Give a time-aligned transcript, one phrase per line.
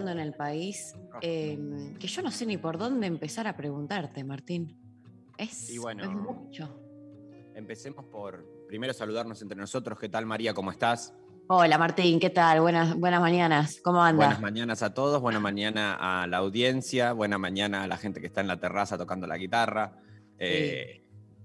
[0.00, 1.58] pasando en el país eh,
[1.98, 4.76] que yo no sé ni por dónde empezar a preguntarte, Martín.
[5.36, 6.04] Es, Y bueno.
[6.04, 6.80] es mucho.
[7.54, 9.98] Empecemos por primero saludarnos entre nosotros.
[9.98, 10.54] ¿Qué tal, María?
[10.54, 11.14] ¿Cómo estás?
[11.48, 12.60] Hola Martín, ¿qué tal?
[12.60, 13.80] Buenas, buenas mañanas.
[13.82, 14.28] ¿Cómo andas?
[14.28, 18.28] Buenas mañanas a todos, buena mañana a la audiencia, buena mañana a la gente que
[18.28, 19.98] está en la terraza tocando la guitarra.
[20.38, 21.02] Eh,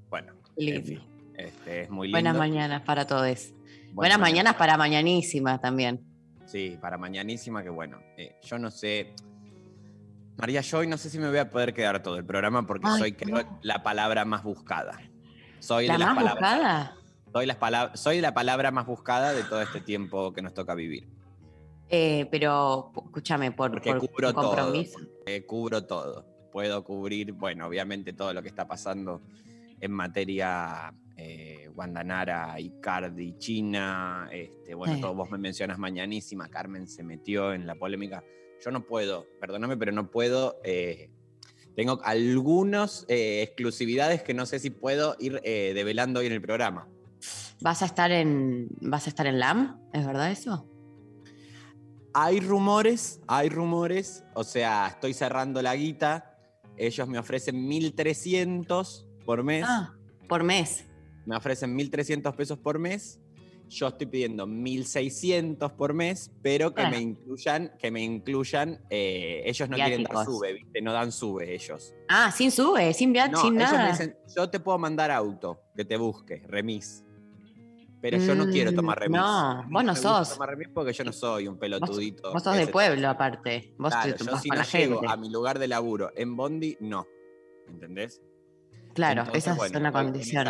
[0.09, 0.79] Bueno, Lindo.
[0.79, 0.99] en fin,
[1.35, 2.15] este, es muy lindo.
[2.17, 3.51] Buenas mañanas para todos.
[3.51, 6.14] Buenas, Buenas mañanas para mañanísima también.
[6.55, 7.99] Sí, para mañanísima, que bueno.
[8.15, 9.13] eh, yo no sé.
[10.37, 12.87] María, yo hoy no sé si me voy a poder quedar todo el programa porque
[12.87, 13.59] Ay, soy, creo, no.
[13.61, 15.01] la palabra más buscada.
[15.59, 16.95] Soy ¿La de las más palabras- buscada?
[17.33, 20.75] Soy, las palabras, soy la palabra más buscada de todo este tiempo que nos toca
[20.75, 21.09] vivir.
[21.89, 24.99] Eh, pero escúchame, por, Porque por cubro compromiso.
[24.99, 25.45] todo.
[25.47, 26.25] cubro todo.
[26.53, 29.21] Puedo cubrir, bueno, obviamente todo lo que está pasando
[29.81, 34.27] en materia eh, Guandanara, Icardi, China.
[34.31, 35.01] Este, bueno, Sí.
[35.01, 38.23] todo, vos me mencionas mañanísima, Carmen se metió en la polémica.
[38.63, 40.59] Yo no puedo, perdóname, pero no puedo.
[40.63, 41.09] eh,
[41.75, 46.87] tengo algunas exclusividades que no sé si puedo ir eh, develando hoy en el programa.
[47.61, 49.81] ¿Vas a estar en vas a estar en LAM?
[49.91, 50.69] ¿Es verdad eso?
[52.13, 56.37] Hay rumores, hay rumores, o sea, estoy cerrando la guita,
[56.77, 59.93] ellos me ofrecen 1.300 por mes, Ah,
[60.29, 60.85] por mes.
[61.25, 63.19] Me ofrecen 1.300 pesos por mes,
[63.67, 69.67] yo estoy pidiendo 1.600 por mes, pero que me incluyan, que me incluyan, eh, ellos
[69.69, 70.25] no quieren dar Viáticos.
[70.37, 70.81] sube, ¿viste?
[70.81, 71.93] No dan sube ellos.
[72.07, 73.91] Ah, sin sube, sin viat, No, sin ellos me nada.
[73.91, 77.01] dicen, yo te puedo mandar auto, que te busque, remis.
[78.01, 79.17] Pero yo no quiero Mm, tomar remis.
[79.19, 80.33] no, vos no gusta sos.
[80.33, 82.33] tomar remis porque yo no soy un pelotudito.
[82.33, 83.73] Vos sos de pueblo, aparte.
[83.79, 85.07] Vos Claro, te yo si no llego gente.
[85.11, 87.07] a mi lugar de laburo en Bondi, no.
[87.67, 88.21] ¿Entendés?
[88.95, 90.47] Claro, Entonces, esa bueno, es una estoy en condición.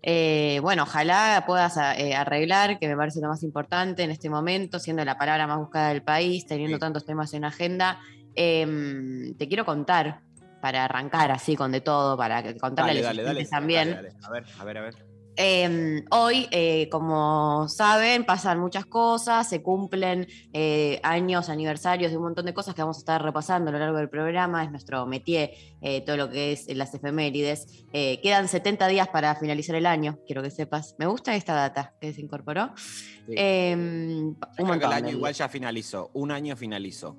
[0.00, 4.78] Eh, bueno, ojalá puedas eh, arreglar, que me parece lo más importante en este momento,
[4.78, 6.80] siendo la palabra más buscada del país, teniendo Sí.
[6.80, 7.98] tantos temas en agenda.
[8.36, 10.20] Em, te quiero contar,
[10.62, 13.88] para arrancar así con de todo, para contarle Dale, a los dale, dale, también.
[14.22, 15.07] A ver, a ver, a ver.
[15.40, 22.24] Eh, hoy, eh, como saben, pasan muchas cosas, se cumplen eh, años, aniversarios de un
[22.24, 24.64] montón de cosas que vamos a estar repasando a lo largo del programa.
[24.64, 27.84] Es nuestro métier, eh, todo lo que es las efemérides.
[27.92, 30.96] Quedan 70 días para finalizar el año, quiero que sepas.
[30.98, 32.72] Me gusta esta data que se incorporó.
[32.76, 33.36] Sí.
[33.36, 36.10] Yo un que el año igual ya finalizó.
[36.14, 37.16] Un año finalizó.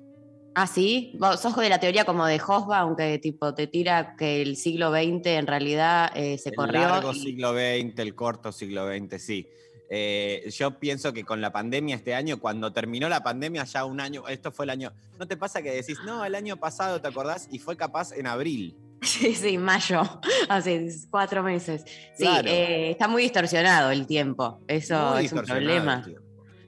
[0.54, 1.12] Ah, sí.
[1.18, 4.90] Vos sos de la teoría como de Hosba, aunque tipo te tira que el siglo
[4.90, 6.80] XX en realidad eh, se el corrió.
[6.80, 9.48] largo y- siglo XX, el corto siglo XX, sí.
[9.92, 14.00] Eh, yo pienso que con la pandemia este año, cuando terminó la pandemia, ya un
[14.00, 14.92] año, esto fue el año.
[15.18, 17.48] ¿No te pasa que decís, no, el año pasado, ¿te acordás?
[17.50, 18.76] Y fue capaz en abril.
[19.02, 20.02] Sí, sí, mayo,
[20.50, 21.84] hace cuatro meses.
[22.14, 22.48] Sí, Claro.
[22.50, 24.60] eh, está muy distorsionado el tiempo.
[24.68, 26.04] Eso Muy es un problema.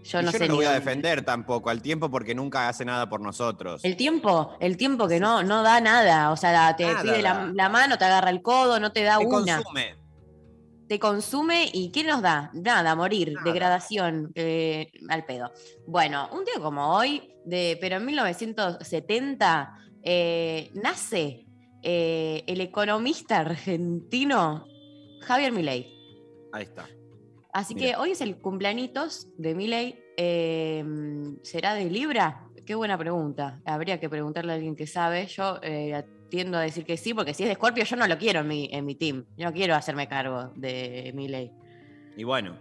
[0.05, 2.69] Yo no yo sé no lo voy a dónde- defender tampoco al tiempo porque nunca
[2.69, 3.85] hace nada por nosotros.
[3.85, 6.31] El tiempo, el tiempo que no, no da nada.
[6.33, 9.27] O sea, te Nada pide la, mano, te agarra el codo, no te da Te
[9.27, 9.57] una.
[9.57, 9.97] consume.
[10.89, 12.51] Te consume y ¿qué nos da?
[12.53, 13.45] Nada, morir, Nada.
[13.51, 15.51] degradación, eh, al pedo.
[15.87, 21.47] Bueno, un día como hoy, de, pero en 1970, eh, nace
[21.83, 24.67] eh, el economista argentino
[25.23, 25.95] Javier Milei.
[26.53, 26.87] Ahí está.
[27.53, 27.87] Así Mira.
[27.89, 29.99] que hoy es el cumpleañitos de Milei.
[30.16, 30.84] eh,
[31.43, 32.47] ¿Será de Libra?
[32.65, 33.60] Qué buena pregunta.
[33.65, 35.27] Habría que preguntarle a alguien que sabe.
[35.27, 38.16] Yo eh, tiendo a decir que sí, porque si es de Scorpio, yo no lo
[38.16, 39.25] quiero en mi, en mi team.
[39.37, 41.53] Yo no quiero hacerme cargo de Milei.
[42.16, 42.57] Y bueno,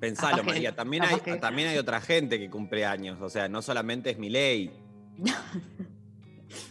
[0.00, 0.74] pensalo, Capaz que- María.
[0.74, 3.18] También hay, que- también hay otra gente que cumple años.
[3.20, 4.70] O sea, no solamente es mi ley.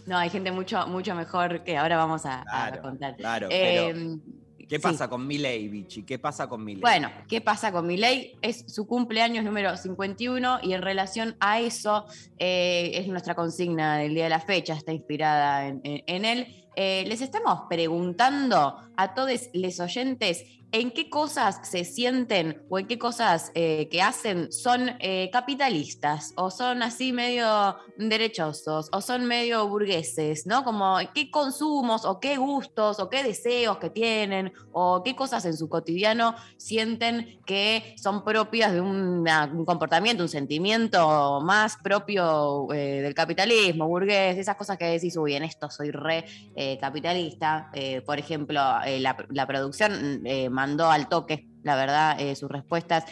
[0.07, 2.43] No, hay gente mucho, mucho mejor que ahora vamos a,
[2.81, 3.15] contar.
[3.17, 4.19] Claro, Eh, pero
[4.67, 4.81] ¿qué sí.
[4.81, 6.03] pasa con mi ley, Vichy?
[6.03, 6.81] ¿Qué pasa con mi ley?
[6.81, 8.35] Bueno, ¿qué pasa con Milei?
[8.41, 12.05] Es su cumpleaños número 51 y en relación a eso
[12.37, 16.47] eh, es nuestra consigna del día de la fecha, está inspirada en, en- en él.
[16.77, 22.87] eh, les estamos preguntando a todos los oyentes en qué cosas se sienten o en
[22.87, 29.25] qué cosas eh, que hacen son eh, capitalistas o son así medio derechosos o son
[29.25, 30.65] medio burgueses, ¿no?
[30.65, 35.55] Como qué consumos o qué gustos o qué deseos que tienen o qué cosas en
[35.55, 39.25] su cotidiano sienten que son propias de un
[39.65, 45.43] comportamiento, un sentimiento más propio eh, del capitalismo, burgués, esas cosas que decís, uy, en
[45.43, 46.25] esto soy re
[46.55, 47.71] eh, capitalista.
[48.05, 53.05] Por ejemplo, eh, la, la producción eh, mandó al toque, la verdad, eh, sus respuestas.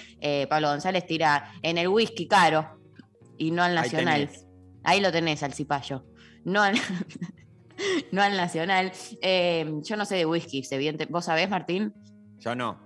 [0.49, 2.79] Pablo González tira en el whisky caro
[3.37, 4.29] y no al nacional.
[4.83, 6.05] Ahí lo tenés, al cipayo.
[6.45, 6.75] No al,
[8.11, 8.91] no al nacional.
[9.21, 11.05] Yo no sé de whisky, evidente.
[11.05, 11.93] ¿Vos sabés, Martín?
[12.39, 12.79] Yo no.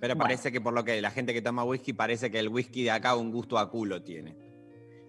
[0.00, 0.24] Pero Bueno.
[0.24, 2.90] parece que por lo que la gente que toma whisky, parece que el whisky de
[2.92, 4.36] acá un gusto a culo tiene.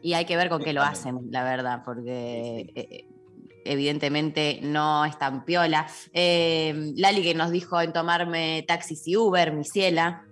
[0.02, 3.09] Y hay que ver con qué lo hacen, la verdad, porque Sí, sí.
[3.66, 5.88] Evidentemente no es tan piola.
[6.14, 10.26] Eh, Lali que nos dijo en tomarme taxis y Uber, mi ciela.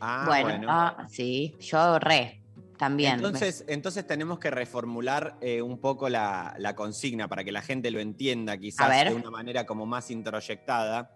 [0.00, 0.66] Ah, bueno, bueno.
[0.70, 2.42] ah, sí, yo re,
[2.76, 3.14] también.
[3.14, 7.90] Entonces, entonces tenemos que reformular eh, un poco la, la consigna para que la gente
[7.90, 11.10] lo entienda quizás de una manera como más introyectada,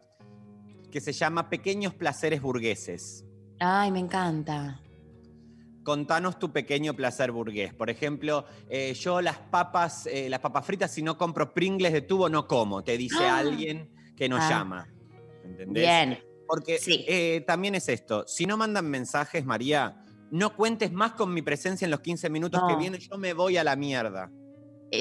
[0.91, 3.25] que se llama Pequeños Placeres Burgueses.
[3.61, 4.81] Ay, me encanta.
[5.93, 7.73] Contanos tu pequeño placer burgués.
[7.73, 12.03] Por ejemplo, eh, yo las papas, eh, las papas fritas, si no compro Pringles de
[12.03, 12.85] tubo, no como.
[12.85, 13.39] Te dice Ah.
[13.39, 14.51] alguien que nos Ah.
[14.51, 14.89] llama.
[15.43, 15.83] ¿Entendés?
[15.83, 16.19] Bien.
[16.47, 17.07] Porque Sí.
[17.09, 18.25] eh, también es esto.
[18.27, 22.61] Si no mandan mensajes, María, no cuentes más con mi presencia en los 15 minutos
[22.69, 23.01] que vienen.
[23.01, 24.31] Yo me voy a la mierda.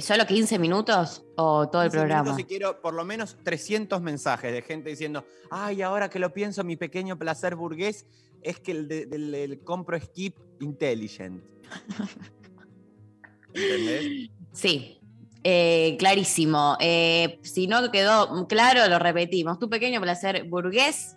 [0.01, 2.39] ¿Solo 15 minutos o todo el 15 minutos programa?
[2.41, 6.63] Y quiero por lo menos 300 mensajes de gente diciendo, ay, ahora que lo pienso,
[6.63, 8.05] mi pequeño placer burgués
[8.41, 11.43] es que el, de- del- el compro skip intelligent.
[13.53, 14.29] ¿Entendés?
[14.53, 14.99] Sí,
[15.43, 16.77] eh, clarísimo.
[16.79, 19.59] Eh, si no quedó claro, lo repetimos.
[19.59, 21.15] Tu pequeño placer burgués,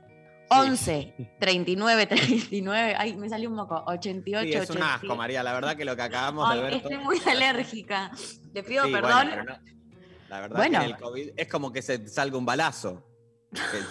[0.50, 2.94] 11, 39, 39.
[2.99, 3.82] Ay, me salió un moco.
[3.87, 4.94] 88, Sí, es un 87.
[5.06, 5.43] asco, María.
[5.43, 6.72] La verdad que lo que acabamos Ay, de ver.
[6.75, 8.11] estoy todo- muy alérgica.
[8.52, 9.26] Te pido Sí, bueno, perdón.
[9.31, 9.58] pero no-
[10.28, 10.78] la verdad Bueno.
[10.78, 13.06] que en el COVID es como que se salga un balazo.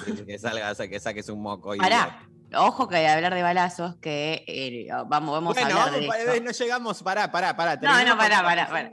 [0.06, 1.76] Que, que- que salga, que saques un moco.
[1.76, 2.29] y- Pará.
[2.56, 6.08] Ojo que de hablar de balazos, que eh, vamos, vamos Bueno, a hablar vamos, de
[6.08, 6.44] pa- eso.
[6.44, 7.76] no llegamos, pará, pará, pará.
[7.78, 8.90] No, no, pará, pará, pará.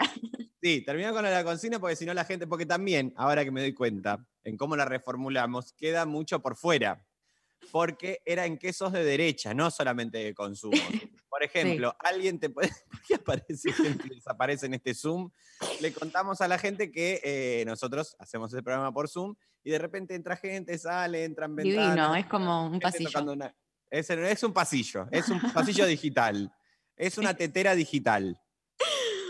[0.63, 3.61] Sí, termino con la consigna porque si no la gente, porque también, ahora que me
[3.61, 7.03] doy cuenta en cómo la reformulamos, queda mucho por fuera.
[7.73, 10.77] Porque era en quesos de derecha, no solamente de consumo.
[11.37, 12.71] Por ejemplo, alguien te puede.
[12.91, 15.31] ¿Por qué aparece gente desaparece en este Zoom?
[15.83, 19.79] Le contamos a la gente que eh, nosotros hacemos el programa por Zoom y de
[19.79, 21.95] repente entra gente, sale, entran ventanas.
[21.95, 23.21] Divino, es como un pasillo.
[23.33, 23.55] una-
[23.91, 26.51] Es, es un pasillo, es un pasillo digital.
[26.97, 28.41] Es una tetera digital.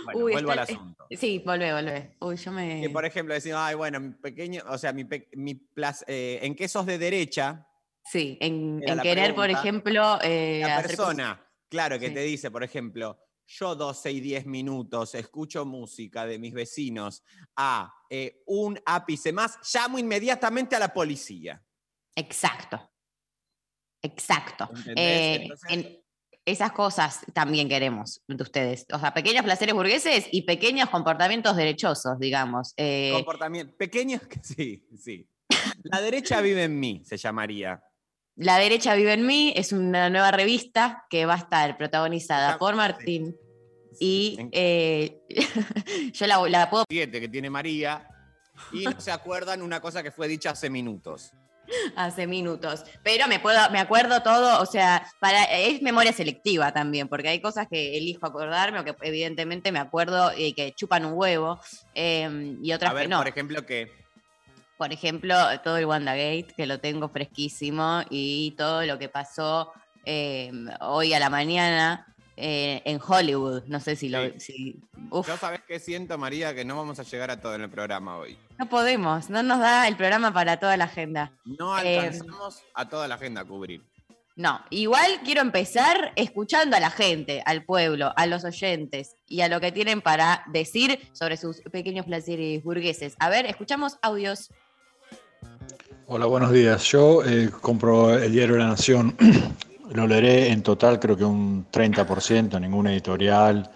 [0.04, 1.08] Bueno, Uy, vuelvo al asunto.
[1.10, 2.16] Sí, volvé, volvé.
[2.20, 2.80] Uy, yo me.
[2.82, 5.60] Que por ejemplo decimos, ay, bueno, mi pequeño, o sea, mi, pe- mi
[6.06, 7.66] eh, en quesos de derecha,
[8.04, 10.18] Sí, en, en querer, por ejemplo.
[10.22, 12.14] eh, la persona, claro, que Sí.
[12.14, 13.18] te dice, por ejemplo,
[13.48, 17.22] yo 12 y 10 minutos escucho música de mis vecinos
[17.56, 21.62] a eh, un ápice más, llamo inmediatamente a la policía.
[22.16, 22.90] Exacto.
[24.02, 24.68] Exacto.
[24.96, 26.02] Eh, Entonces- en-
[26.44, 28.86] esas cosas también queremos de ustedes.
[28.92, 32.72] O sea, pequeños placeres burgueses y pequeños comportamientos derechosos, digamos.
[32.76, 35.28] Eh, Comportamiento, pequeños, que sí, sí.
[35.84, 37.82] La derecha vive en mí, se llamaría.
[38.36, 42.58] La derecha vive en mí es una nueva revista que va a estar protagonizada Ya-
[42.58, 42.74] por.
[42.76, 43.36] Martín
[43.98, 45.22] Sí, y eh,
[46.12, 48.06] yo la, la puedo siete que tiene María
[48.72, 51.32] y no se acuerdan una cosa que fue dicha hace minutos.
[51.96, 52.84] hace minutos.
[53.02, 57.40] Pero me puedo, me acuerdo todo, o sea, para, es memoria selectiva también, porque hay
[57.40, 61.58] cosas que elijo acordarme o que evidentemente me acuerdo y que chupan un huevo,
[61.94, 63.18] eh, y otras A ver, que no.
[63.18, 63.90] por ejemplo, que
[64.76, 69.72] Por ejemplo, todo el WandaGate, que lo tengo fresquísimo, y todo lo que pasó
[70.04, 72.06] eh, hoy a la mañana
[72.36, 73.64] eh, en Hollywood.
[73.66, 74.22] No sé si lo.
[74.32, 74.38] Sí.
[74.38, 74.80] si-
[75.10, 77.70] uf, yo sabes qué siento, María, que no vamos a llegar a todo en el
[77.70, 78.36] programa hoy.
[78.58, 81.32] no podemos, no nos da el programa para toda la agenda.
[81.44, 83.82] No Eh, alcanzamos a toda la agenda a cubrir.
[84.38, 89.48] No, igual quiero empezar escuchando a la gente, al pueblo, a los oyentes y a
[89.48, 93.16] lo que tienen para decir sobre sus pequeños placeres burgueses.
[93.18, 94.50] A ver, escuchamos audios.
[96.08, 96.82] Hola, buenos días.
[96.84, 99.16] Yo eh, compro el diario La Nación.
[99.92, 103.70] Lo leeré en total, creo que un 30%, ninguna editorial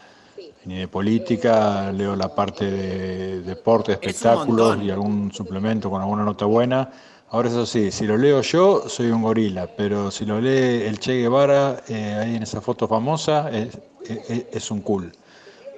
[0.64, 1.92] ni de política.
[1.92, 6.90] Leo la parte de deporte, espectáculos y algún suplemento con alguna nota buena.
[7.30, 10.98] Ahora, eso sí, si lo leo yo, soy un gorila, pero si lo lee el
[10.98, 15.12] Che Guevara, eh, ahí en esa foto famosa, es, es- es un cool.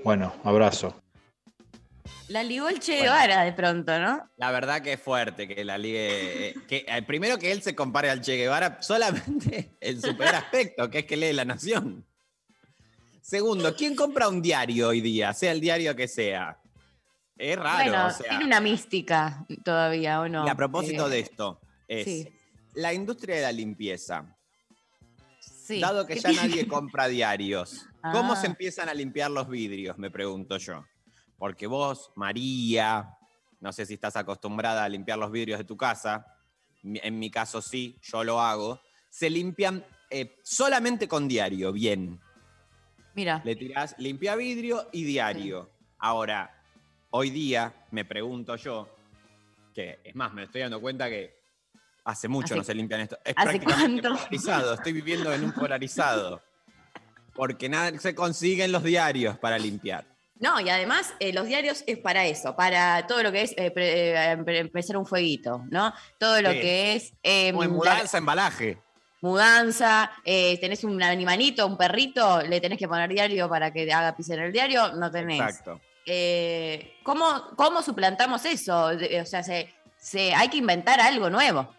[0.02, 0.94] Bueno, abrazo.
[2.32, 3.04] La ligó el Che Bueno.
[3.12, 4.30] Guevara de pronto, ¿no?
[4.36, 6.48] La verdad que es fuerte que la ligue.
[6.48, 10.34] eh, Que, eh, primero que él se compare al Che Guevara solamente en su peor
[10.34, 12.06] aspecto, que es que lee La Nación.
[13.20, 15.32] Segundo, ¿quién compra un diario hoy día?
[15.32, 16.58] Sea el diario que sea.
[17.36, 17.90] Es raro.
[17.90, 20.46] bueno, o sea, tiene una mística todavía, ¿o no?
[20.46, 22.28] y a propósito Eh, de esto, es sí.
[22.74, 24.36] la industria de la limpieza.
[25.40, 25.80] sí.
[25.80, 28.36] Dado que ¿Qué ya nadie compra diarios, ¿cómo Ah.
[28.36, 29.98] se empiezan a limpiar los vidrios?
[29.98, 30.84] Me pregunto yo.
[31.42, 33.18] Porque vos, María,
[33.58, 36.24] no sé si estás acostumbrada a limpiar los vidrios de tu casa,
[36.84, 38.80] en mi caso sí, yo lo hago,
[39.10, 42.20] se limpian eh, solamente con diario, bien.
[43.16, 45.68] Mira, Le tirás limpia vidrio y diario.
[45.98, 46.48] Ahora,
[47.10, 48.88] hoy día, me pregunto yo,
[49.74, 51.42] que es más, me estoy dando cuenta que
[52.04, 53.18] hace mucho ¿Hace- no se limpian esto.
[53.24, 54.16] Es hace prácticamente cuánto?
[54.16, 56.40] polarizado, estoy viviendo en un polarizado.
[57.34, 60.11] Porque nada se consiguen los diarios para limpiar.
[60.42, 63.70] No, y además eh, los diarios es para eso, para todo lo que es eh,
[63.70, 65.94] pre- eh, empezar un fueguito, ¿no?
[66.18, 66.60] Todo lo Sí.
[66.60, 68.78] que es eh, Como en mudanza, embalaje.
[69.20, 74.30] mudanza, tenés un animalito, un perrito, le tenés que poner diario para que haga pis
[74.30, 75.40] en el diario, no tenés.
[75.40, 75.80] Exacto.
[77.04, 78.86] ¿cómo, ¿Cómo suplantamos eso?
[78.86, 81.72] O sea, se, se- hay que inventar algo nuevo.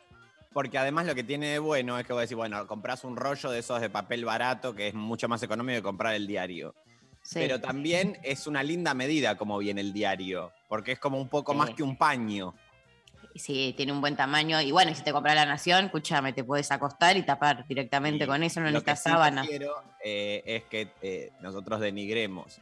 [0.53, 3.49] Porque además lo que tiene de bueno es que vos decís, bueno, compras un rollo
[3.49, 6.73] de esos de papel barato que es mucho más económico que comprar el diario.
[7.23, 7.39] Sí.
[7.39, 11.53] Pero también es una linda medida como viene el diario, porque es como un poco
[11.53, 11.57] Sí.
[11.57, 12.53] más que un paño.
[13.35, 14.61] Sí, tiene un buen tamaño.
[14.61, 18.27] Y bueno, si te compras la nación, escúchame, te puedes acostar y tapar directamente Y
[18.27, 19.41] con eso, no lo que necesitas sí no sábana.
[19.47, 22.59] quiero eh, es que eh, nosotros denigremos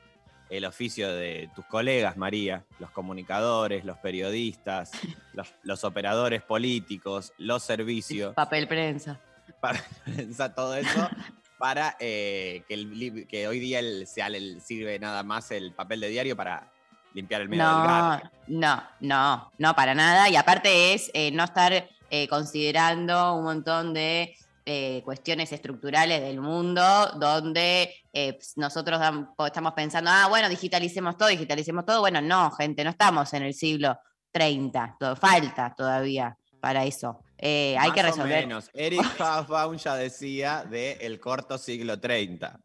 [0.49, 4.91] el oficio de tus colegas, María, los comunicadores, los periodistas,
[5.33, 9.19] los, los operadores políticos, los servicios, Papel prensa.
[9.59, 11.09] para pensar todo eso,
[11.61, 15.99] para eh, que, el que hoy día el, sea el- sirve nada más el papel
[16.01, 16.71] de diario para
[17.13, 18.29] limpiar el medio del No, garro.
[18.47, 20.27] no, no, no, para nada.
[20.27, 26.39] Y aparte es eh, no estar eh, considerando un montón de eh, cuestiones estructurales del
[26.41, 26.81] mundo
[27.19, 28.99] donde eh, ps- nosotros
[29.45, 31.99] estamos pensando, ah, bueno, digitalicemos todo, digitalicemos todo.
[31.99, 33.97] Bueno, no, gente, no estamos en el siglo
[34.31, 37.19] 30, todo, falta todavía para eso.
[37.41, 38.69] Eh, hay Más que o resolver menos.
[38.73, 42.59] Eric Hobsbawm ya decía de el corto siglo 30.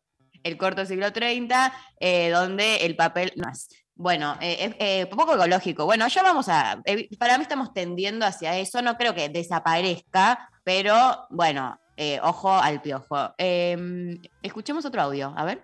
[0.45, 3.69] el corto siglo 30, eh, donde el papel no es.
[3.95, 5.87] Bueno, eh, es eh, poco ecológico.
[5.87, 6.81] Bueno, ya vamos a.
[6.85, 8.83] eh, para mí estamos tendiendo hacia eso.
[8.83, 13.35] No creo que desaparezca, pero bueno, eh, ojo al piojo.
[13.39, 15.63] Eh, escuchemos otro audio, a ver.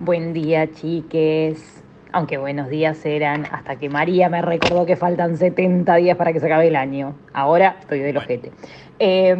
[0.00, 1.79] Buen día, chiques.
[2.12, 6.40] Aunque buenos días eran hasta que María me recordó que faltan 70 días para que
[6.40, 7.14] se acabe el año.
[7.32, 8.52] Ahora estoy del ojete.
[8.98, 9.36] Eh,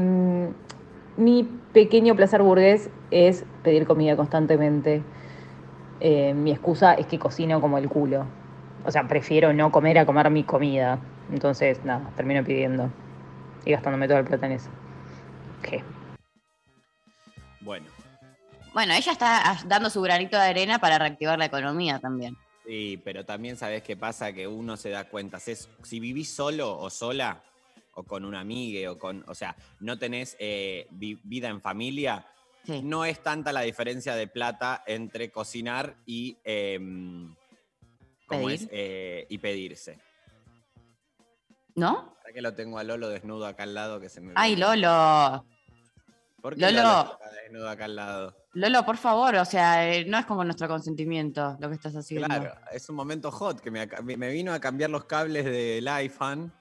[1.16, 5.02] mi pequeño placer burgués es pedir comida constantemente.
[6.00, 8.26] Eh, mi excusa es que cocino como el culo.
[8.84, 10.98] O sea, prefiero no comer a comer mi comida.
[11.32, 12.90] Entonces, nada, termino pidiendo
[13.64, 14.70] y gastándome toda el plata en eso.
[15.62, 15.82] ¿Qué?
[17.60, 17.86] Bueno,
[18.72, 22.36] Bueno, ella está dando su granito de arena para reactivar la economía también.
[22.64, 25.38] Sí, pero también sabes qué pasa, que uno se da cuenta.
[25.40, 27.42] Si, es- si vivís solo o sola,
[27.94, 32.26] o con un amigue, o con, o sea, no tenés eh, vi- vida en familia,
[32.64, 32.82] Sí.
[32.82, 37.34] no es tanta la diferencia de plata entre cocinar y, em,
[38.26, 38.62] ¿cómo Pedir.
[38.62, 38.68] es?
[38.70, 39.98] Eh, y pedirse.
[41.74, 41.88] ¿No?
[42.18, 44.76] Ahora que lo tengo a Lolo desnudo acá al lado que se me Ay, viene.
[44.76, 45.46] Lolo.
[46.42, 46.82] ¿Por qué Lolo.
[46.82, 48.36] Lolo está desnudo acá al lado?
[48.54, 52.26] Lolo, por favor, o sea, eh, no es como nuestro consentimiento lo que estás haciendo.
[52.26, 53.86] Claro, es un momento hot que me,
[54.30, 56.52] vino a cambiar los cables del iPhone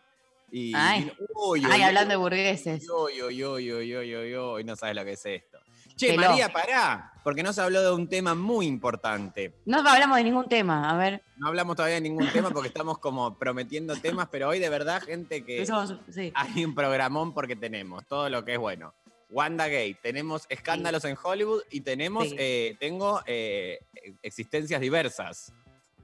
[0.52, 1.02] y Ay.
[1.06, 2.88] vino- uy, Ay, uy, hablando de uy, burgueses.
[2.90, 5.58] uy, uy, uy, uy, uy, uy, uy, no sabes lo que es esto.
[5.96, 6.30] Che, Peló.
[6.30, 9.54] María, pará, porque no se habló de un tema muy importante.
[9.66, 11.22] No hablamos de ningún tema, a ver.
[11.38, 15.02] No hablamos todavía de ningún tema porque estamos como prometiendo temas, pero hoy de verdad,
[15.02, 16.32] gente, que Somos- sí.
[16.36, 18.94] hay un programón porque tenemos todo lo que es bueno.
[19.30, 22.36] WandaGate, tenemos escándalos en Hollywood y tenemos, Sí.
[22.40, 23.80] eh, tengo eh,
[24.24, 25.54] existencias diversas.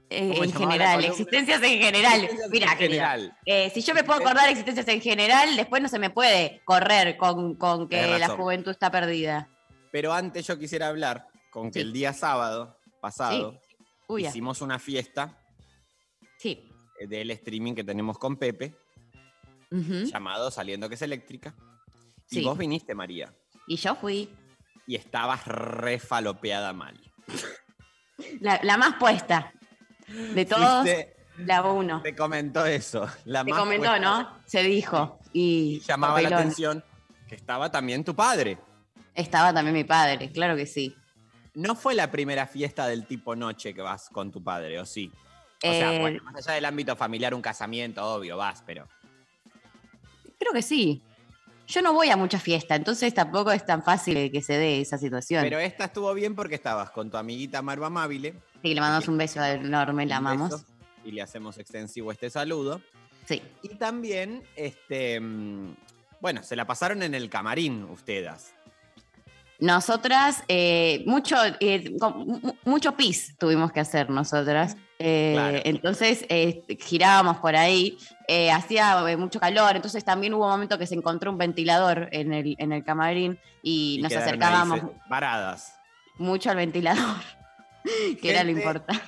[0.08, 2.14] Eh, ¿Cómo en general, existencias en general.
[2.24, 3.36] Existencias Mira, en general.
[3.44, 6.60] eh, si yo me puedo acordar de existencias en general, después no se me puede
[6.64, 9.48] correr con, con que la juventud está perdida.
[9.90, 11.86] Pero antes yo quisiera hablar con que Sí.
[11.86, 13.60] el día sábado pasado
[14.06, 15.42] Uy, hicimos una fiesta
[16.38, 16.70] sí.
[17.00, 18.76] del streaming que tenemos con Pepe,
[19.70, 21.54] llamado Saliendo que es eléctrica.
[22.26, 22.40] Sí.
[22.40, 23.32] Y vos viniste, María,
[23.68, 24.28] Y yo fui
[24.86, 26.98] y estabas re falopeada mal.
[28.40, 29.52] la, la más puesta
[30.08, 32.02] de todos, Fuiste- la uno.
[32.02, 33.06] te comentó eso.
[33.24, 33.98] La Te más comentó, puesta.
[34.00, 34.38] ¿no?
[34.46, 35.18] Se dijo.
[35.32, 36.82] Y Y llamaba la atención
[37.28, 38.58] que estaba también tu padre.
[39.14, 40.94] Estaba también mi padre, claro que sí.
[41.54, 45.10] No fue la primera fiesta del tipo noche que vas con tu padre, ¿o sí?
[45.64, 48.86] O sea, Eh, bueno, más allá del ámbito familiar, un casamiento, obvio, vas, pero.
[50.38, 51.02] Creo que sí.
[51.66, 54.98] Yo no voy a mucha fiesta, entonces tampoco es tan fácil que se dé esa
[54.98, 55.42] situación.
[55.42, 58.34] Pero esta estuvo bien porque estabas con tu amiguita Marva Amabile.
[58.62, 60.50] sí, le mandamos un beso enorme, la amamos.
[60.50, 60.64] beso,
[61.04, 62.80] Y le hacemos extensivo este saludo.
[63.26, 63.42] Sí.
[63.62, 65.18] Y también, este.
[65.20, 65.74] mm,
[66.20, 68.52] Bueno, se la pasaron en el camarín ustedes.
[69.58, 71.96] Nosotras, eh, mucho, eh,
[72.64, 74.76] mucho pis tuvimos que hacer nosotras.
[74.98, 75.58] Eh, Claro.
[75.64, 77.98] Entonces eh, girábamos por ahí,
[78.28, 82.08] eh, hacía eh, mucho calor, entonces también hubo un momento que se encontró un ventilador
[82.12, 85.78] en el, en el camarín y, Y nos ahí acercábamos varadas.
[86.18, 87.20] mucho al ventilador,
[88.20, 89.02] que era lo importante.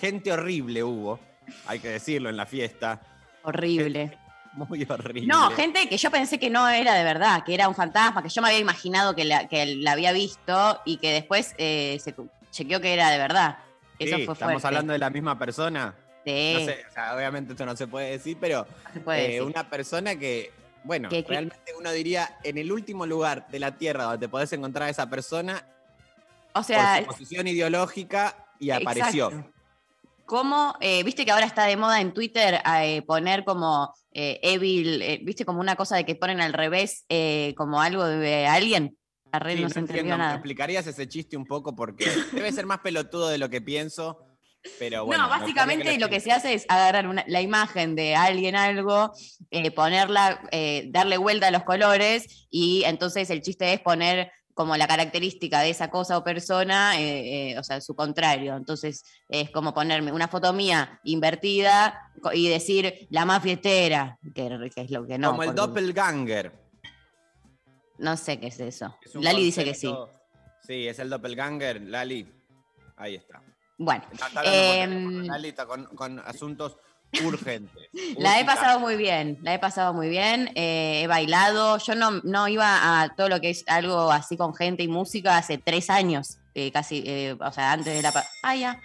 [0.00, 1.20] Gente horrible hubo,
[1.66, 3.00] hay que decirlo en la fiesta.
[3.42, 4.16] Horrible.
[4.54, 5.26] Muy horrible.
[5.28, 8.28] No, gente que yo pensé que no era de verdad, que era un fantasma, que
[8.28, 12.00] yo me había imaginado que la, que la había visto y que después se
[12.50, 13.58] chequeó que era de verdad.
[14.00, 15.94] Eso Sí, fue Estamos hablando de la misma persona.
[16.24, 19.20] Sí, No sé, o sea, obviamente esto no se puede decir, pero no se puede
[19.20, 19.42] eh, decir.
[19.42, 20.52] una persona que,
[20.82, 24.88] bueno, realmente uno diría, en el último lugar de la Tierra donde te podés encontrar
[24.88, 25.64] a esa persona,
[26.52, 29.28] O sea, por su posición ideológica, y apareció.
[29.28, 29.60] Exacto.
[30.30, 35.02] ¿Cómo, eh, viste que ahora está de moda en Twitter eh, poner como eh, Evil,
[35.02, 37.04] eh, viste como una cosa de que ponen al revés
[37.56, 38.96] como algo de alguien?
[39.32, 41.74] Arre, Sí, no no se entendió entiendo, ¿me explicarías ese chiste un poco?
[41.74, 44.26] Porque debe ser más pelotudo de lo que pienso,
[44.78, 45.22] pero bueno.
[45.24, 49.12] no, básicamente lo que se hace es agarrar una- la imagen de alguien, algo,
[49.50, 54.76] eh, ponerla, eh, darle vuelta a los colores y entonces el chiste es poner como
[54.76, 58.56] la característica de esa cosa o persona, eh, o sea, su contrario.
[58.56, 61.98] Entonces es como ponerme una foto mía invertida
[62.34, 65.30] y decir la más fiestera, que, que es lo que no.
[65.30, 66.52] Como el doppelganger.
[68.00, 68.96] No sé qué es eso.
[69.04, 69.94] Es Lali dice que sí.
[70.66, 72.26] Sí, es el doppelganger, Lali.
[72.96, 73.40] Ahí está.
[73.78, 76.76] Bueno, No, está por Em, Lali está con, con asuntos
[77.24, 77.88] urgentes.
[78.18, 82.20] La he pasado muy bien, la he pasado muy bien, eh, he bailado, yo no,
[82.22, 85.90] no iba a todo lo que es algo así con gente y música hace tres
[85.90, 88.12] años, eh, casi, eh, o sea, antes de la...
[88.42, 88.80] Ah, ya,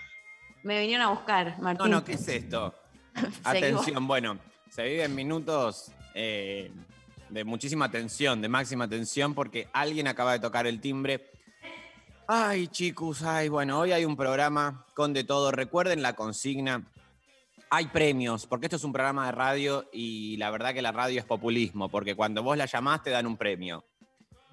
[0.64, 1.92] me vinieron a buscar, No, Martín.
[1.92, 2.74] no, ¿qué es esto?
[3.44, 4.40] Atención, bueno,
[4.72, 5.92] se viven minutos
[7.30, 11.32] de muchísima tensión, de máxima tensión, porque alguien acaba de tocar el timbre.
[12.28, 15.52] Ay, chicos, ay, bueno, hoy hay un programa con de todo.
[15.52, 16.84] Recuerden la consigna.
[17.70, 21.20] Hay premios, porque esto es un programa de radio y la verdad que la radio
[21.20, 23.84] es populismo, porque cuando vos la llamás te dan un premio.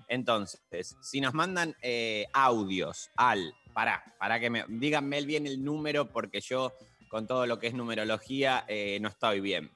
[0.08, 6.10] Entonces, si nos mandan eh, audios al, pará, para que me, díganme bien el número,
[6.10, 6.72] porque yo
[7.08, 9.70] con todo lo que es numerología eh, no estoy bien.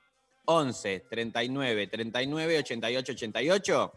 [0.47, 3.93] 11 39 39 88 88.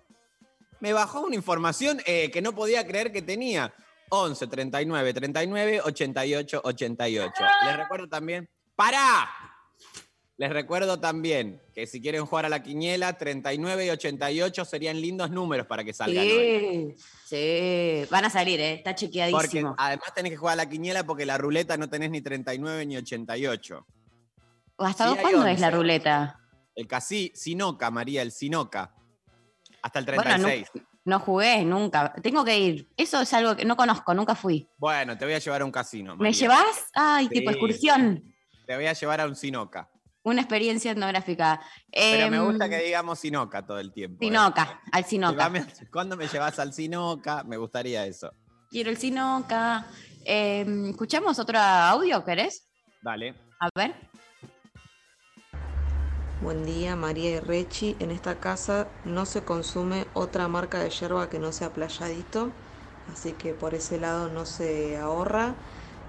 [0.82, 3.74] Me bajó una información eh, que no podía creer que tenía.
[4.10, 7.34] 11 39 39 88 88.
[7.66, 8.50] Les recuerdo también.
[8.76, 9.30] ¡Para!
[10.38, 15.30] Les recuerdo también que si quieren jugar a la quiniela, 39 y 88 serían lindos
[15.32, 16.96] números para que salgan hoy.
[17.26, 19.76] Sí, sí, van a salir, eh, está Porque chequeadísimo.
[19.78, 22.96] además tenés que jugar a la quiniela porque la ruleta no tenés ni 39 ni
[22.96, 23.86] 88.
[24.78, 25.78] ¿Hasta sí cuándo es la 11.
[25.78, 26.39] ruleta?
[26.80, 28.96] El casi Sinoca, María, el Sinoca.
[29.82, 30.66] Hasta el Bueno, 36.
[30.74, 34.66] no, no jugué nunca, tengo que ir, eso es algo que no conozco, nunca fui.
[34.78, 36.16] Bueno, te voy a llevar a un casino.
[36.16, 36.86] ¿Me llevas?
[36.94, 38.24] Ay, tipo excursión.
[38.66, 39.90] Te voy a llevar a un Sinoca.
[40.24, 41.60] Una experiencia etnográfica.
[41.92, 44.24] Pero me Em, gusta que digamos Sinoca todo el tiempo.
[44.24, 44.28] ¿eh?
[44.28, 45.52] Sinoca, al Sinoca.
[45.92, 47.44] ¿Cuándo me llevas al Sinoca?
[47.44, 48.32] Me gustaría eso.
[48.70, 49.86] Quiero el Sinoca.
[50.24, 52.70] Em, ¿Escuchamos otro audio, querés?
[53.02, 53.36] Dale.
[53.60, 54.09] A ver.
[56.42, 57.98] Buen día, María y Rechi.
[58.00, 62.52] En esta casa no se consume otra marca de yerba que no sea playadito,
[63.12, 65.54] así que por ese lado no se ahorra.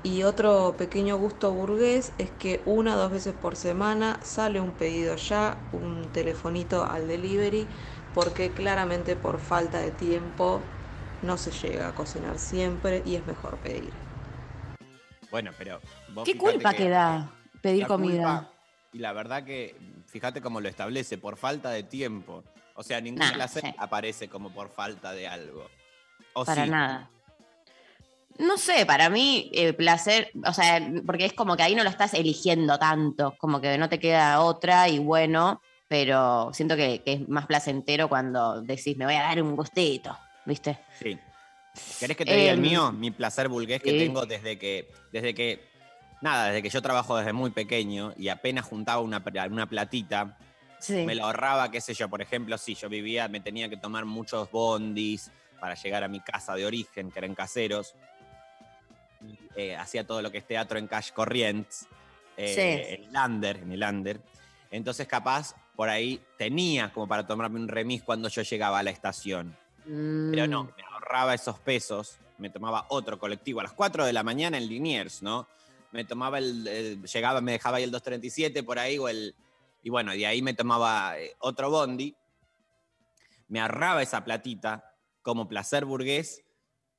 [0.03, 4.71] Y otro pequeño gusto burgués es que una o dos veces por semana sale un
[4.71, 7.66] pedido ya, un telefonito al delivery,
[8.14, 10.62] porque claramente por falta de tiempo
[11.23, 13.93] no se llega a cocinar siempre y es mejor pedir.
[15.31, 15.81] Bueno, pero.
[16.14, 18.40] vos ¿Qué culpa que, da pedir comida?
[18.40, 18.51] culpa-
[18.93, 19.75] y la verdad que,
[20.11, 22.44] fíjate cómo lo establece, por falta de tiempo.
[22.75, 23.61] O sea, ningún Nah, sí.
[23.79, 25.68] aparece como por falta de algo.
[26.33, 26.70] O Para sí.
[26.70, 27.11] nada.
[28.38, 31.90] No sé, para mí, eh, placer, o sea, porque es como que ahí no lo
[31.90, 37.12] estás eligiendo tanto, como que no te queda otra y bueno, pero siento que, que
[37.14, 40.79] es más placentero cuando decís, me voy a dar un gustito, ¿viste?
[40.99, 41.18] Sí.
[41.99, 42.92] ¿Querés que te diga el Em, mío?
[42.92, 45.69] Mi placer burgués que tengo desde que, desde que,
[46.20, 50.37] nada, desde que yo trabajo desde muy pequeño y apenas juntaba una, una platita,
[50.78, 51.04] Sí.
[51.04, 54.06] me lo ahorraba, qué sé yo, por ejemplo, si yo vivía, me tenía que tomar
[54.06, 55.30] muchos bondis
[55.61, 57.94] para llegar a mi casa de origen, que eran caseros.
[59.56, 61.87] eh, hacía todo lo que es teatro en Cash Corrientes,
[62.38, 62.94] eh, Sí.
[62.94, 64.20] en el under, en el under.
[64.70, 68.90] Entonces, capaz, por ahí tenía como para tomarme un remis cuando yo llegaba a la
[68.90, 69.54] estación.
[69.85, 70.68] Pero no, Mm.
[70.76, 74.66] me ahorraba esos pesos, me tomaba otro colectivo a las 4 de la mañana en
[74.68, 75.46] Liniers, ¿no?
[75.92, 79.35] Me tomaba el, el- llegaba, me dejaba ahí el 237 por ahí, o el,
[79.83, 82.14] y bueno, de ahí me tomaba eh, otro bondi,
[83.48, 86.44] me ahorraba esa platita como placer burgués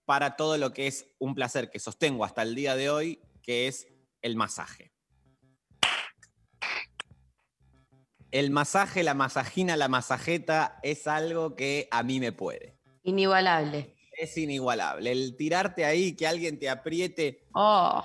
[0.05, 3.67] para todo lo que es un placer que sostengo hasta el día de hoy, que
[3.67, 3.87] es
[4.21, 4.91] el masaje.
[8.31, 12.77] El masaje, la masajina, la masajeta es algo que a mí me puede.
[13.03, 13.95] Inigualable.
[14.17, 15.11] Es inigualable.
[15.11, 17.47] El tirarte ahí, que alguien te apriete.
[17.53, 18.03] Oh,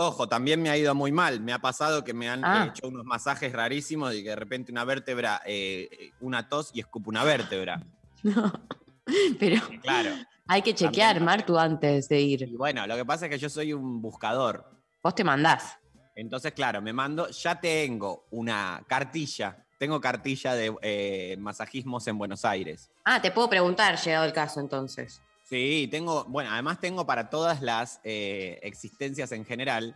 [0.00, 1.40] Ojo, también me ha ido muy mal.
[1.40, 2.66] Me ha pasado que me han Ah.
[2.70, 7.10] hecho unos masajes rarísimos y que de repente una vértebra, eh, una tos y escupo
[7.10, 7.82] una vértebra.
[8.22, 8.52] no.
[9.40, 10.10] Pero Claro.
[10.46, 11.24] hay que chequear, También.
[11.24, 12.42] Martu, antes de ir.
[12.42, 14.70] Y bueno, lo que pasa es que yo soy un buscador.
[15.02, 15.76] Vos te mandás.
[16.14, 19.66] Entonces, claro, me mando, ya tengo una cartilla.
[19.78, 22.88] Tengo cartilla de eh, masajismos en Buenos Aires.
[23.04, 25.20] Ah, te puedo preguntar, llegado el caso, entonces.
[25.48, 29.94] Sí, tengo, bueno, además tengo para todas las eh, existencias en general.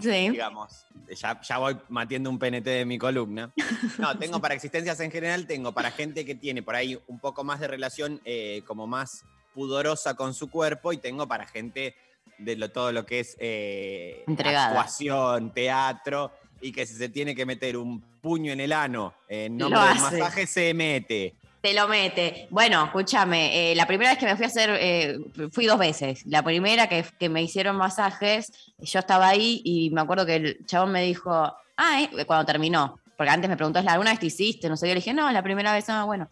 [0.00, 0.30] Sí.
[0.30, 0.86] digamos,
[1.20, 3.52] ya, ya voy matiendo un PNT de mi columna.
[3.98, 7.42] No, tengo para existencias en general, tengo para gente que tiene por ahí un poco
[7.42, 11.96] más de relación eh, como más pudorosa con su cuerpo y tengo para gente
[12.38, 17.46] de lo, todo lo que es eh, actuación, teatro y que si se tiene que
[17.46, 19.14] meter un puño en el ano
[19.50, 20.18] nombre del hace.
[20.18, 21.34] masaje se mete.
[21.60, 22.46] Te lo mete.
[22.50, 25.18] Bueno, escúchame, eh, la primera vez que me fui a hacer, eh,
[25.52, 26.24] fui dos veces.
[26.26, 30.66] La primera que, que me hicieron masajes, yo estaba ahí y me acuerdo que el
[30.66, 31.30] chabón me dijo,
[31.76, 34.70] ah, eh", cuando terminó, porque antes me preguntó, ¿es la alguna vez te hiciste?
[34.70, 36.28] No sé, yo le dije, no, es la primera vez, ah, bueno.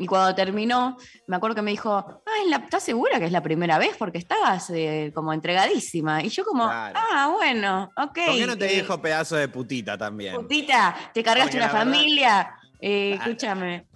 [0.00, 2.14] Y cuando terminó, me acuerdo que me dijo, ah,
[2.44, 3.96] ¿es la- ¿estás segura que es la primera vez?
[3.98, 6.22] Porque estabas eh, como entregadísima.
[6.22, 6.96] Y yo como, Claro.
[7.12, 8.18] ah, bueno, ok.
[8.26, 10.36] ¿Por qué no te eh, dijo pedazo de putita también?
[10.36, 12.54] Putita, te cargaste una familia.
[12.80, 13.24] Eh, Claro.
[13.32, 13.87] escúchame,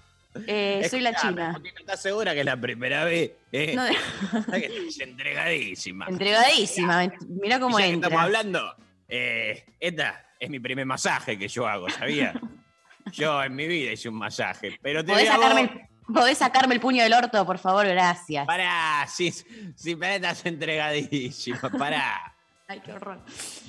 [0.47, 1.61] eh, soy la china.
[1.79, 3.33] ¿Estás segura que es la primera vez?
[3.53, 3.85] Eh, No,
[5.01, 6.07] entregadísima.
[6.09, 8.75] entregadísima, mirá cómo ya que estamos hablando,
[9.09, 12.33] eh, esta es mi primer masaje que yo hago, ¿sabía?
[13.13, 16.81] yo en mi vida hice un masaje, pero te ¿Podés sacarme, el- podés sacarme el
[16.81, 17.87] puño del orto, por favor?
[17.87, 18.47] Gracias.
[18.47, 19.31] pará, si,
[19.77, 22.35] si pará, estás entregadísima, pará.
[22.69, 23.21] Ay, qué horror.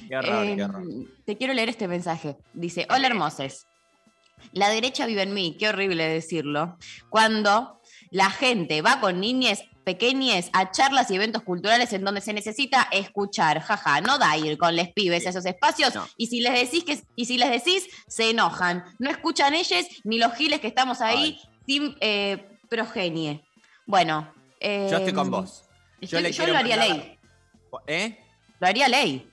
[0.07, 0.83] Qué horror, qué horror.
[1.25, 2.37] Te quiero leer este mensaje.
[2.53, 3.67] Dice, hola hermoses.
[4.51, 6.77] La derecha vive en mí, qué horrible decirlo.
[7.09, 7.79] Cuando
[8.11, 12.87] la gente va con niñes pequeñes a charlas y eventos culturales en donde se necesita
[12.91, 16.07] escuchar, jaja, no da ir con les pibes a esos espacios No.
[16.15, 20.19] y si les decís que y si les decís se enojan, no escuchan ellos ni
[20.19, 23.43] los giles que estamos ahí sin eh, progenie.
[23.85, 25.63] Bueno, Yo estoy con em, vos.
[25.99, 27.19] le yo quiero lo haría mandar- ley,
[27.87, 28.19] ¿Eh?
[28.59, 29.29] lo haría ley.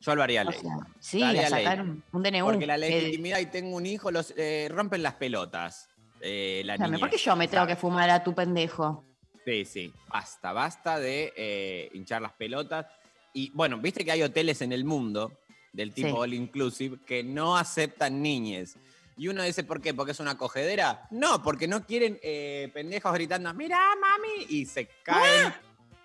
[0.00, 0.60] Yo lo haría O ley.
[0.60, 2.02] sea, sí, a sacar ley.
[2.12, 2.44] un, DNU.
[2.44, 5.88] Porque la Eh, legitimidad y tengo un hijo, los eh, rompen las pelotas.
[6.20, 9.04] Eh, la ¿Por niñez, qué yo me tengo que fumar a tu pendejo?
[9.44, 12.86] Sí, sí, basta, basta de eh, hinchar las pelotas.
[13.32, 15.32] Y bueno, viste que hay hoteles en el mundo
[15.72, 16.14] del tipo Sí.
[16.16, 18.76] all inclusive que no aceptan niñes.
[19.16, 19.94] Y uno dice, ¿por qué?
[19.94, 21.06] ¿Porque es una cogedera?
[21.10, 25.52] No, porque no quieren eh, pendejos gritando, mira, mami, y se caen,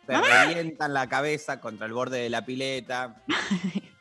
[0.05, 3.15] se revientan la cabeza contra el borde de la pileta.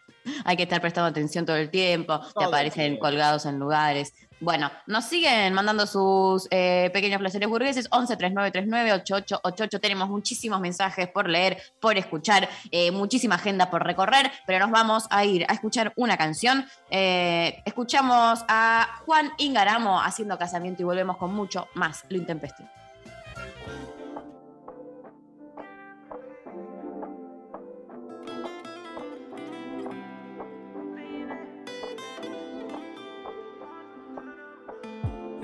[0.44, 3.00] Hay que estar prestando atención todo el tiempo, te Todo aparecen tiempo.
[3.00, 4.12] colgados en lugares.
[4.38, 9.80] Bueno, nos siguen mandando sus eh, pequeños placeres burgueses, 11 3939 8888.
[9.80, 15.06] Tenemos muchísimos mensajes por leer, por escuchar, eh, muchísima agenda por recorrer, pero nos vamos
[15.10, 16.66] a ir a escuchar una canción.
[16.90, 22.68] Eh, escuchamos a Juan Ingaramo haciendo casamiento y volvemos con mucho más lo intempestivo.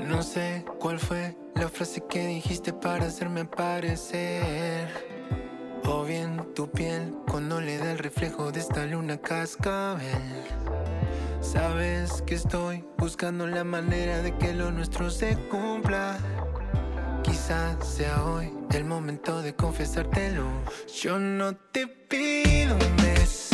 [0.08, 4.88] No sé cuál fue la frase que dijiste para hacerme parecer.
[5.84, 10.44] O bien tu piel cuando le da el reflejo de esta luna cascabel.
[11.42, 16.16] Sabes que estoy buscando la manera de que lo nuestro se cumpla.
[17.22, 20.46] Quizás sea hoy el momento de confesártelo.
[21.02, 23.47] Yo no te pido un beso,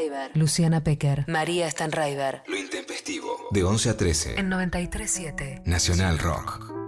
[0.00, 2.42] Stanraiver, Luciana Pecker, María Stanraiver.
[2.46, 3.48] Lo intempestivo.
[3.50, 4.40] De 11 a 13.
[4.40, 5.62] En 93.7.
[5.66, 6.79] Nacional Rock.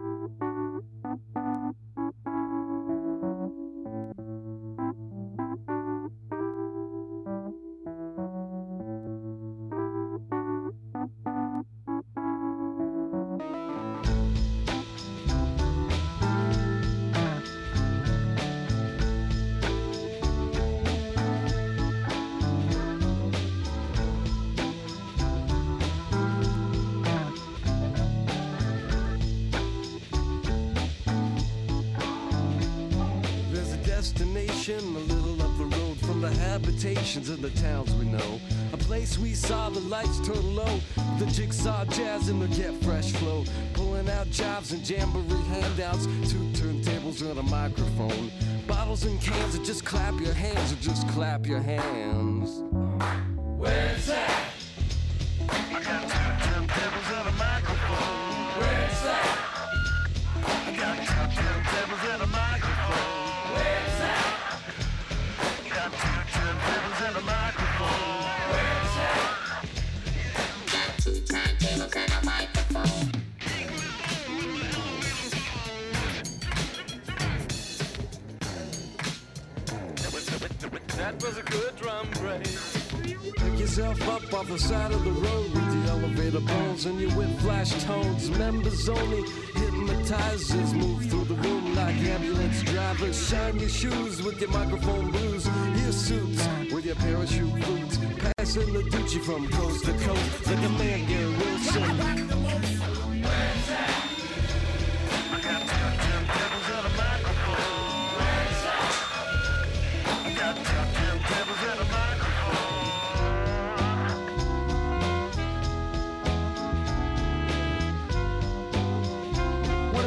[93.72, 95.46] shoes with your microphone blues,
[95.82, 97.98] your suits with your parachute boots,
[98.36, 102.42] passing the Gucci from coast to coast like a man get Wilson.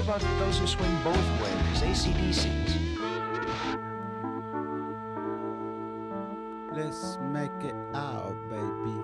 [0.06, 2.75] About those who swing both ways, ACDCs.
[6.76, 9.00] Let's make it out, baby.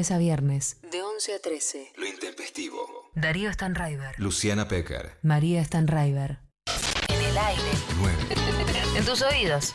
[0.00, 0.78] Lunes a viernes.
[0.90, 1.92] De 11 a 13.
[1.98, 3.10] Lo intempestivo.
[3.14, 4.14] Darío Stanraiver.
[4.18, 5.18] Luciana Pecker.
[5.20, 6.38] María Stanraiver.
[7.08, 7.70] En el aire.
[7.98, 8.16] 9.
[8.96, 9.74] En tus oídos.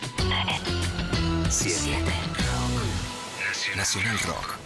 [1.47, 2.01] 7.
[3.75, 4.64] Nacional Rock.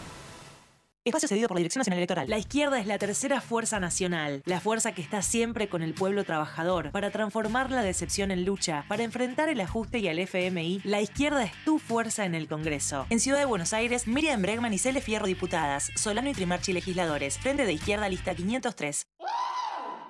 [1.10, 2.30] Espacio cedido por la Dirección Nacional Electoral.
[2.30, 6.24] La izquierda es la tercera fuerza nacional, la fuerza que está siempre con el pueblo
[6.24, 10.82] trabajador, para transformar la decepción en lucha, para enfrentar el ajuste y al FMI.
[10.84, 13.06] La izquierda es tu fuerza en el Congreso.
[13.10, 17.38] En Ciudad de Buenos Aires, Miriam Bregman y Cele Fierro diputadas, Solano y Trimarchi legisladores,
[17.38, 19.04] Frente de Izquierda lista 503.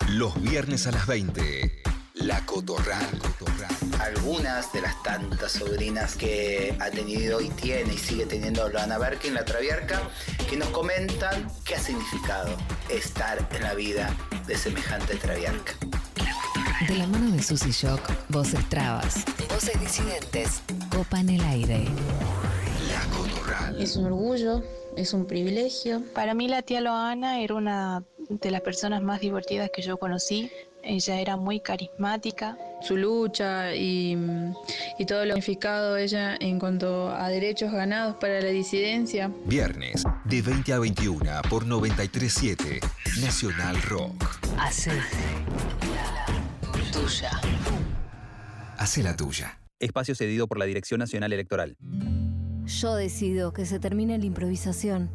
[0.09, 1.98] Los viernes a las 20.
[2.23, 3.05] La Cotorral.
[3.99, 9.33] Algunas de las tantas sobrinas que ha tenido y tiene y sigue teniendo Lana Berkin,
[9.33, 10.01] la Traviarca,
[10.49, 12.55] que nos comentan qué ha significado
[12.89, 14.15] estar en la vida
[14.47, 15.73] de semejante Traviarca.
[16.87, 21.85] De la mano de Susy Shock, voces trabas, voces disidentes, copan el aire.
[22.91, 23.81] La Cotorral.
[23.81, 24.63] Es un orgullo,
[24.95, 26.03] es un privilegio.
[26.13, 30.51] Para mí la tía Loana era una de las personas más divertidas que yo conocí.
[30.83, 32.57] Ella era muy carismática.
[32.81, 34.17] Su lucha y,
[34.97, 39.31] y todo lo significado ella en cuanto a derechos ganados para la disidencia.
[39.45, 42.79] Viernes, de 20 a 21 por 937
[43.21, 44.23] Nacional Rock.
[44.57, 44.91] Hace
[46.91, 47.31] tuya.
[48.77, 49.59] Hace la tuya.
[49.79, 51.77] Espacio cedido por la Dirección Nacional Electoral.
[52.65, 55.11] Yo decido que se termine la improvisación.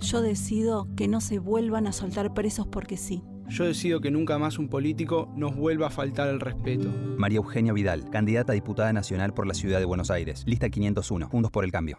[0.00, 3.22] Yo decido que no se vuelvan a soltar presos porque sí.
[3.50, 6.88] Yo decido que nunca más un político nos vuelva a faltar el respeto.
[7.18, 10.44] María Eugenia Vidal, candidata a diputada nacional por la Ciudad de Buenos Aires.
[10.46, 11.28] Lista 501.
[11.28, 11.98] Juntos por el cambio.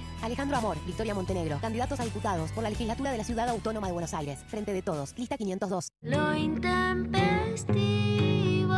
[0.21, 3.93] Alejandro Amor, Victoria Montenegro, candidatos a diputados por la legislatura de la Ciudad Autónoma de
[3.93, 4.39] Buenos Aires.
[4.47, 5.91] Frente de todos, lista 502.
[6.01, 8.75] Lo intempestivo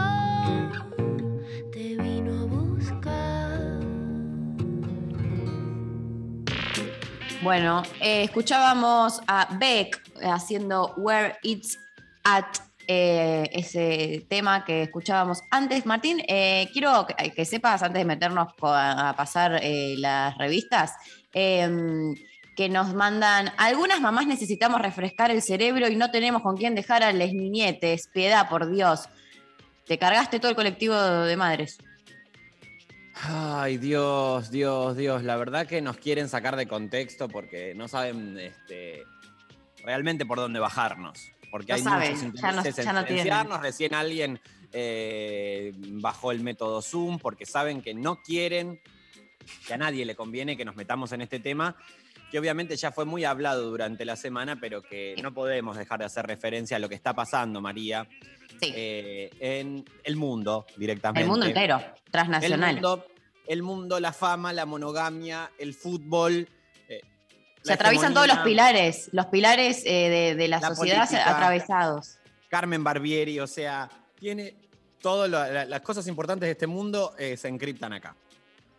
[1.71, 3.83] te vino a buscar.
[7.43, 11.77] Bueno, eh, escuchábamos a Beck haciendo Where It's
[12.23, 12.45] At,
[12.87, 15.85] eh, ese tema que escuchábamos antes.
[15.85, 20.93] Martín, eh, quiero que, que sepas, antes de meternos a, a pasar eh, las revistas,
[21.33, 22.15] em,
[22.55, 27.03] que nos mandan, algunas mamás necesitamos refrescar el cerebro y no tenemos con quién dejar
[27.03, 28.07] a las niñetes.
[28.07, 29.09] Piedad, por Dios.
[29.85, 31.77] Te cargaste todo el colectivo de madres.
[33.15, 35.23] Ay, Dios, Dios, Dios.
[35.23, 39.03] La verdad que nos quieren sacar de contexto porque no saben este,
[39.83, 41.31] realmente por dónde bajarnos.
[41.51, 43.61] Porque No hay saben, muchos ya intereses ya en silenciarnos.
[43.61, 44.39] Recién alguien
[44.71, 48.81] eh, bajó el método Zoom porque saben que no quieren,
[49.67, 51.75] que a nadie le conviene que nos metamos en este tema,
[52.31, 56.05] que obviamente ya fue muy hablado durante la semana, pero que no podemos dejar de
[56.05, 58.07] hacer referencia a lo que está pasando, María,
[58.61, 61.21] eh, en el mundo directamente.
[61.21, 61.79] El mundo entero,
[62.09, 62.69] transnacional.
[62.69, 63.05] El mundo,
[63.47, 66.47] el mundo, la fama, la monogamia, el fútbol.
[66.89, 67.01] eh,
[67.61, 71.29] Se atraviesan todos los pilares, los pilares eh, de, de la, La sociedad política.
[71.35, 72.17] atravesados.
[72.49, 73.89] Carmen Barbieri, o sea,
[74.19, 74.55] tiene
[75.01, 78.15] todas las cosas importantes de este mundo eh, se encriptan acá.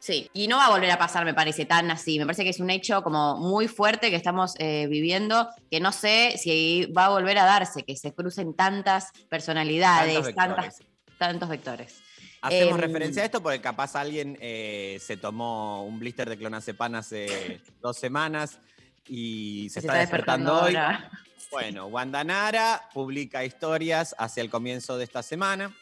[0.04, 2.18] Sí, y no va a volver a pasar, me parece, tan así.
[2.18, 5.92] Me parece que es un hecho como muy fuerte que estamos eh, viviendo, que no
[5.92, 11.16] sé si va a volver a darse, que se crucen tantas personalidades, Tantos tantas, vectores.
[11.16, 12.02] tantos vectores.
[12.42, 16.96] Hacemos Em, referencia a esto porque capaz alguien eh, se tomó un blister de clonazepam
[16.96, 18.60] hace dos semanas
[19.08, 21.08] y se, Se está, está despertando, despertando hoy.
[21.50, 25.74] Bueno, Wanda Nara publica historias hacia el comienzo de esta semana,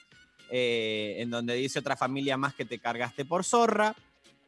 [0.48, 3.96] eh, en donde dice otra familia más que te cargaste por zorra.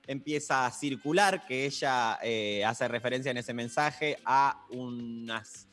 [0.07, 5.69] Empieza a circular que ella eh, hace referencia en ese mensaje a unas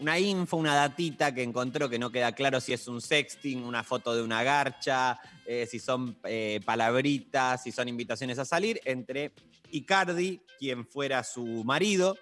[0.00, 3.82] una info, una datita que encontró que no queda claro si es un sexting, una
[3.82, 9.32] foto de una garcha, eh, si son eh, palabritas, si son invitaciones a salir, entre
[9.72, 12.16] Icardi, quien fuera su marido.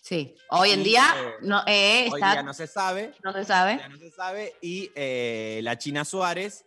[0.00, 3.12] Sí, hoy en y, día eh, no, eh, hoy está- día no se sabe.
[3.22, 3.76] no se sabe.
[3.78, 4.54] Ya no se sabe.
[4.62, 6.64] Y eh, la China Suárez.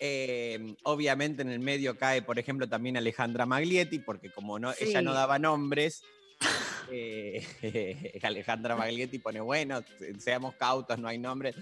[0.00, 5.00] Eh, obviamente en el medio cae, por ejemplo, también Alejandra Maglietti, porque como no, ella
[5.02, 6.02] no daba nombres,
[6.90, 9.82] eh, Alejandra Maglietti pone, bueno,
[10.18, 11.54] seamos cautos, no hay nombres.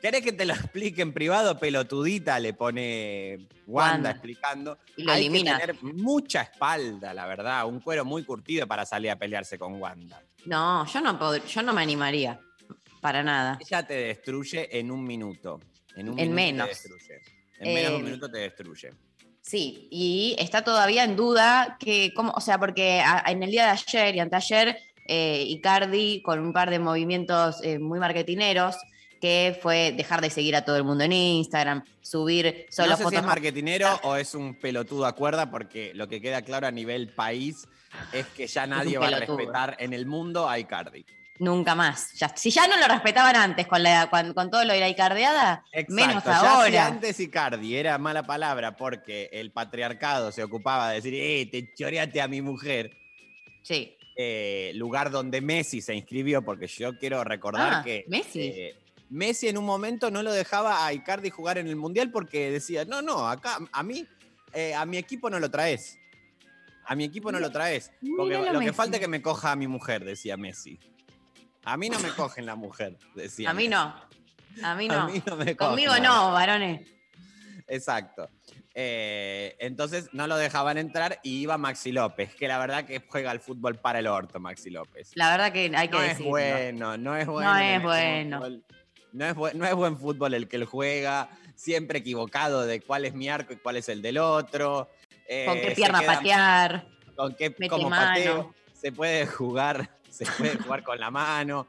[0.00, 1.58] ¿Querés que te lo explique en privado?
[1.60, 4.10] Pelotudita, le pone Wanda, Wanda.
[4.10, 4.78] explicando.
[4.96, 5.60] Y lo Hay elimina.
[5.60, 7.66] que tener mucha espalda, la verdad.
[7.66, 10.20] Un cuero muy curtido para salir a pelearse con Wanda.
[10.44, 12.40] No, yo no, pod- yo no me animaría.
[13.00, 13.58] Para nada.
[13.60, 15.60] Ella te destruye en un minuto.
[15.94, 16.66] En, un En minuto menos.
[16.82, 17.20] Te destruye.
[17.62, 18.90] En menos de un Eh, minuto te destruye.
[19.40, 23.64] Sí, y está todavía en duda que, cómo, o sea, porque a- en el día
[23.66, 28.76] de ayer y anteayer, eh, Icardi, con un par de movimientos eh, muy marketineros,
[29.20, 33.02] que fue dejar de seguir a todo el mundo en Instagram, subir solo no sé
[33.02, 33.20] si fotos.
[33.20, 37.08] es marketinero o es un pelotudo a cuerda, porque lo que queda claro a nivel
[37.08, 37.66] país
[38.12, 41.04] es que ya nadie va a respetar en el mundo a Icardi.
[41.42, 42.12] Nunca más.
[42.12, 44.88] Ya- si ya no lo respetaban antes con, la, con, con todo lo de la
[44.88, 46.86] Icardiada, menos ya si ahora.
[46.86, 52.20] antes Icardi era mala palabra porque el patriarcado se ocupaba de decir, eh, te choreate
[52.20, 52.96] a mi mujer.
[53.62, 53.96] Sí.
[54.14, 58.40] eh, lugar donde Messi se inscribió, porque yo quiero recordar Ah, que Messi.
[58.42, 58.76] eh,
[59.10, 62.84] Messi en un momento no lo dejaba a Icardi jugar en el Mundial porque decía,
[62.84, 64.06] no, no, acá a mí,
[64.52, 65.98] eh, a mi equipo no lo traes.
[66.84, 67.90] A mi equipo no lo traes.
[68.16, 68.76] Porque Míralo, lo que Messi.
[68.76, 70.78] falta es que me coja a mi mujer, decía Messi.
[71.64, 73.50] A mí no me cogen la mujer, decía.
[73.50, 73.94] A mí no.
[74.62, 74.94] A mí no.
[75.02, 76.88] A mí no me cogen, Conmigo no, varones.
[77.68, 78.28] Exacto.
[78.74, 83.30] Eh, entonces no lo dejaban entrar y iba Maxi López, que la verdad que juega
[83.30, 85.12] al fútbol para el orto, Maxi López.
[85.14, 87.52] La verdad que hay que no es bueno, no es bueno.
[87.52, 88.38] No es bueno.
[88.38, 88.64] fútbol.
[89.12, 93.04] No es, buen- no es buen fútbol el que él juega, siempre equivocado de cuál
[93.04, 94.88] es mi arco y cuál es el del otro.
[95.28, 96.86] Eh, Con qué se pierna patear.
[97.14, 98.54] Con qué como pateo.
[98.72, 101.66] Se puede jugar, se puede jugar con la mano.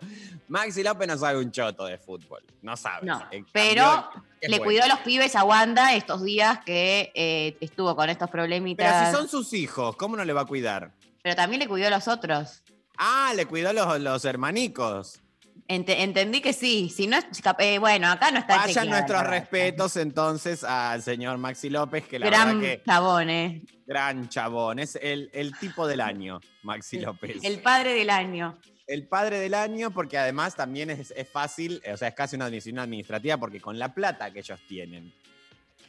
[0.49, 3.05] Maxi López no sabe un choto de fútbol, no sabe.
[3.07, 4.09] No, En pero
[4.41, 4.63] le bueno.
[4.65, 9.09] cuidó a los pibes a Wanda estos días que eh, estuvo con estos Pero problemitas.
[9.09, 10.91] si son sus hijos, ¿cómo no le va a cuidar?
[11.21, 12.61] Pero también le cuidó a los otros.
[12.97, 15.19] Ah, le cuidó a los, los hermanicos.
[15.68, 16.89] Ente- entendí que sí.
[16.89, 17.18] Si no
[17.59, 22.26] eh, bueno, acá no está Vayan nuestros respetos entonces al señor Maxi López, que la
[22.28, 23.61] Gran verdad que chabón, ¿eh?
[23.86, 24.80] gran chabón.
[24.80, 27.38] Es el, el tipo del año, Maxi López.
[27.43, 28.57] El padre del año.
[28.86, 32.49] El padre del año, porque además también es, es fácil, o sea, es casi una
[32.49, 35.14] decisión administrativa, porque con la plata que ellos tienen.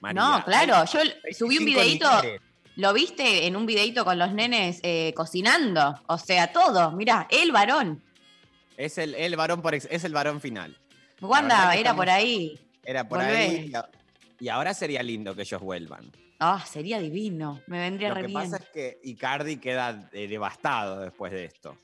[0.01, 0.85] María, no, claro.
[0.93, 1.01] Yo
[1.37, 2.45] subí un 25 videito.
[2.77, 6.01] ¿Lo viste en un videito con los nenes eh, cocinando?
[6.07, 6.93] O sea, todo.
[6.93, 8.03] Mirá, el varón.
[8.77, 10.77] Es el, el varón por ex- es el varón final.
[11.21, 12.59] Wanda, era estamos- por ahí.
[12.85, 13.37] Era por Volvé.
[13.37, 13.73] ahí.
[14.41, 16.11] y ahora sería lindo que ellos vuelvan.
[16.41, 17.63] Ah, sería divino.
[17.67, 18.41] Me vendría Lo re que bien.
[18.51, 21.79] pasa es que Icardi queda eh, devastado después de esto.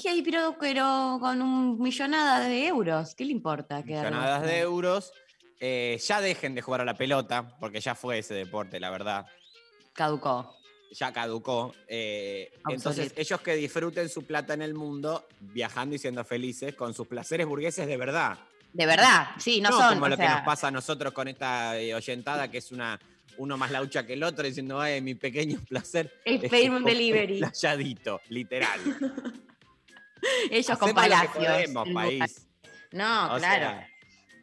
[0.00, 0.22] ¿Qué?
[0.24, 3.14] Pero, pero con un millonada de euros.
[3.14, 3.82] ¿Qué le importa?
[3.82, 5.12] Millonadas de euros.
[5.58, 9.26] Eh, ya dejen de jugar a la pelota, porque ya fue ese deporte, la verdad.
[9.94, 10.54] Caducó.
[10.96, 11.74] Ya caducó.
[11.88, 16.94] Eh, entonces, ellos que disfruten su plata en el mundo, viajando y siendo felices con
[16.94, 18.38] sus placeres burgueses de verdad.
[18.72, 19.94] De verdad, sí, no, No, son.
[19.94, 22.98] como lo que nos pasa a nosotros con esta eh, oyentada, que es una
[23.36, 26.12] uno más laucha que el otro, diciendo, ay, mi pequeño placer.
[26.24, 27.38] Es pedirme un delivery.
[27.40, 28.80] Playadito, literal.
[30.50, 31.44] Ellos con Hacemos palacios.
[31.46, 32.46] podemos, país.
[32.92, 33.64] No, O claro.
[33.66, 33.88] sea,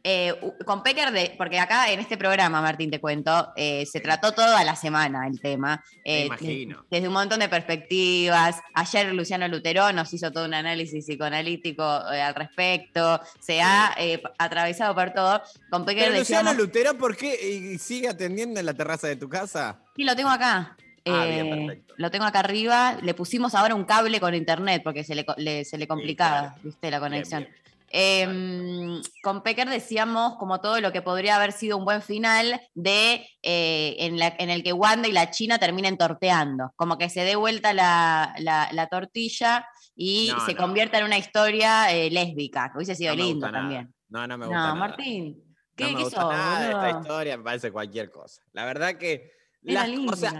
[0.03, 0.33] Eh,
[0.65, 4.63] con Pecker, de, porque acá en este programa, Martín, te cuento, eh, se trató toda
[4.63, 5.83] la semana el tema.
[6.05, 6.85] Me eh, imagino.
[6.89, 8.59] Desde un montón de perspectivas.
[8.73, 13.21] Ayer Luciano Lutero nos hizo todo un análisis psicoanalítico eh, al respecto.
[13.39, 15.41] Se ha eh, atravesado por todo.
[15.69, 19.29] Con Pecker Pero Luciano Lutero, ¿por qué y sigue atendiendo en la terraza de tu
[19.29, 19.79] casa?
[19.95, 20.75] Sí, lo tengo acá.
[21.05, 21.93] Ah, bien, Eh, perfecto.
[21.97, 22.97] lo tengo acá arriba.
[23.01, 26.91] Le pusimos ahora un cable con internet porque se le- se le complicaba, ¿viste?
[26.91, 27.41] La conexión.
[27.43, 27.55] bien.
[27.93, 33.27] Eh, con Pecker decíamos como todo lo que podría haber sido un buen final de
[33.41, 37.21] eh, en, la- en el que Wanda y la China terminen torteando, como que se
[37.23, 40.57] dé vuelta la, la- la tortilla y No, se no.
[40.61, 43.93] convierta en una historia eh, lésbica, que hubiese sido No lindo también.
[44.09, 44.75] No, no me No, gusta nada.
[44.75, 48.41] Martín, ¿qué, no me qué gusta sos, nada de esta historia, me parece cualquier cosa.
[48.53, 49.31] La verdad que
[49.63, 50.33] Era las.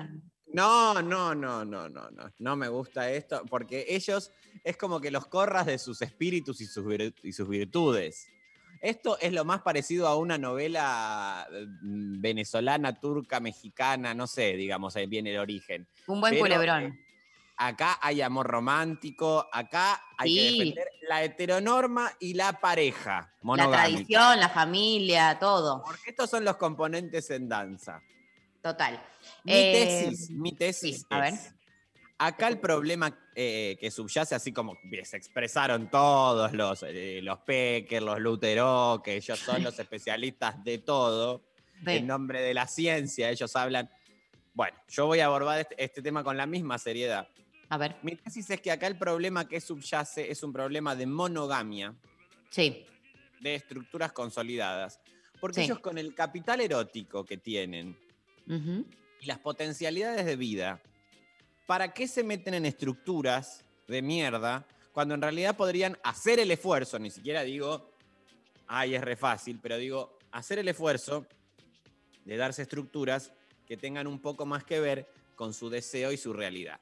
[0.53, 2.31] No, no, no, no, no, no.
[2.39, 4.31] No me gusta esto, porque ellos
[4.63, 6.85] es como que los corras de sus espíritus y sus,
[7.23, 8.27] y sus virtudes.
[8.81, 11.47] Esto es lo más parecido a una novela
[11.81, 15.87] mm, venezolana, turca, mexicana, no sé, digamos, ahí viene el origen.
[16.07, 16.83] Un buen Pero, culebrón.
[16.85, 17.05] eh,
[17.57, 23.83] acá hay amor romántico, acá hay que defender la heteronorma y la pareja la monogámica.
[23.83, 25.83] tradición, la familia, todo.
[25.85, 28.01] Porque estos son los componentes en danza.
[28.63, 28.99] Total.
[29.43, 31.33] Mi Eh, tesis, mi tesis sí, a ver.
[31.33, 31.53] es,
[32.17, 38.03] acá el problema eh, que subyace, así como se expresaron todos los, eh, los Pecker,
[38.03, 41.43] los Lutero, que ellos son los especialistas de todo,
[41.83, 41.93] Sí.
[41.93, 43.89] en nombre de la ciencia, ellos hablan.
[44.53, 47.27] Bueno, yo voy a abordar este, este tema con la misma seriedad.
[47.69, 47.95] A ver.
[48.03, 51.95] Mi tesis es que acá el problema que subyace es un problema de monogamia.
[52.51, 52.85] Sí.
[53.39, 54.99] de estructuras consolidadas.
[55.39, 55.65] Porque Sí.
[55.65, 57.97] ellos con el capital erótico que tienen.
[59.22, 60.82] Y las potencialidades de vida,
[61.67, 66.97] ¿para qué se meten en estructuras de mierda cuando en realidad podrían hacer el esfuerzo?
[66.97, 67.93] Ni siquiera digo,
[68.67, 71.28] ay, es re fácil, pero digo, hacer el esfuerzo
[72.26, 73.32] de darse estructuras
[73.67, 76.80] que tengan un poco más que ver con su deseo y su realidad.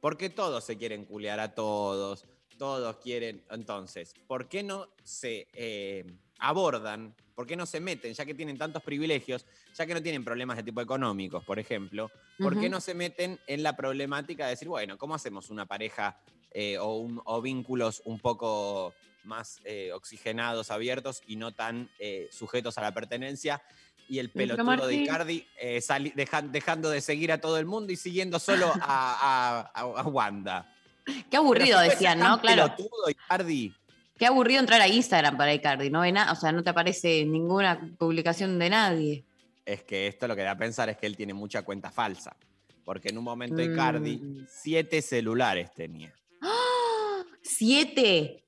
[0.00, 2.26] Porque todos se quieren culear a todos,
[2.58, 3.42] todos quieren.
[3.50, 6.04] Entonces, ¿por qué no se eh,
[6.38, 7.14] abordan?
[7.38, 10.56] ¿Por qué no se meten, ya que tienen tantos privilegios, ya que no tienen problemas
[10.56, 12.10] de tipo económicos, por ejemplo?
[12.36, 16.18] ¿Por qué no se meten en la problemática de decir, bueno, ¿cómo hacemos una pareja
[16.50, 22.26] eh, o, un- o vínculos un poco más eh, oxigenados, abiertos y no tan eh,
[22.32, 23.62] sujetos a la pertenencia?
[24.08, 24.94] Y el pelotudo de.
[25.04, 25.80] Icardi eh,
[26.16, 30.08] dejan- dejando de seguir a todo el mundo y siguiendo solo a, a- a- a
[30.08, 30.74] Wanda.
[31.30, 32.40] Qué aburrido, decían, ¿no?
[32.40, 32.74] Claro.
[32.74, 33.72] pelotudo, Icardi.
[34.18, 38.58] Qué aburrido entrar a Instagram para Icardi, no o sea, no te aparece ninguna publicación
[38.58, 39.24] de nadie.
[39.64, 42.36] Es que esto lo que da a pensar es que él tiene mucha cuenta falsa.
[42.84, 43.72] Porque en un momento Mm.
[43.72, 46.12] Icardi, siete celulares tenía.
[46.42, 47.22] ¡Ah!
[47.42, 48.42] ¡Siete!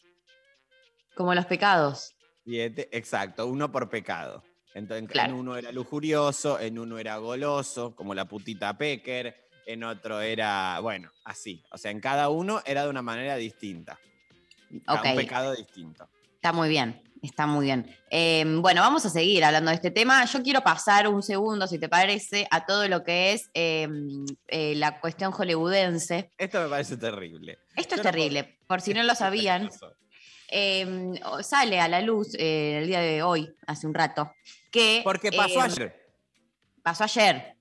[1.15, 2.15] Como los pecados.
[2.45, 4.43] Siete, exacto, uno por pecado.
[4.75, 5.35] Entonces, Claro.
[5.35, 10.81] en uno era lujurioso, en uno era goloso, como la putita Pecker, en otro era,
[10.81, 11.63] bueno, así.
[11.71, 13.99] O sea, en cada uno era de una manera distinta.
[14.87, 15.11] Cada.
[15.11, 16.09] Un pecado distinto.
[16.35, 17.95] Está muy bien, está muy bien.
[18.11, 20.25] Eh, bueno, vamos a seguir hablando de este tema.
[20.25, 23.89] Yo quiero pasar un segundo, si te parece, a todo lo que es eh,
[24.49, 26.31] eh, la cuestión hollywoodense.
[26.39, 27.59] Esto me parece terrible.
[27.77, 29.69] Esto es no terrible, por si no lo sabían.
[30.49, 34.33] eh, sale a la luz eh, el día de hoy, hace un rato,
[34.71, 35.03] que...
[35.05, 36.13] Porque pasó eh, ayer.
[36.83, 37.57] Pasó ayer.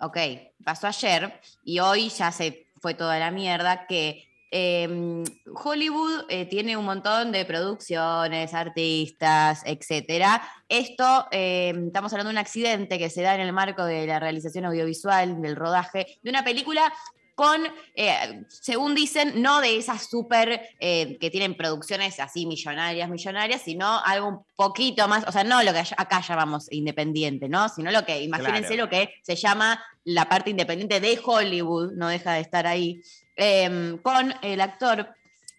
[0.00, 0.18] Ok,
[0.64, 6.76] pasó ayer y hoy ya se fue toda la mierda que eh, Hollywood eh, tiene
[6.76, 10.42] un montón de producciones, artistas, etcétera.
[10.68, 14.20] Esto, eh, estamos hablando de un accidente que se da en el marco de la
[14.20, 16.92] realización audiovisual, del rodaje de una película
[17.34, 17.60] con,
[17.96, 24.00] eh, según dicen, no de esas súper eh, que tienen producciones así millonarias, millonarias, sino
[24.04, 27.68] algo un poquito más, o sea, no lo que acá llamamos independiente, ¿no?
[27.68, 28.84] Sino lo que, imagínense Claro.
[28.84, 33.02] lo que se llama la parte independiente de Hollywood, no deja de estar ahí,
[33.36, 35.08] eh, con el actor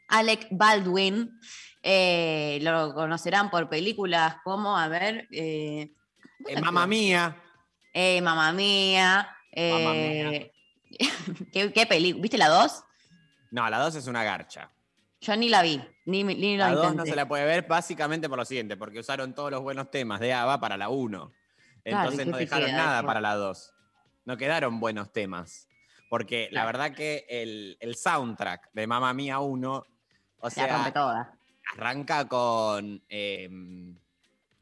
[0.07, 1.39] Alec Baldwin.
[1.83, 5.91] eh, lo conocerán por películas como, a ver, eh,
[6.47, 7.41] Eh, Mamma mía.
[7.93, 9.29] eh, Mamma Mía.
[11.51, 12.21] ¿Qué, qué película?
[12.21, 12.83] ¿Viste la 2?
[13.51, 14.71] No, la dos es una garcha.
[15.21, 18.27] Yo ni la vi, ni, ni la La 2 no se la puede ver básicamente
[18.29, 21.31] por lo siguiente, porque usaron todos los buenos temas de ABBA para la 1.
[21.83, 23.73] Entonces ¿y qué no dejaron queda nada para la 2.
[24.25, 25.67] No quedaron buenos temas.
[26.09, 29.85] Porque la verdad que el, el soundtrack de Mamma Mía 1, o
[30.43, 31.33] La sea, rompe toda.
[31.75, 33.01] arranca con...
[33.09, 33.49] eh,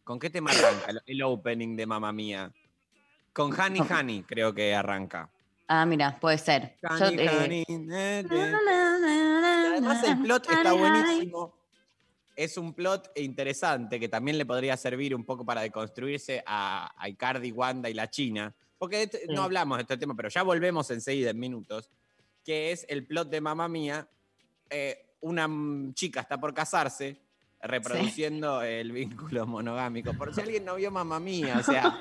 [0.03, 2.51] ¿Con qué tema arranca el, el opening de Mamma Mía?
[3.31, 5.29] Con Honey Honey creo que arranca.
[5.67, 6.75] Ah, mira, puede ser.
[6.81, 8.23] Yo, Honey, eh, honey, eh.
[9.71, 11.53] Además el plot está buenísimo.
[12.35, 17.07] Es un plot interesante que también le podría servir un poco para deconstruirse a, a
[17.09, 18.53] Icardi, Wanda y la China.
[18.84, 21.89] Porque este- no hablamos de este tema, pero ya volvemos enseguida en minutos.
[22.43, 24.05] Que es el plot de Mamma Mía.
[24.69, 25.47] Eh, una
[25.93, 27.17] chica está por casarse,
[27.61, 30.13] reproduciendo el vínculo monogámico.
[30.13, 31.97] Por si alguien no vio Mamma Mía, o sea,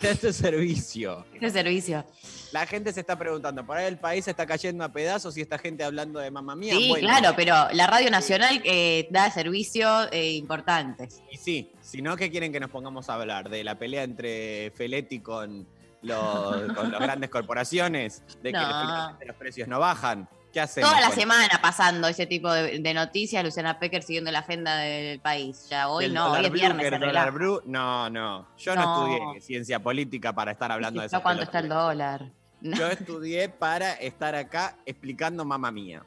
[0.00, 1.26] este servicio.
[1.40, 2.04] de servicio.
[2.52, 5.40] La gente se está preguntando, ¿por ahí el país se está cayendo a pedazos y
[5.40, 6.74] esta gente hablando de mamá mía?
[6.76, 11.22] Sí, Bueno, claro, pero la Radio Nacional eh, da servicios eh, importantes.
[11.30, 13.50] Y sí, si no, ¿qué quieren que nos pongamos a hablar?
[13.50, 15.66] ¿De la pelea entre Feletti con
[16.02, 18.22] los, con las grandes corporaciones?
[18.42, 19.16] ¿De que No.
[19.26, 20.28] los precios no bajan?
[20.52, 20.90] ¿Qué hacemos?
[20.90, 25.20] Toda la semana pasando ese tipo de, de noticias, Luciana Pecker siguiendo la agenda del
[25.20, 25.68] país.
[25.70, 26.90] Ya hoy el no, hoy es blue, viernes.
[26.90, 27.30] relaja.
[27.30, 27.62] blue?
[27.66, 28.48] No, no.
[28.58, 29.06] Yo no, No.
[29.16, 31.22] estudié ciencia política para estar hablando de ¿Yo eso.
[31.22, 32.32] ¿Cuánto está el dólar?
[32.62, 36.04] Yo estudié para estar acá explicando mamá mía.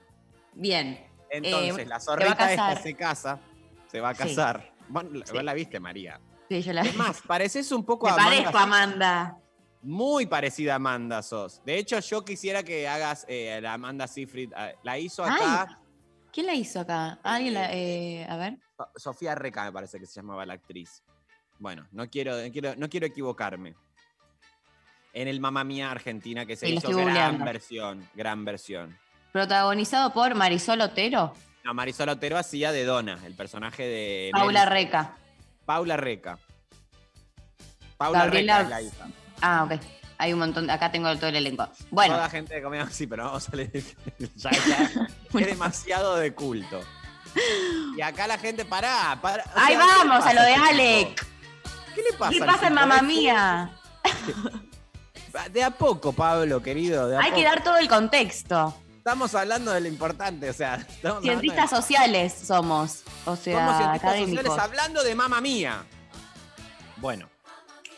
[0.53, 0.99] Bien.
[1.29, 3.39] Entonces, Eh, la zorrita esta se casa,
[3.89, 4.23] se va a Sí.
[4.23, 4.71] casar.
[4.89, 5.31] Bueno, Sí.
[5.33, 6.19] vos la viste, María.
[6.49, 9.37] Sí, yo la Es más, pareces un poco Me a Amanda parezco a Amanda.
[9.83, 11.61] Muy parecida a Amanda sos.
[11.65, 14.51] De hecho, yo quisiera que hagas eh, la Amanda Seyfried.
[14.57, 15.79] eh, La hizo acá
[16.31, 17.19] ¿Quién la hizo acá?
[17.21, 17.71] ¿Alguien la.?
[17.73, 18.57] eh, a ver.
[18.75, 21.03] So- Sofía Reca, me parece que se llamaba la actriz.
[21.59, 23.75] Bueno, no quiero, no quiero, no quiero equivocarme.
[25.13, 27.45] En el Mamma Mía Argentina, que se Sí, hizo gran googleando.
[27.45, 28.97] versión, gran versión.
[29.31, 34.29] Protagonizado por Marisol Otero, No, Marisol Otero hacía de Donna, el personaje de.
[34.33, 35.15] Paula Reca.
[35.65, 36.39] Paula Reca.
[37.97, 39.07] Paula Gabriela- Reca es la hija.
[39.41, 39.79] Ah, ok.
[40.17, 40.69] Hay un montón.
[40.69, 41.67] Acá tengo todo el elenco.
[41.89, 43.83] Bueno, Toda gente de comedia, sí, pero vamos a leer.
[44.35, 44.91] ya, ya,
[45.39, 46.81] es demasiado de culto.
[47.97, 49.43] Y acá la gente, pará, pará.
[49.55, 50.53] o Ahí sea, ¿qué le vamos, a lo de?
[50.53, 51.27] Alec.
[51.95, 52.31] ¿Qué le pasa?
[52.31, 53.71] ¿Qué pasa en mamá mía?
[55.51, 57.07] De a poco, Pablo, querido.
[57.07, 58.75] De a Hay que dar todo el contexto.
[58.97, 60.85] Estamos hablando de lo importante, o sea,
[61.21, 64.43] Cientistas de- sociales somos, o sea, Somos cientistas académicos.
[64.45, 65.83] sociales hablando de mamá mía.
[66.97, 67.27] Bueno,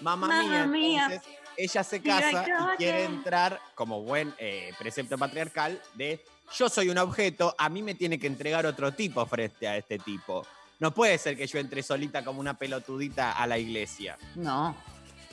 [0.05, 1.05] mamá, mía, mía.
[1.11, 6.23] entonces, ella se casa y quiere entrar como buen eh, precepto patriarcal de
[6.55, 9.97] yo soy un objeto, a mí me tiene que entregar otro tipo frente a este
[9.97, 10.45] tipo.
[10.79, 14.17] No puede ser que yo entre solita como una pelotudita a la iglesia.
[14.35, 14.75] No.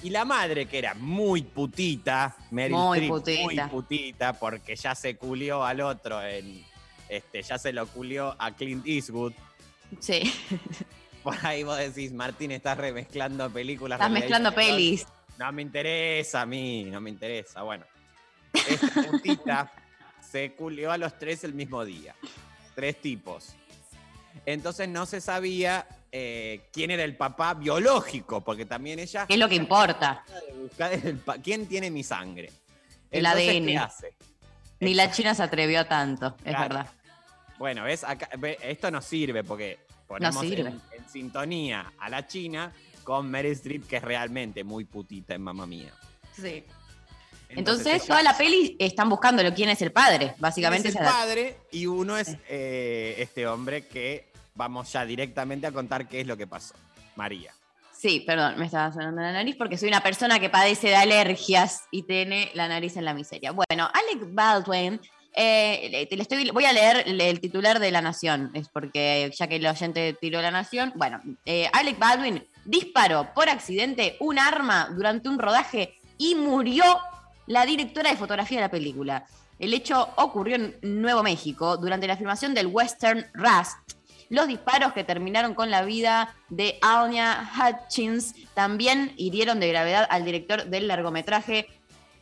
[0.03, 3.43] Y la madre, que era muy putita, Meryl Muy putita.
[3.43, 6.65] muy putita, porque ya se culió al otro en.
[7.09, 9.35] Este, ya se lo culió a Clint Eastwood.
[10.01, 10.33] Sí.
[11.23, 13.99] Por ahí vos decís, Martín, estás remezclando películas.
[13.99, 14.77] Estás mezclando ficción".
[14.77, 15.07] pelis.
[15.39, 17.63] No me interesa a mí, no me interesa.
[17.63, 17.85] Bueno,
[18.53, 19.73] esta putita
[20.21, 22.15] se culió a los tres el mismo día.
[22.75, 23.55] Tres tipos.
[24.47, 29.27] Entonces no se sabía eh, quién era el papá biológico, porque también ella.
[29.27, 30.25] ¿Qué es lo que importa?
[30.61, 32.51] buscar el ¿Quién tiene mi sangre?
[33.11, 33.67] El Entonces, ADN.
[33.67, 34.15] ¿Qué hace?
[34.81, 36.87] Ni la China se atrevió a tanto, es verdad.
[37.59, 38.03] Bueno, ¿ves?
[38.03, 38.29] Acá,
[38.63, 39.79] esto no sirve porque
[40.19, 40.69] ponemos sirve.
[40.69, 45.43] En, en sintonía a la China con Meryl Streep, que es realmente muy putita en
[45.43, 45.93] Mamma Mía.
[46.35, 46.65] Sí.
[47.49, 50.89] Entonces, toda la peli están buscándolo quién es el padre, básicamente.
[50.89, 56.09] es el padre y uno es eh, este hombre que vamos ya directamente a contar
[56.09, 56.75] qué es lo que pasó.
[57.17, 57.53] María.
[57.95, 61.85] Sí, perdón, me estaba sonando la nariz porque soy una persona que padece de alergias
[61.91, 63.53] y tiene la nariz en la miseria.
[63.53, 65.01] Bueno, Alec Baldwin,
[65.35, 66.09] eh,
[66.53, 70.17] voy a leer el, el titular de La Nación, es porque ya que el oyente
[70.21, 75.99] tiró La Nación, bueno, eh, Alec Baldwin disparó por accidente un arma durante un rodaje
[76.19, 76.85] y murió
[77.47, 79.27] la directora de fotografía de la película.
[79.59, 83.77] El hecho ocurrió en Nuevo México durante la filmación del western Rust.
[84.29, 90.25] Los disparos que terminaron con la vida de Anya Hutchins también hirieron de gravedad al
[90.25, 91.69] director del largometraje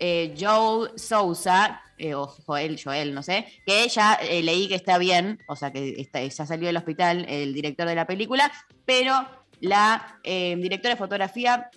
[0.00, 4.98] eh, Joel Sousa, eh, o Joel, Joel, no sé, que ya eh, leí que está
[4.98, 8.50] bien, o sea que está- ya salió del hospital el director de la película,
[8.86, 9.28] pero
[9.60, 11.70] la directora de fotografía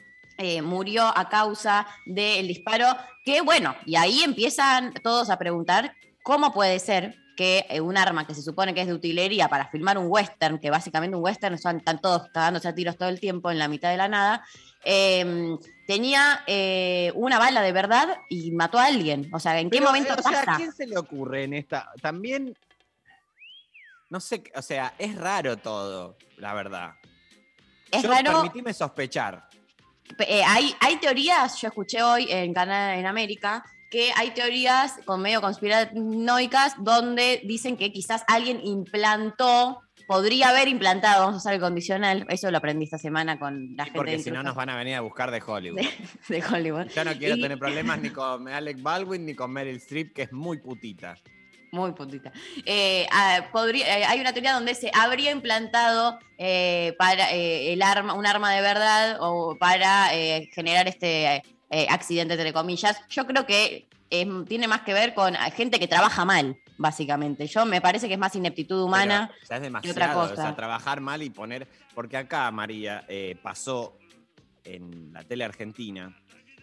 [0.64, 2.88] murió a causa del disparo,
[3.26, 5.94] que bueno, y ahí empiezan todos a preguntar
[6.24, 9.98] cómo puede ser que un arma que se supone que es de utilería para filmar
[9.98, 13.52] un western, que básicamente un western son, están todos cagándose a tiros todo el tiempo
[13.52, 14.46] en la mitad de la nada,
[14.84, 15.58] eh,
[15.88, 19.30] tenía eh, una bala de verdad y mató a alguien.
[19.34, 20.54] O sea, ¿en qué momento eh, o sea, pasa?
[20.54, 21.92] ¿A quién se le ocurre en esta?
[22.02, 22.58] También.
[24.10, 26.94] No sé, o sea, es raro todo, la verdad.
[27.92, 28.32] Es Yo, raro.
[28.34, 29.50] Permitime sospechar.
[30.20, 35.22] Eh, hay, hay teorías, yo escuché hoy en Canal en América, que hay teorías con
[35.22, 41.60] medio conspiranoicas donde dicen que quizás alguien implantó, podría haber implantado, vamos a usar el
[41.60, 44.76] condicional, eso lo aprendí esta semana con la gente Porque si no nos van a
[44.78, 45.82] venir a buscar de Hollywood.
[46.30, 46.88] de Hollywood.
[46.95, 50.24] Yo no quiero Y- tener problemas ni con Alec Baldwin ni con Meryl Streep, que
[50.24, 51.16] es muy putita.
[51.72, 52.32] Muy puntita.
[52.68, 53.08] Eh,
[53.51, 58.51] podría- eh, hay una teoría donde se habría implantado eh, para el arma, un arma
[58.54, 60.10] de verdad o para
[60.54, 61.41] generar este
[61.89, 63.01] accidente, entre comillas.
[63.10, 63.88] Yo creo que
[64.47, 67.48] tiene más que ver con gente que trabaja mal, básicamente.
[67.48, 69.32] Yo me parece que es más ineptitud humana.
[69.48, 69.92] Pero, que demasiado.
[69.94, 70.36] otra O cosa.
[70.44, 71.68] sea, trabajar mal y poner.
[71.94, 73.98] Porque acá, María, eh, pasó
[74.64, 76.16] en la tele argentina.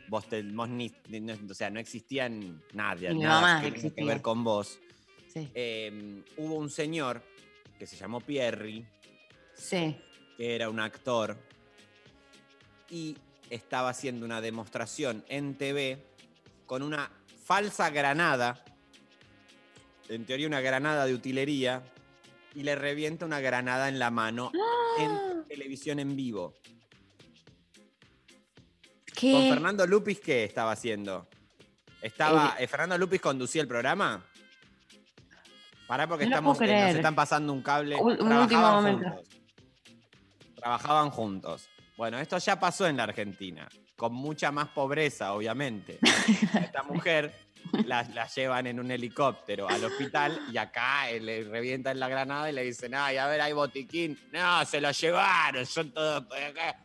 [0.09, 3.71] Vos, te, vos ni, no- o sea, no existían nadie, mi nada mamá que tenga
[3.81, 4.05] que existía.
[4.07, 4.81] ver con vos.
[5.33, 5.49] Sí.
[5.55, 7.23] Eh, hubo un señor
[7.79, 8.85] que se llamó Pierri,
[9.55, 9.97] Sí.
[10.37, 11.37] que era un actor,
[12.91, 13.17] y
[13.51, 16.05] estaba haciendo una demostración en TV
[16.67, 17.11] con una
[17.45, 18.65] falsa granada,
[20.11, 21.83] en teoría una granada de utilería,
[22.55, 24.51] y le revienta una granada en la mano
[24.99, 26.55] en televisión en vivo.
[29.15, 29.33] ¿Qué?
[29.33, 31.29] ¿Con Fernando Lupis qué estaba haciendo?
[32.03, 34.25] Estaba, eh, ¿Fernando Lupis conducía el programa?
[35.87, 37.97] Pará porque No estamos, eh, nos están pasando un cable.
[37.97, 39.09] Un- un Trabajaban último momento.
[39.11, 40.55] juntos.
[40.57, 41.69] Trabajaban juntos.
[41.97, 45.99] Bueno, esto ya pasó en la Argentina, con mucha más pobreza, obviamente.
[46.73, 47.35] Esta mujer
[47.87, 52.51] la, la llevan en un helicóptero al hospital y acá eh, le revientan la granada
[52.51, 54.19] y le dicen, ay, a ver, hay botiquín.
[54.33, 56.77] No, se lo llevaron, son todos acá.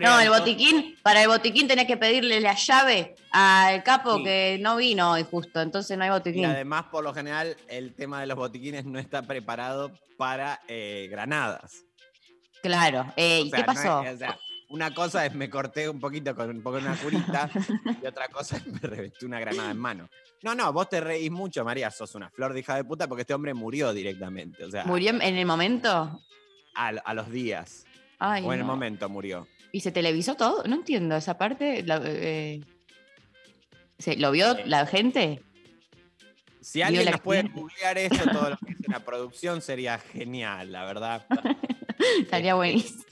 [0.00, 0.38] No, el todo".
[0.38, 4.22] botiquín, para el botiquín tenés que pedirle la llave al capo Sí.
[4.24, 6.44] que no vino hoy justo, entonces no hay Y botiquín.
[6.44, 11.82] además, por lo general, el tema de los botiquines no está preparado para eh, granadas.
[12.62, 13.12] Claro.
[13.16, 14.02] Eh, O ¿Y sea, qué no pasó?
[14.04, 14.38] es- o sea,
[14.70, 17.50] Una cosa es me corté un poquito con un poco una curita
[18.02, 20.08] y otra cosa es me revestí una granada en mano.
[20.42, 23.22] No, no, vos te reís mucho, María, sos una flor de hija de puta porque
[23.22, 24.64] este hombre murió directamente.
[24.64, 26.22] O sea, ¿Murió en el momento?
[26.74, 27.84] a, a los días.
[28.20, 29.48] Ay, o en el momento murió.
[29.72, 30.62] ¿Y se televisó todo?
[30.64, 31.82] No entiendo esa parte.
[31.82, 32.60] la- eh,
[33.98, 35.42] ¿se- ¿Lo vio la gente?
[36.60, 40.84] Si alguien nos puede googlear esto, todo lo que es la producción sería genial, la
[40.84, 41.26] verdad.
[42.20, 43.02] Estaría buenísimo.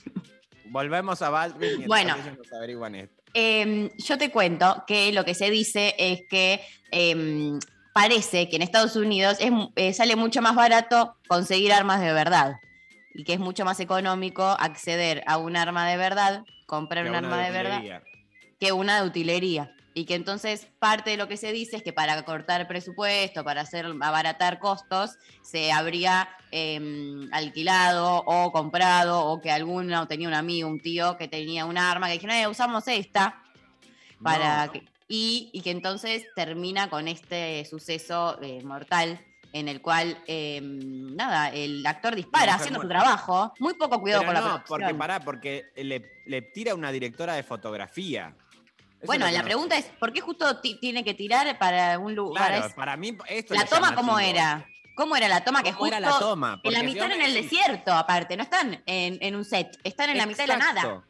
[0.69, 2.15] Volvemos a Baldwin Bueno.
[2.37, 3.15] nos averiguan esto.
[3.33, 6.61] Eh, yo te cuento que lo que se dice es que
[6.91, 7.59] eh,
[7.93, 12.53] parece que en Estados Unidos es eh, sale mucho más barato conseguir armas de verdad
[13.13, 17.15] y que es mucho más económico acceder a un arma de verdad, comprar Que un
[17.15, 18.01] arma de verdad,
[18.59, 19.75] que una de utilería.
[19.99, 23.59] Y que entonces parte de lo que se dice es que para cortar presupuesto, para
[23.61, 26.79] hacer abaratar costos, se habría eh,
[27.33, 32.07] alquilado o comprado o que alguno tenía un amigo, un tío que tenía un arma,
[32.07, 33.43] que dijeron, "Eh, usamos esta
[34.23, 34.71] para No.
[34.71, 39.19] que- y, y que entonces termina con este suceso eh, mortal
[39.51, 44.27] en el cual eh, nada, el actor dispara haciendo su trabajo, muy poco cuidado Pero
[44.33, 44.79] con la producción.
[44.81, 48.33] porque pará, porque le, le tira una directora de fotografía.
[49.05, 52.51] Bueno, la pregunta es, ¿por qué justo ti- tiene que tirar para un lugar?
[52.53, 54.65] Claro, para mí esto la toma cómo era?
[54.95, 56.59] ¿Cómo era la toma que ¿Cómo justo era la toma?
[56.61, 60.17] en la mitad en el desierto, aparte, no están en, en un set, están en
[60.17, 60.81] la mitad de la nada.
[60.81, 61.03] Exacto.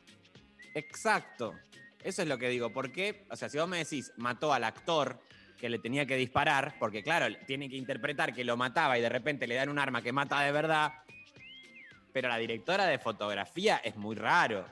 [0.76, 1.56] Exacto.
[2.04, 2.72] Eso es lo que digo.
[2.72, 5.20] Porque, o sea, si vos me decís, mató al actor
[5.58, 9.10] que le tenía que disparar, porque claro, tiene que interpretar que lo mataba y de
[9.10, 10.94] repente le dan un arma que mata de verdad.
[12.14, 14.66] Pero la directora de fotografía es muy raro.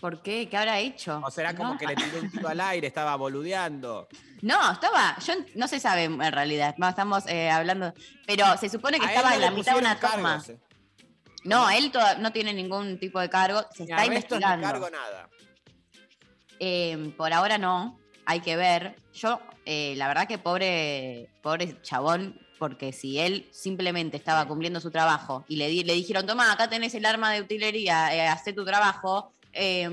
[0.00, 0.48] ¿Por qué?
[0.48, 1.20] ¿Qué habrá hecho?
[1.24, 1.78] O será como No.
[1.78, 4.08] que le tiró un tiro al aire, estaba boludeando.
[4.40, 7.92] No, estaba, yo no se sabe en realidad, no, estamos eh, hablando,
[8.24, 10.12] pero se supone que A estaba no en la mitad de una toma.
[10.34, 10.60] cargos, eh.
[11.42, 14.64] No, él toda- no tiene ningún tipo de cargo, se Ni está investigando.
[14.64, 15.28] cargo, nada.
[16.60, 18.94] Eh, por ahora no, hay que ver.
[19.12, 24.92] Yo, eh, la verdad que pobre, pobre chabón, porque si él simplemente estaba cumpliendo su
[24.92, 28.52] trabajo y le, di- le dijeron, toma, acá tenés el arma de utilería, eh, hacé
[28.52, 29.88] tu trabajo, eh,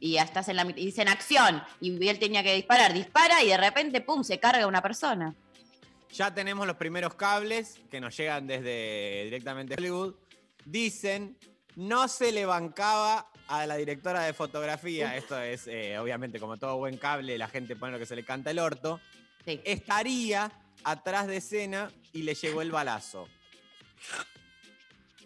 [0.00, 2.92] y ya estás en la mitad, y dice en acción, y él tenía que disparar,
[2.92, 5.34] dispara y de repente, pum, se carga una persona.
[6.12, 10.14] Ya tenemos los primeros cables que nos llegan desde directamente Hollywood.
[10.64, 11.38] Dicen,
[11.74, 15.16] no se le bancaba a la directora de fotografía.
[15.16, 18.24] Esto es, eh, obviamente, como todo buen cable, la gente pone lo que se le
[18.24, 19.00] canta el orto.
[19.46, 20.52] Estaría
[20.84, 23.28] atrás de escena y le llegó el balazo.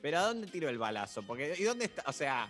[0.01, 1.23] Pero ¿a dónde tiró el balazo?
[1.25, 2.05] Porque, ¿y dónde está?
[2.07, 2.49] O sea,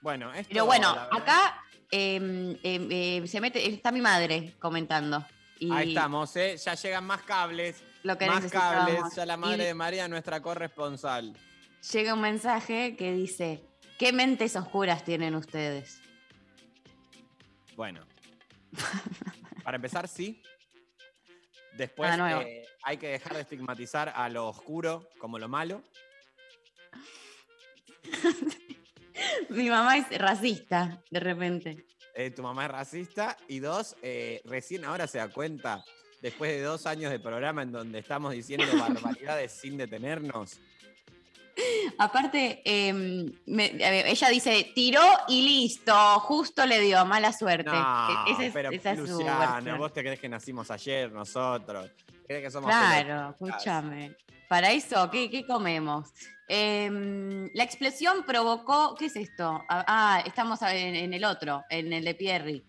[0.00, 5.24] bueno, esto, Pero bueno, acá eh, eh, eh, se mete, está mi madre comentando.
[5.58, 6.56] Y Ahí estamos, ¿eh?
[6.56, 7.82] Ya llegan más cables.
[8.02, 9.00] Lo que más cables.
[9.14, 11.36] Ya la madre Y- de María, nuestra corresponsal.
[11.92, 13.62] llega un mensaje que dice,
[13.98, 16.00] ¿qué mentes oscuras tienen ustedes?
[17.76, 18.06] Bueno.
[19.64, 20.42] Para empezar, sí.
[21.76, 25.82] Después eh, hay que dejar de estigmatizar a lo oscuro como lo malo.
[29.50, 31.86] Mi mamá es racista, de repente.
[32.14, 33.36] Eh, tu mamá es racista.
[33.48, 35.84] Y dos, eh, recién ahora se da cuenta,
[36.22, 40.58] después de dos años de programa en donde estamos diciendo barbaridades sin detenernos.
[41.98, 47.70] Aparte, eh, me- ver, ella dice, tiró y listo, justo le dio, mala suerte.
[47.70, 51.90] No, E- esa es, pero esa Luciana, vos te crees que nacimos ayer nosotros.
[52.26, 54.16] ¿Crees que somos Claro, escúchame.
[54.48, 56.08] Para eso, ¿qué, qué comemos?
[56.52, 59.64] Em, la explosión provocó, ¿qué es esto?
[59.68, 62.64] Ah, ah, estamos en, en el otro, en el de Pierri.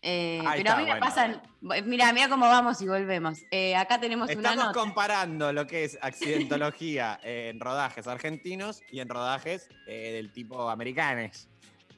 [0.00, 1.04] Eh, pero a mí me bueno.
[1.04, 1.42] pasan,
[1.84, 3.40] mira, mira cómo vamos y volvemos.
[3.50, 4.80] Eh, acá tenemos una Estamos nota.
[4.80, 11.49] comparando lo que es accidentología en rodajes argentinos y en rodajes eh, del tipo americanos.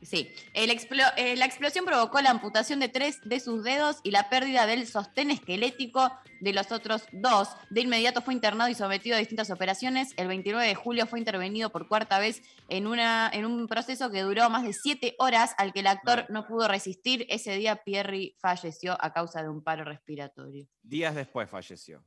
[0.03, 4.11] Sí, el explo- eh, la explosión provocó la amputación de tres de sus dedos y
[4.11, 7.48] la pérdida del sostén esquelético de los otros dos.
[7.70, 10.12] De inmediato fue internado y sometido a distintas operaciones.
[10.16, 14.22] El 29 de julio fue intervenido por cuarta vez en, una, en un proceso que
[14.22, 17.24] duró más de siete horas al que el actor no pudo resistir.
[17.28, 20.66] Ese día Pierri falleció a causa de un paro respiratorio.
[20.82, 22.05] Días después falleció.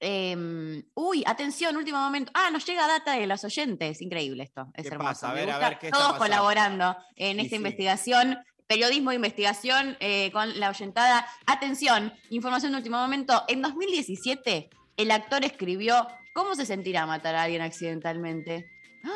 [0.00, 2.30] Eh, uy, atención, último momento.
[2.34, 4.00] Ah, nos llega data de los oyentes.
[4.00, 4.68] Increíble esto.
[4.74, 5.08] Es ¿Qué hermoso.
[5.08, 5.30] pasa?
[5.30, 6.36] A ver, a ver, ¿qué está Todos pasando?
[6.36, 7.56] colaborando en esta sí.
[7.56, 8.38] investigación.
[8.66, 11.26] Periodismo de investigación eh, con la oyentada.
[11.46, 13.44] Atención, información de último momento.
[13.48, 14.68] En 2017,
[14.98, 16.06] el actor escribió
[16.38, 18.70] ¿Cómo se sentirá matar a alguien accidentalmente?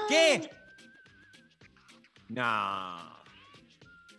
[0.08, 0.50] ¿Qué?
[2.28, 3.22] No.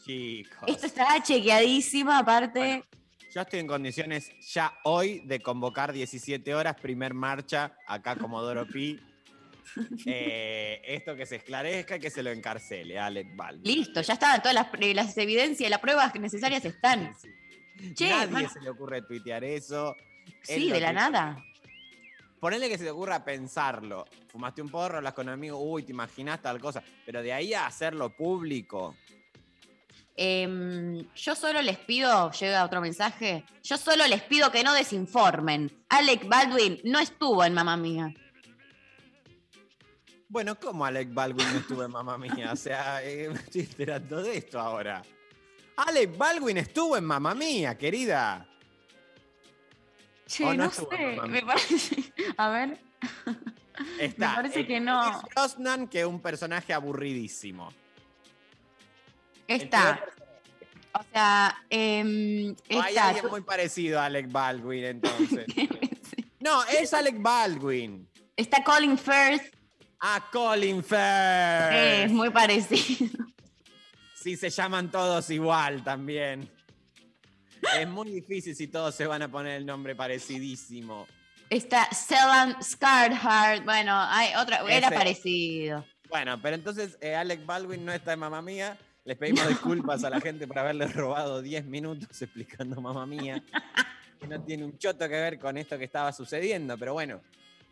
[0.05, 0.63] Chicos.
[0.67, 2.85] Esto está chequeadísima, aparte.
[3.33, 8.99] Yo estoy en condiciones ya hoy de convocar 17 horas, primer marcha, acá Comodoro Pi.
[10.05, 13.75] eh, esto que se esclarezca y que se lo encarcele, Alec Baldwin.
[13.75, 17.15] Listo, ya está, todas las, eh, las evidencias, las pruebas necesarias están.
[17.95, 19.95] Che, Nadie man- se le ocurre tuitear eso.
[20.43, 21.43] Sí, de la nada.
[22.39, 24.05] Ponele que se te ocurra pensarlo.
[24.27, 26.83] Fumaste un porro, hablas con un amigo, uy, te imaginas tal cosa.
[27.03, 28.95] Pero de ahí a hacerlo público.
[30.15, 35.85] Em, yo solo les pido, llega otro mensaje, yo solo les pido que no desinformen.
[35.89, 38.13] Alec Baldwin no estuvo en Mamá Mía.
[40.33, 42.51] Bueno, ¿cómo Alec Baldwin no estuvo en Mamma Mía?
[42.51, 45.03] O sea, eh, me estoy enterando de esto ahora.
[45.77, 48.47] Alec Baldwin estuvo en Mamma Mía, querida.
[50.25, 50.87] Che, ¿O no sé,
[51.27, 52.13] me parece.
[52.37, 52.79] A ver.
[53.99, 54.29] Está.
[54.29, 55.21] Me parece el que no.
[55.35, 57.71] Brosnan, que es un personaje aburridísimo.
[59.55, 60.03] Está.
[60.93, 65.45] O sea, em, O hay alguien muy parecido a Alec Baldwin, entonces.
[66.39, 68.07] no, es Alec Baldwin.
[68.35, 69.53] Está Colin Firth.
[69.99, 72.03] Ah, Colin Firth.
[72.05, 73.25] Es muy parecido.
[74.15, 76.49] Sí, se llaman todos igual también.
[77.77, 81.07] Es muy difícil si todos se van a poner el nombre parecidísimo.
[81.49, 83.63] Está Stellan Skarsgård.
[83.63, 84.59] Bueno, hay otra.
[84.69, 84.95] Era Ese.
[84.95, 85.85] parecido.
[86.09, 88.77] Bueno, pero entonces eh, Alec Baldwin no está en Mamá Mía.
[89.05, 93.43] Les pedimos disculpas a la gente por haberle robado 10 minutos explicando Mamá Mía.
[94.17, 96.77] Que no tiene un choto que ver con esto que estaba sucediendo.
[96.77, 97.19] Pero bueno,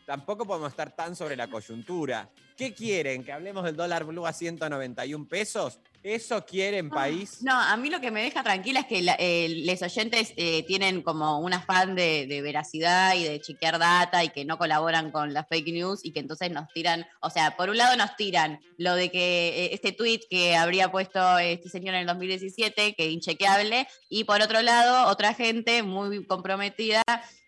[0.04, 2.28] tampoco podemos estar tan sobre la coyuntura.
[2.54, 3.24] ¿Qué quieren?
[3.24, 5.80] ¿Que hablemos del dólar blue a 191 pesos?
[6.02, 7.42] ¿Eso quieren, país?
[7.42, 11.00] No, a mí lo que me deja tranquila es que eh, los oyentes eh, tienen
[11.02, 15.32] como un afán de, de veracidad y de chequear data y que no colaboran con
[15.32, 18.60] las fake news y que entonces nos tiran, o sea, por un lado nos tiran
[18.78, 23.08] lo de que eh, este tweet que habría puesto este señor en el 2017, que
[23.08, 27.02] inchequeable, y por otro lado, otra gente muy comprometida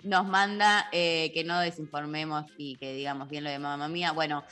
[0.05, 4.13] nos manda que no desinformemos y que digamos bien lo de mamá mía.
[4.13, 4.45] Bueno,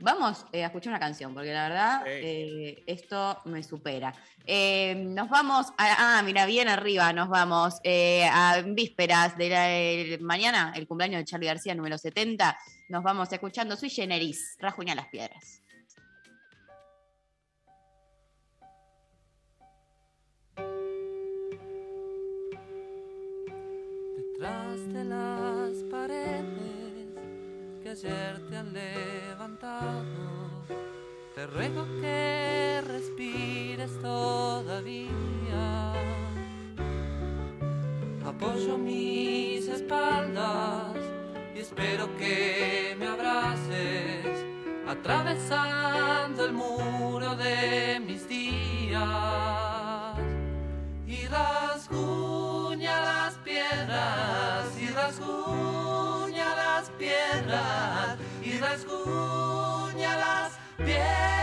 [0.00, 4.12] vamos eh, a escuchar una canción, porque la verdad eh, esto me supera.
[4.46, 9.70] Eh, nos vamos, a- ah, mira, bien arriba, nos vamos eh, a vísperas de la,
[9.70, 12.58] el- mañana, el cumpleaños de Charlie García, número 70.
[12.88, 15.60] Nos vamos escuchando Sui Generis, Rajuña las Piedras.
[24.16, 26.79] Detrás de las paredes
[27.98, 30.04] te han levantado,
[31.34, 35.10] te ruego que respires todavía.
[38.24, 40.94] Apoyo mis espaldas
[41.52, 44.46] y espero que me abraces,
[44.86, 49.00] atravesando el muro de mis días
[51.08, 55.89] y rasguña las piedras y rasguña
[57.30, 61.39] piedras y rasguña las piedras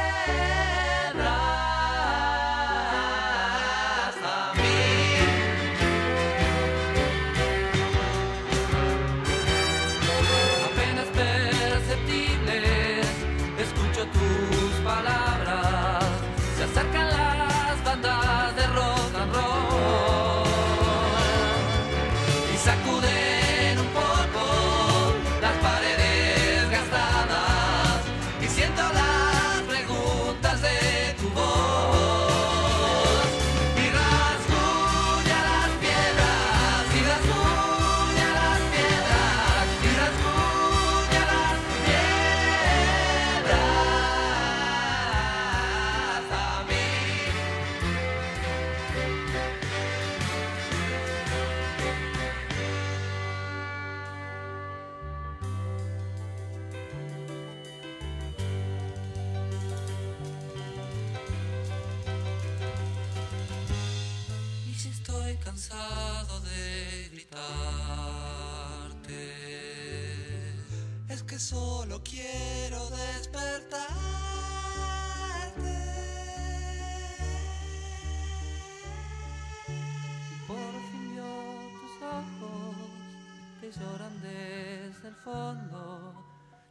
[85.08, 86.14] el fondo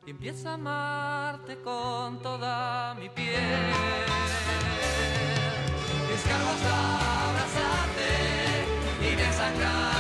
[0.07, 3.41] y empiezo a amarte con toda mi piel.
[6.09, 8.11] Descargo hasta abrazarte
[9.01, 9.95] y me sangran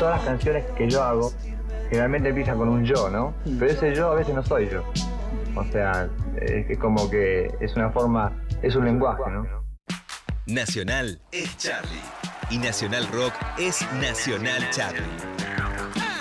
[0.00, 1.30] Todas las canciones que yo hago
[1.90, 3.34] generalmente empiezan con un yo, ¿no?
[3.58, 4.82] Pero ese yo a veces no soy yo.
[5.54, 6.08] O sea,
[6.40, 8.32] es como que es una forma,
[8.62, 9.46] es un lenguaje, ¿no?
[10.46, 12.00] Nacional es Charlie.
[12.48, 15.02] Y Nacional Rock es Nacional Charlie.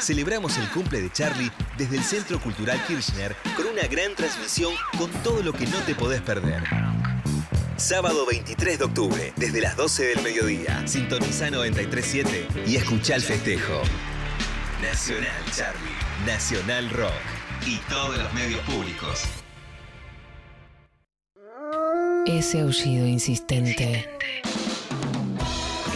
[0.01, 5.09] Celebramos el cumple de Charlie desde el Centro Cultural Kirchner con una gran transmisión con
[5.23, 6.63] todo lo que no te podés perder.
[7.79, 10.85] Sábado 23 de octubre, desde las 12 del mediodía.
[10.85, 13.81] Sintoniza 937 y escucha el festejo.
[14.81, 17.13] Nacional Charlie, Nacional Rock
[17.65, 19.23] y todos los medios públicos.
[22.27, 24.09] Ese aullido insistente.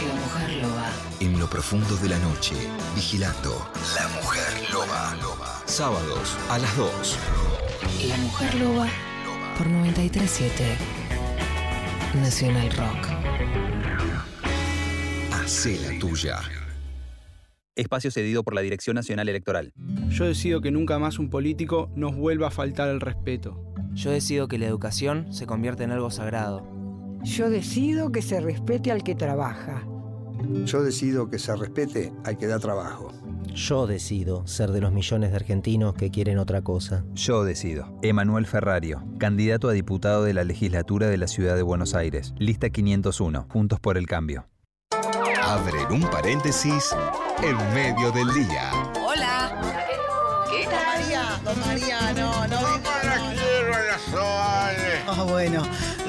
[0.08, 0.90] La mujer loba.
[1.20, 2.54] En lo profundo de la noche,
[2.94, 5.14] vigilando La Mujer Loba.
[5.66, 7.18] Sábados a las 2.
[8.08, 8.88] La mujer loba
[9.58, 11.03] por 937
[12.16, 13.08] Nacional Rock.
[15.32, 16.38] Hacé la tuya.
[17.74, 19.72] Espacio cedido por la Dirección Nacional Electoral.
[20.10, 23.74] Yo decido que nunca más un político nos vuelva a faltar el respeto.
[23.94, 26.64] Yo decido que la educación se convierta en algo sagrado.
[27.24, 29.84] Yo decido que se respete al que trabaja.
[30.64, 33.12] Yo decido que se respete al que da trabajo.
[33.54, 37.04] Yo decido ser de los millones de argentinos que quieren otra cosa.
[37.14, 37.96] Yo decido.
[38.02, 42.34] Emanuel Ferrario, candidato a diputado de la legislatura de la Ciudad de Buenos Aires.
[42.36, 43.46] Lista 501.
[43.48, 44.48] Juntos por el cambio.
[45.40, 46.94] Abren un paréntesis
[47.42, 48.72] en medio del día.
[55.16, 55.62] Oh, bueno,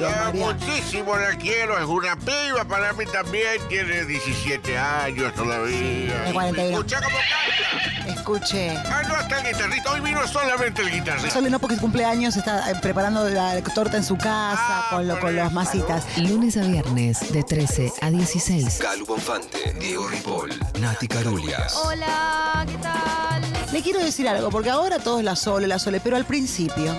[0.04, 0.46] Ah, María.
[0.46, 6.22] muchísimo la quiero, es una piba para mí también, tiene 17 años todavía.
[6.22, 6.76] De 41.
[6.78, 8.10] Escucha cómo canta.
[8.12, 8.70] Escuche.
[8.76, 11.30] Ah, no, está el guitarrista, hoy vino solamente el guitarrista.
[11.30, 15.18] Solo no porque es cumpleaños, está eh, preparando la torta en su casa con, lo-
[15.20, 16.04] con las masitas.
[16.18, 18.78] Lunes a viernes de 13 a 16.
[18.80, 20.50] Calu Bonfante, Diego Ripoll,
[20.80, 21.74] Nati Carulias.
[21.76, 23.42] Hola, ¿qué tal?
[23.72, 26.96] Le quiero decir algo, porque ahora todo es la sole, la sole, pero al principio,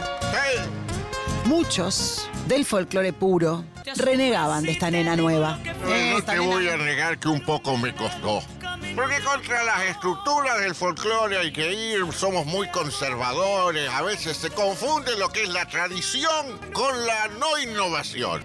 [1.48, 3.64] muchos del folclore puro
[3.96, 5.58] renegaban de esta nena nueva.
[5.64, 5.74] Eh,
[6.12, 8.42] No esta te nena- voy a negar que un poco me costó.
[8.96, 14.50] Porque contra las estructuras del folclore hay que ir, somos muy conservadores, a veces se
[14.50, 18.44] confunde lo que es la tradición con la no innovación.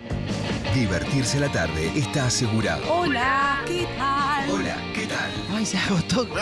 [0.75, 2.83] Divertirse la tarde está asegurado.
[2.93, 4.12] Hola, ¿qué tal?
[5.65, 6.27] Se agotó.
[6.27, 6.41] Me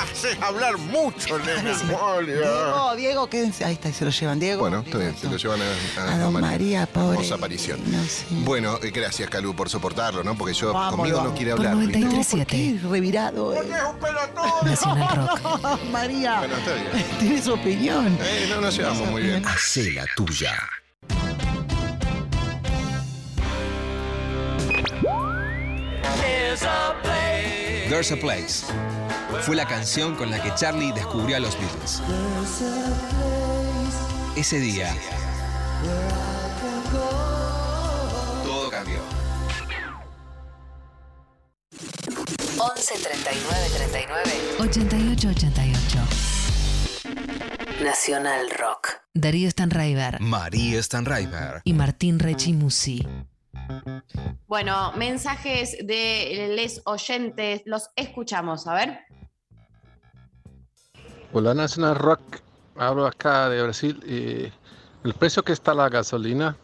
[0.00, 1.74] haces hablar mucho, nena.
[2.22, 3.64] Diego, Diego, quédense.
[3.64, 4.38] Ahí está, se lo llevan.
[4.38, 4.60] Diego.
[4.60, 5.60] Bueno, está bien, se lo llevan
[5.98, 7.14] a, A don María, pobre.
[7.16, 7.80] Hermosa aparición.
[7.90, 7.98] No.
[8.44, 10.36] Bueno, eh, gracias, Calu, por soportarlo, ¿no?
[10.36, 11.32] Porque yo Vamos, conmigo vamos.
[11.32, 11.86] no quiere Por hablar.
[11.86, 11.98] ¿viste?
[12.00, 13.54] 937 Revirado.
[13.54, 13.68] eh.
[14.64, 15.80] Nacional Rock.
[15.90, 16.38] María.
[16.38, 17.06] Bueno, está bien.
[17.18, 18.18] Tiene su opinión.
[18.22, 19.44] Eh, no nos llevamos muy bien.
[19.46, 20.52] Hacé la tuya.
[27.90, 28.64] There's a Place.
[29.42, 32.00] Fue la canción con la que Charlie descubrió a los Beatles.
[34.36, 34.94] Ese día,
[38.44, 39.00] todo cambió.
[42.58, 44.30] 11 39 39
[44.60, 45.98] 88 88.
[47.82, 49.00] Nacional Rock.
[49.14, 51.62] Darío Stanraiver María Stanraiver.
[51.64, 53.04] y Martín Rechimusi.
[54.46, 58.98] Bueno, mensajes de les oyentes, los escuchamos, a ver.
[61.32, 62.20] Hola National Rock,
[62.76, 64.00] hablo acá de Brasil.
[64.04, 64.52] y
[65.06, 66.56] el precio que está la gasolina,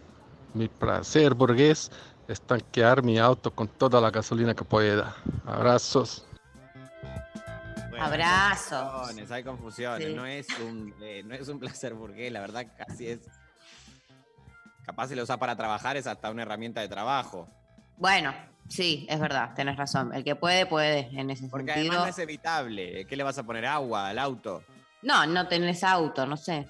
[0.55, 1.91] mi placer burgués
[2.29, 5.15] es tanquear mi auto con toda la gasolina que pueda.
[5.45, 6.27] Abrazos.
[7.91, 8.73] Bueno, Abrazos.
[8.73, 10.09] Hay confusiones, hay confusiones.
[10.09, 10.15] Sí.
[10.15, 13.21] No, es un, eh, no es un placer burgués, la verdad casi es.
[14.87, 17.49] Capaz si lo usas para trabajar es hasta una herramienta de trabajo.
[17.97, 18.33] Bueno,
[18.69, 20.15] sí, es verdad, tenés razón.
[20.15, 21.93] El que puede, puede en ese Porque sentido.
[21.93, 23.05] además no es evitable.
[23.07, 24.63] ¿Qué le vas a poner agua al auto?
[25.03, 26.69] No, no tenés auto, no sé.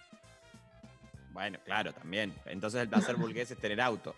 [1.33, 2.33] Bueno, claro, también.
[2.47, 4.15] Entonces el placer burgués es tener auto.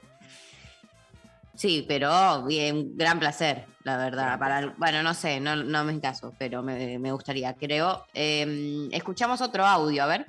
[1.56, 4.38] Sí, pero bien, gran placer, la verdad.
[4.38, 8.06] Para, bueno, no sé, no, no me caso, pero me, me gustaría, creo.
[8.14, 10.26] Eh, escuchamos otro audio, a ver.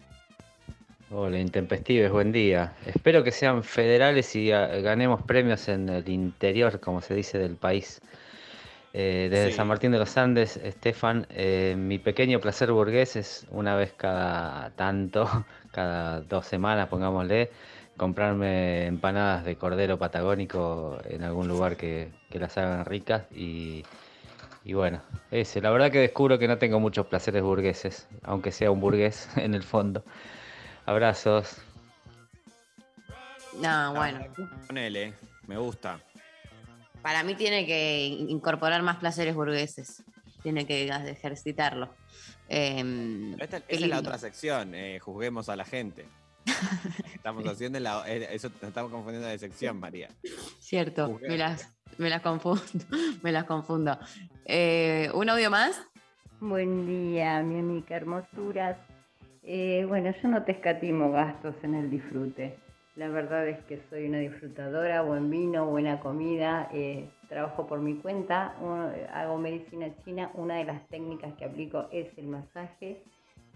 [1.12, 2.74] Hola, intempestives, buen día.
[2.86, 7.56] Espero que sean federales y ah, ganemos premios en el interior, como se dice, del
[7.56, 8.00] país.
[8.94, 9.58] Eh, desde Sí.
[9.58, 14.70] San Martín de los Andes, Estefan, eh, mi pequeño placer burgués es una vez cada
[14.72, 15.28] tanto,
[15.72, 17.50] cada dos semanas, pongámosle,
[17.98, 23.84] comprarme empanadas de cordero patagónico en algún lugar que, que las hagan ricas y,
[24.64, 25.02] y bueno,
[25.32, 25.60] ese.
[25.60, 29.56] La verdad que descubro que no tengo muchos placeres burgueses, aunque sea un burgués en
[29.56, 30.04] el fondo.
[30.90, 31.56] Abrazos.
[33.62, 34.22] No, bueno.
[34.66, 35.14] Ponele,
[35.46, 36.00] me gusta.
[37.04, 40.04] Para mí tiene que incorporar más placeres burgueses.
[40.42, 41.94] Tiene que ejercitarlo.
[42.48, 46.08] Em, esta- esa es la otra sección, eh, juzguemos a la gente.
[47.14, 50.10] Estamos haciendo la, eh, eso nos estamos confundiendo de sección, María.
[50.60, 51.30] Cierto, Juzguemos.
[51.30, 51.70] me las,
[52.00, 52.64] me las confundo.
[53.22, 54.00] me las confundo.
[54.46, 55.80] Eh, ¿Un audio más?
[56.40, 58.76] Buen día, mi amiga hermosuras.
[59.52, 62.56] Eh, bueno, yo no te escatimo gastos en el disfrute.
[62.96, 67.96] La verdad es que soy una disfrutadora, buen vino, buena comida, eh, trabajo por mi
[67.96, 68.54] cuenta,
[69.12, 73.02] hago medicina china, una de las técnicas que aplico es el masaje.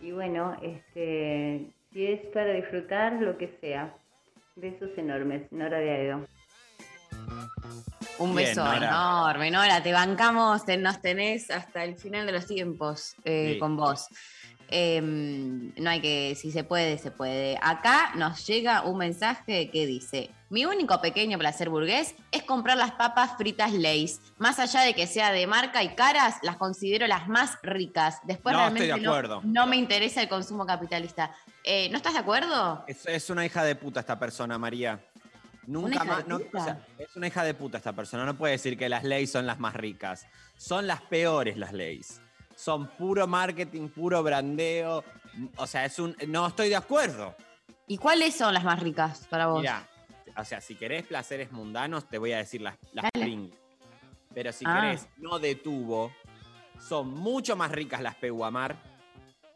[0.01, 3.93] Y bueno, este, si es para disfrutar, lo que sea.
[4.55, 6.25] Besos enormes, Nora de Aedo.
[8.17, 8.77] Un Bien, beso Nora.
[8.87, 9.83] enorme, Nora.
[9.83, 13.59] Te bancamos, te- nos tenés hasta el final de los tiempos eh, Sí.
[13.59, 14.07] con vos.
[14.75, 17.59] Em, no hay que, si se puede, se puede.
[17.61, 22.91] Acá nos llega un mensaje que dice: Mi único pequeño placer burgués es comprar las
[22.93, 24.19] papas fritas Lays.
[24.39, 28.17] Más allá de que sea de marca y caras, las considero las más ricas.
[28.23, 29.41] Después No, realmente estoy de no- acuerdo.
[29.43, 31.29] No, me interesa el consumo capitalista.
[31.63, 32.83] Eh, ¿No estás de acuerdo?
[32.87, 34.99] Es, es una hija de puta esta persona, María.
[35.67, 36.27] Nunca más.
[36.27, 36.57] no- puta?
[36.61, 38.25] o sea, es una hija de puta esta persona.
[38.25, 40.25] No puede decir que las leyes son las más ricas.
[40.57, 42.19] Son las peores las leyes.
[42.55, 45.03] Son puro marketing, puro brandeo.
[45.57, 46.15] O sea, es un.
[46.27, 47.35] No estoy de acuerdo.
[47.87, 49.59] ¿Y cuáles son las más ricas para vos?
[49.61, 49.87] Mira,
[50.37, 53.09] o sea, si querés placeres mundanos, te voy a decir las, las.
[53.11, 53.57] Pringles.
[54.33, 54.81] Pero si Ah.
[54.81, 56.11] querés no de tubo,
[56.79, 58.75] son mucho más ricas las Peguamar,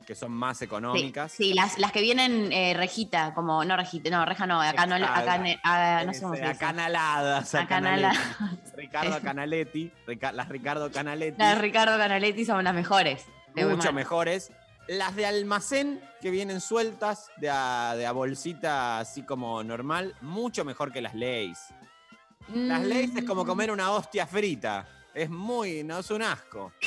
[0.08, 1.34] que son más económicas.
[1.34, 4.96] Sí, las, las que vienen eh, rejita, como, no rejita, no, reja no, acá no,
[4.96, 6.52] acá, ne- ah, no sé cómo se dice.
[6.54, 7.54] Acanaladas.
[7.54, 8.72] Acanala- acanaletti.
[8.78, 13.26] Ricardo Canaletti, Rica- las Ricardo Canaletti, Las Ricardo Canaletti son las mejores.
[13.54, 14.50] mucho mejores.
[14.88, 20.64] Las de almacén, que vienen sueltas, de a, de a bolsita así como normal, mucho
[20.64, 21.60] mejor que las Lays.
[22.54, 24.88] Las Lays es como comer una hostia frita.
[25.14, 26.72] Es muy, no es un asco.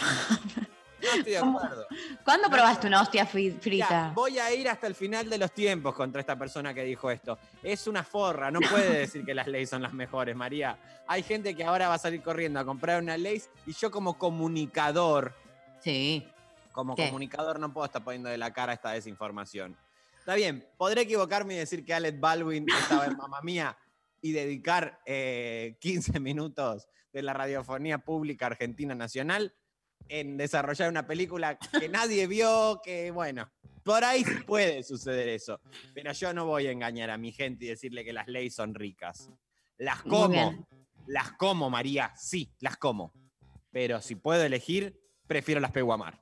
[1.03, 1.87] No estoy de acuerdo.
[2.25, 4.13] ¿Cuándo No, probaste una hostia fri- frita?
[4.15, 7.39] Voy a ir hasta el final de los tiempos contra esta persona que dijo esto.
[7.63, 10.79] Es una forra, no puede decir que las leyes son las mejores, María.
[11.07, 14.19] Hay gente que ahora va a salir corriendo a comprar una ley y yo como
[14.19, 15.35] comunicador,
[15.81, 16.27] sí.
[16.73, 17.07] como ¿Qué?
[17.07, 19.77] comunicador no puedo estar poniendo de la cara esta desinformación.
[20.19, 23.77] Está bien, podré equivocarme y decir que Alec Baldwin estaba en Mamma Mía
[24.21, 29.55] y dedicar eh, 15 minutos de la radiofonía pública argentina nacional
[30.09, 33.51] en desarrollar una película que nadie vio, que bueno,
[33.85, 35.61] por ahí puede suceder eso.
[35.95, 38.75] Pero yo no voy a engañar a mi gente y decirle que las leyes son
[38.75, 39.31] ricas.
[39.79, 40.67] Las como,
[41.07, 43.13] las como, María, sí, las como.
[43.71, 46.21] Pero si puedo elegir, prefiero las peguamar.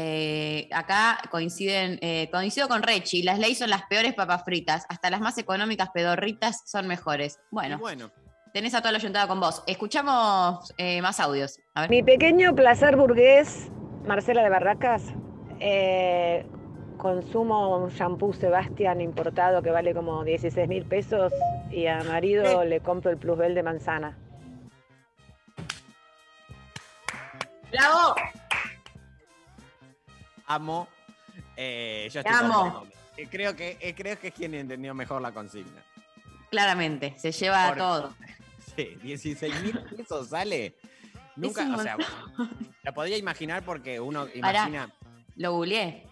[0.00, 5.10] Eh, acá coinciden, eh, coincido con Rechi, las leyes son las peores papas fritas, hasta
[5.10, 7.40] las más económicas pedorritas son mejores.
[7.50, 8.12] Bueno, Y bueno,
[8.52, 9.62] tenés a toda la yuntada con vos.
[9.66, 11.58] Escuchamos eh, más audios.
[11.74, 11.90] A ver.
[11.90, 13.70] Mi pequeño placer burgués,
[14.06, 15.02] Marcela de Barracas,
[15.60, 16.46] eh,
[16.96, 21.32] consumo un shampoo Sebastián importado que vale como 16 mil pesos
[21.70, 24.18] y a marido le compro el plusbel de manzana.
[27.70, 28.14] ¡Bravo!
[30.46, 30.88] amo.
[31.56, 32.86] eh, yo Te estoy amo.
[33.16, 35.82] Eh, Creo que, eh, creo que es quien entendió mejor la consigna.
[36.50, 38.14] Claramente, se lleva Por- todo.
[38.86, 40.76] Sí, 16 mil pesos sale.
[41.34, 41.96] Nunca, un o sea,
[42.84, 44.92] lo podría imaginar porque uno imagina.
[45.34, 46.04] Lo googleé.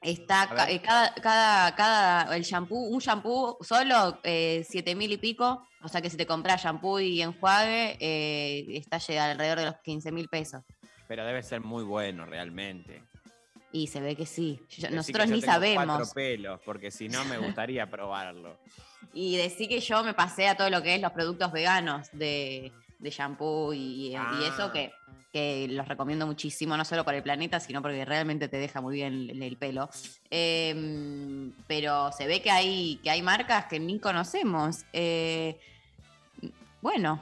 [0.00, 5.68] Está eh, cada, cada, cada, el shampoo, un shampoo solo, eh, siete mil y pico.
[5.82, 9.76] O sea que si te compras shampoo y enjuague, eh, está llega alrededor de los
[9.76, 10.62] 15 mil pesos.
[11.06, 13.02] Pero debe ser muy bueno realmente.
[13.76, 14.60] Y se ve que sí.
[14.78, 16.14] Yo- nosotros que yo ni tengo Cuatro sabemos.
[16.14, 18.56] pelos, porque si no me gustaría probarlo.
[19.12, 22.72] Y decir que yo me pasé a todo lo que es los productos veganos de,
[23.00, 24.40] de shampoo y, y Ah.
[24.48, 24.92] eso que,
[25.32, 28.94] que los recomiendo muchísimo, no solo para el planeta, sino porque realmente te deja muy
[28.94, 29.90] bien el, el pelo.
[30.30, 34.84] Em, pero se ve que hay, que hay marcas que ni conocemos.
[34.92, 35.58] Eh,
[36.80, 37.20] bueno,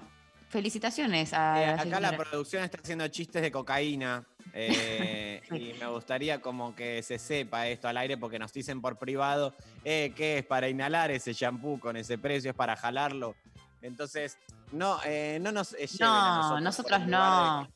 [0.48, 4.24] felicitaciones a Eh, acá la producción está haciendo chistes de cocaína.
[4.52, 8.98] Eh, y me gustaría como que se sepa esto al aire porque nos dicen por
[8.98, 9.54] privado
[9.84, 13.34] eh, que es para inhalar ese shampoo con ese precio, es para jalarlo.
[13.80, 14.38] Entonces,
[14.70, 17.00] no, eh, no nos lleven a No, nosotros.
[17.06, 17.68] no.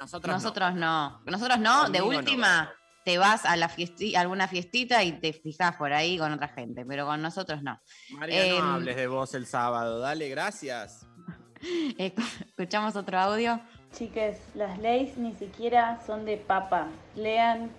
[0.00, 0.34] Nosotros, no.
[0.34, 1.20] Nosotros no.
[1.24, 1.88] Nosotros no.
[1.90, 2.06] De no.
[2.06, 2.72] última,
[3.04, 6.48] te vas a la fiesti- a alguna fiestita y te fijas por ahí con otra
[6.48, 7.78] gente, pero con nosotros no.
[8.10, 10.00] María, Em, no hables de vos el sábado.
[10.00, 11.06] Dale, gracias.
[11.98, 13.60] Escuchamos otro audio.
[13.94, 16.88] Chiques, las leyes ni siquiera son de papa.
[17.14, 17.70] Lean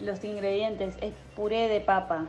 [0.00, 2.26] los ingredientes, es puré de papa.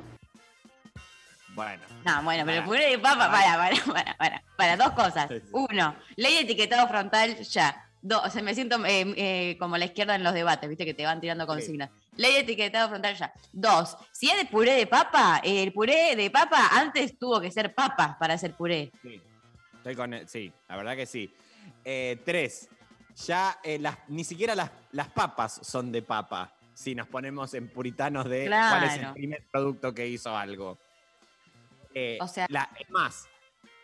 [1.56, 1.84] Bueno.
[2.06, 2.66] No, bueno, pero el Pará.
[2.68, 3.58] puré de papa, Pará.
[3.58, 5.30] para, para, para, para, para, dos cosas.
[5.52, 7.86] Uno, ley de etiquetado frontal ya.
[8.02, 10.94] Dos, o sea, me siento eh, eh, como la izquierda en los debates, viste que
[10.94, 11.90] te van tirando consignas.
[12.16, 13.34] Ley de etiquetado frontal ya.
[13.52, 17.76] Dos, si es de puré de papa, el puré de papa antes tuvo que ser
[17.76, 18.90] papa para hacer puré.
[19.02, 19.22] Sí,
[19.76, 21.34] estoy con el- sí, la verdad que sí.
[21.86, 22.70] Eh, tres,
[23.26, 27.68] ya eh, las, ni siquiera las, las papas son de papa, si nos ponemos en
[27.70, 30.78] puritanos de cuál es el primer producto que hizo algo.
[31.94, 33.28] Eh, O sea- la- es más,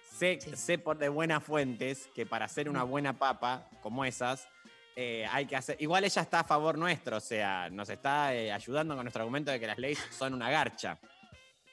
[0.03, 4.47] sé, sé por de buenas fuentes que para hacer una buena papa como esas,
[4.95, 5.75] eh, hay que hacer.
[5.79, 9.59] Igual ella está a favor nuestro, o sea, nos está ayudando con nuestro argumento de
[9.59, 10.97] que las leyes son una garcha.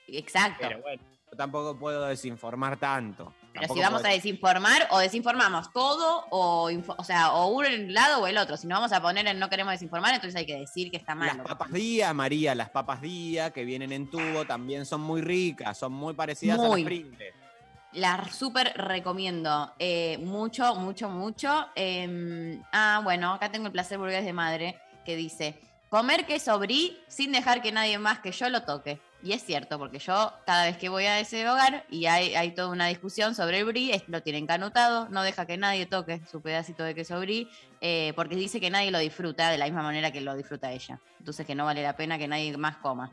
[0.08, 0.58] Exacto.
[0.60, 3.32] Pero bueno, yo tampoco puedo desinformar tanto.
[3.52, 8.22] Pero Tampoco si vamos a desinformar, o desinformamos todo, o, o sea, o un lado
[8.22, 8.56] o el otro.
[8.56, 11.14] Si nos vamos a poner en no queremos desinformar, entonces hay que decir que está
[11.14, 11.36] mal.
[11.36, 15.76] Las papas día, María, las papas día que vienen en tubo también son muy ricas,
[15.76, 16.82] son muy parecidas a Muy.
[16.82, 17.34] las Pringles.
[17.92, 19.74] La súper recomiendo.
[19.78, 21.66] eh, mucho, mucho, mucho.
[21.74, 25.60] Eh, ah, bueno, acá tengo el placer burgués de madre que dice:
[25.92, 28.98] comer queso brie sin dejar que nadie más que yo lo toque.
[29.22, 32.54] Y es cierto, porque yo cada vez que voy a ese hogar y hay, hay
[32.54, 36.22] toda una discusión sobre el brie, es- lo tienen canutado, no deja que nadie toque
[36.30, 37.46] su pedacito de queso brie,
[37.82, 40.98] eh, porque dice que nadie lo disfruta de la misma manera que lo disfruta ella.
[41.18, 43.12] Entonces que no vale la pena que nadie más coma.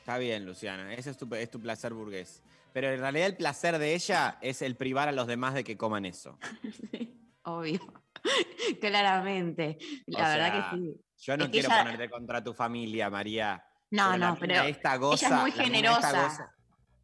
[0.00, 2.42] Está bien, Luciana, ese es tu, es tu placer burgués.
[2.72, 5.76] Pero en realidad el placer de ella es el privar a los demás de que
[5.76, 6.40] coman eso.
[7.44, 7.78] Obvio.
[8.80, 9.78] Claramente.
[10.06, 11.00] La O verdad sea, que sí.
[11.18, 13.64] Yo no Es quiero ella- ponerte contra tu familia, María.
[13.90, 16.22] No, no, pero esta goza, ella es muy generosa.
[16.24, 16.52] goza.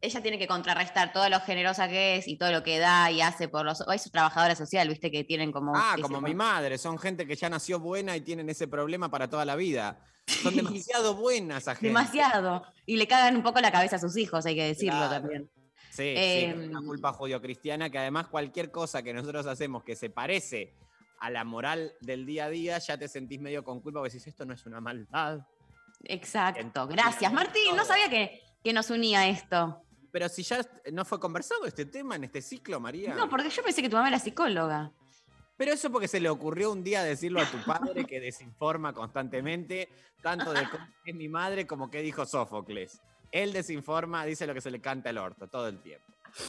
[0.01, 3.21] Ella tiene que contrarrestar todo lo generosa que es y todo lo que da y
[3.21, 3.79] hace por los...
[3.87, 5.71] Es trabajadora social, viste, que tienen como...
[5.73, 9.29] Ah, como mi madre, son gente que ya nació buena y tienen ese problema para
[9.29, 9.97] toda la vida.
[10.27, 11.87] Son demasiado buenas esa gente.
[11.87, 12.63] Demasiado.
[12.85, 15.21] Y le cagan un poco la cabeza a sus hijos, hay que decirlo Claro.
[15.21, 15.49] también.
[15.89, 19.95] Sí, Eh, sí, es una culpa judio-cristiana que además cualquier cosa que nosotros hacemos que
[19.95, 20.73] se parece
[21.23, 24.27] a la moral del día a día, ya te sentís medio con culpa porque decís,
[24.27, 25.39] esto no es una maldad.
[26.03, 26.85] Exacto.
[26.85, 27.77] Gracias, Martín.
[27.77, 29.81] No sabía que, que nos unía esto.
[30.11, 30.59] Pero si ya
[30.91, 33.15] no fue conversado este tema en este ciclo, María.
[33.15, 34.91] No, porque yo pensé que tu mamá era psicóloga.
[35.55, 39.87] Pero eso porque se le ocurrió un día decirlo a tu padre que desinforma constantemente,
[40.21, 42.99] tanto de cómo es mi madre como que dijo Sófocles.
[43.31, 46.05] Él desinforma, dice lo que se le canta el orto todo el tiempo,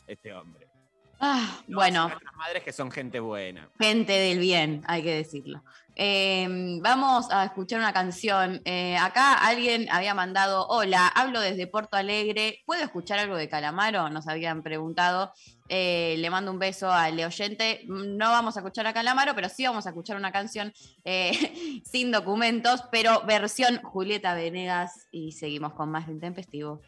[0.09, 0.74] este hombre.
[1.21, 2.11] Ah, No, bueno.
[2.37, 3.69] Madres que son gente buena.
[3.79, 5.63] Gente del bien, hay que decirlo.
[5.97, 8.61] Eh, vamos a escuchar una canción.
[8.65, 14.11] Eh, acá alguien había mandado, hola, hablo desde Porto Alegre, ¿puedo escuchar algo de Calamaro?
[14.11, 15.33] Nos habían preguntado.
[15.69, 17.83] Eh, le mando un beso al oyente.
[17.87, 20.73] No vamos a escuchar a Calamaro, pero sí vamos a escuchar una canción
[21.05, 21.33] eh,
[21.85, 26.81] sin documentos, pero versión Julieta Venegas y seguimos con más de Intempestivo.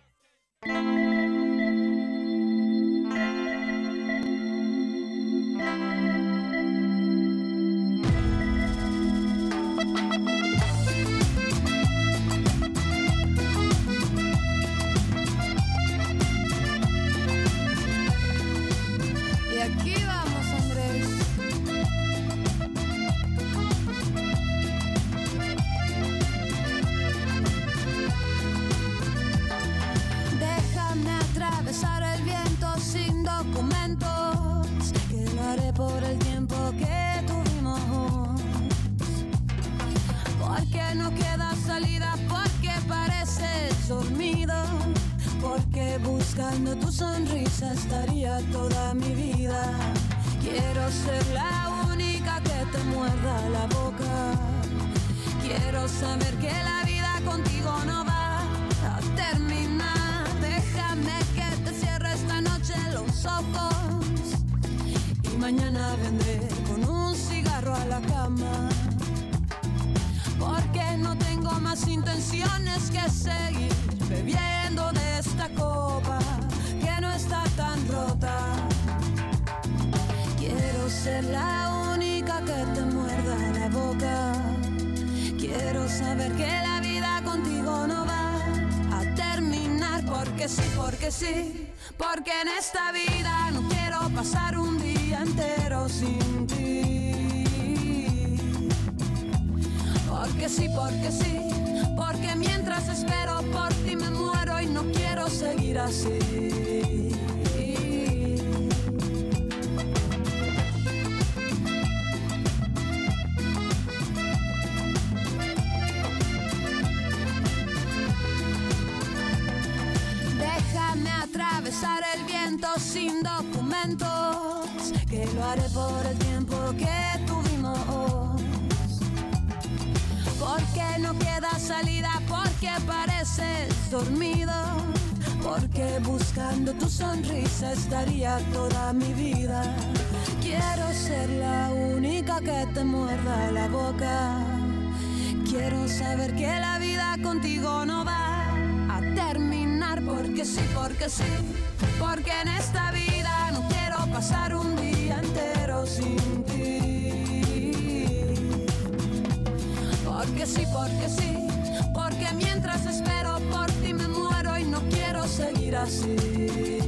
[160.57, 161.49] Sí, porque sí.
[161.93, 166.86] Porque mientras espero por ti me muero y no quiero seguir así.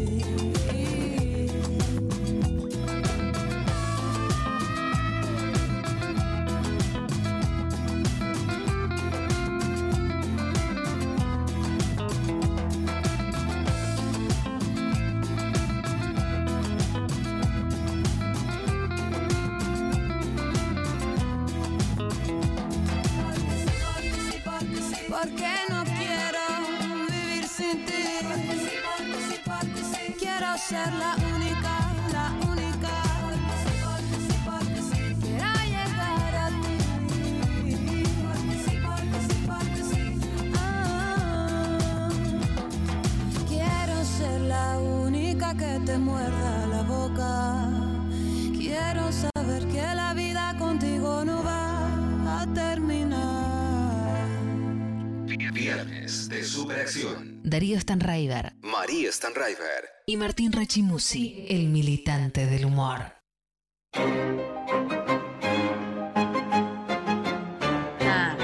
[60.10, 63.12] Y Martín Rachimusi, el militante del humor.
[68.00, 68.36] Ah.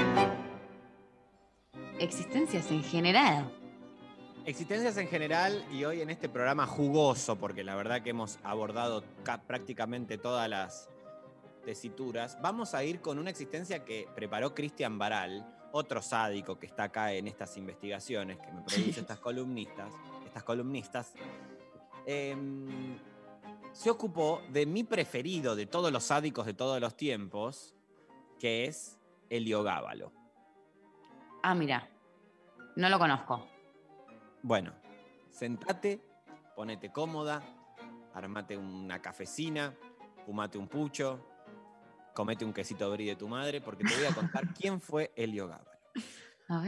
[1.99, 3.51] Existencias en general.
[4.45, 9.03] Existencias en general y hoy en este programa jugoso, porque la verdad que hemos abordado
[9.23, 10.87] ca- prácticamente todas las
[11.65, 16.83] tesituras, vamos a ir con una existencia que preparó Cristian Baral, otro sádico que está
[16.83, 19.91] acá en estas investigaciones, que me produce estas columnistas,
[20.27, 21.13] estas columnistas.
[22.05, 22.97] Em,
[23.71, 27.75] se ocupó de mi preferido de todos los sádicos de todos los tiempos,
[28.39, 28.97] que es
[29.29, 30.11] Heliogábalo.
[31.43, 31.89] Ah, mira.
[32.75, 33.47] No lo conozco.
[34.41, 34.73] Bueno,
[35.29, 36.01] sentate,
[36.55, 37.41] ponete cómoda,
[38.13, 39.73] armate una cafecina,
[40.25, 41.19] fumate un pucho,
[42.13, 45.47] comete un quesito brie de tu madre, porque te voy a contar quién fue Helio
[45.47, 45.75] Gábalo.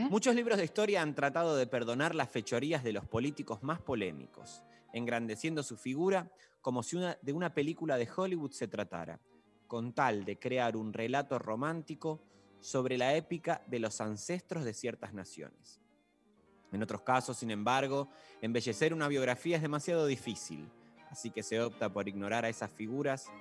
[0.10, 4.64] Muchos libros de historia han tratado de perdonar las fechorías de los políticos más polémicos,
[4.94, 6.32] engrandeciendo su figura
[6.62, 9.20] como si de una película de Hollywood se tratara,
[9.68, 12.22] con tal de crear un relato romántico
[12.60, 15.80] sobre la épica de los ancestros de ciertas naciones.
[16.72, 18.10] En otros casos, sin embargo,
[18.42, 20.70] embellecer una biografía es demasiado difícil,
[21.10, 23.32] así que se opta por ignorar a esas figuras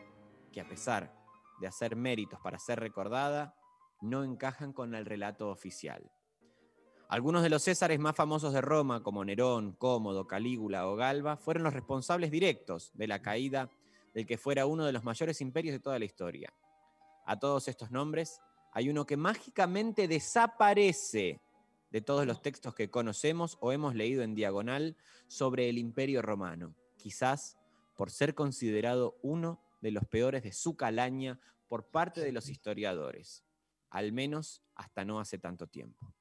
[0.53, 1.13] que a pesar
[1.61, 3.57] de hacer méritos para ser recordada,
[4.01, 6.11] no encajan con el relato oficial.
[7.09, 11.63] Algunos de los Césares más famosos de Roma, como Nerón, Cómodo, Calígula o Galba, fueron
[11.63, 13.71] los responsables directos de la caída
[14.13, 16.53] del que fuera uno de los mayores imperios de toda la historia.
[17.25, 18.41] A todos estos nombres
[18.73, 21.41] hay uno que mágicamente desaparece
[21.93, 24.97] de todos los textos que conocemos o hemos leído en diagonal
[25.29, 27.57] sobre el imperio romano, quizás
[27.95, 31.39] por ser considerado uno de los peores de su calaña
[31.69, 33.45] por parte de los historiadores,
[33.91, 36.16] al menos hasta no hace tanto tiempo.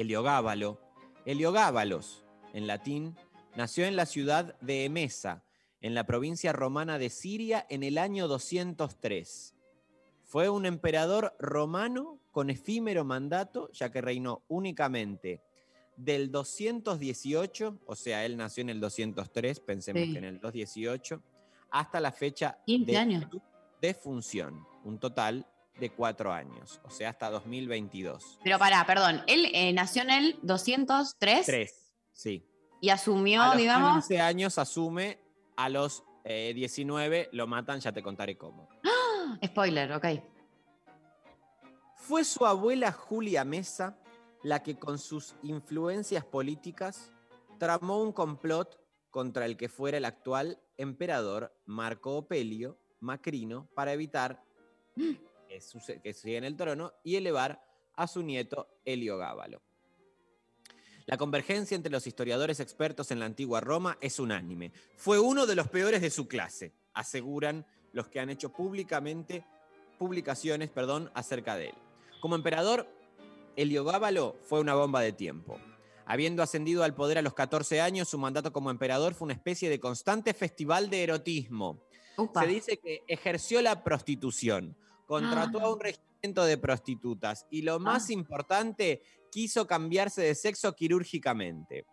[0.00, 0.80] Heliogábalo,
[1.26, 2.24] Heliogábalos,
[2.54, 3.16] en latín,
[3.54, 5.44] nació en la ciudad de Emesa,
[5.82, 9.54] en la provincia romana de Siria, en el año 203.
[10.24, 15.42] Fue un emperador romano con efímero mandato, ya que reinó únicamente
[15.96, 20.12] del 218, o sea, él nació en el 203, pensemos Sí.
[20.12, 21.22] que en el 218,
[21.70, 23.26] hasta la fecha 15 de años.
[23.82, 25.46] defunción, un total
[25.78, 28.38] de cuatro años, o sea, hasta 2022.
[28.44, 29.22] Pero pará, perdón.
[29.26, 32.46] Él eh, nació en el 203 Tres, sí.
[32.80, 33.92] y asumió, a los digamos.
[34.06, 35.18] 15 años asume,
[35.56, 38.68] a los eh, 19 lo matan, ya te contaré cómo.
[38.84, 39.38] ¡Ah!
[39.44, 40.06] Spoiler, ok.
[41.96, 43.96] Fue su abuela Julia Mesa
[44.42, 47.12] la que con sus influencias políticas
[47.58, 48.80] tramó un complot
[49.10, 54.42] contra el que fuera el actual emperador Marco Opelio Macrino para evitar
[55.50, 57.60] que, suce- que siga en el trono y elevar
[57.96, 59.60] a su nieto Heliogábalo.
[61.06, 64.70] La convergencia entre los historiadores expertos en la antigua Roma es unánime.
[64.96, 69.44] Fue uno de los peores de su clase, aseguran los que han hecho públicamente
[69.98, 71.74] publicaciones perdón, acerca de él.
[72.20, 72.86] Como emperador,
[73.56, 75.58] Heliogábalo fue una bomba de tiempo.
[76.06, 79.68] Habiendo ascendido al poder a los 14 años, su mandato como emperador fue una especie
[79.68, 81.82] de constante festival de erotismo.
[82.46, 84.76] Se dice que ejerció la prostitución,
[85.10, 85.64] contrató Ah.
[85.64, 91.84] a un regimiento de prostitutas y lo más importante, quiso cambiarse de sexo quirúrgicamente.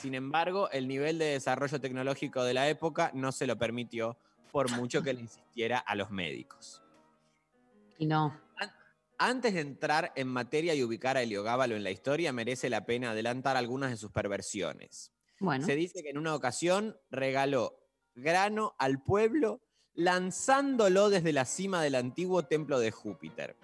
[0.00, 4.16] Sin embargo, el nivel de desarrollo tecnológico de la época no se lo permitió
[4.50, 6.82] por mucho que le insistiera a los médicos.
[7.98, 8.40] Y no.
[9.18, 13.10] Antes de entrar en materia y ubicar a Heliogábalo en la historia, merece la pena
[13.10, 15.12] adelantar algunas de sus perversiones.
[15.40, 15.66] Bueno.
[15.66, 17.78] Se dice que en una ocasión regaló
[18.14, 19.60] grano al pueblo
[19.94, 23.56] lanzándolo desde la cima del antiguo templo de Júpiter.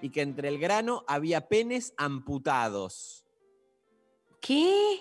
[0.00, 3.24] Y que entre el grano había penes amputados.
[4.40, 4.98] ¿Qué?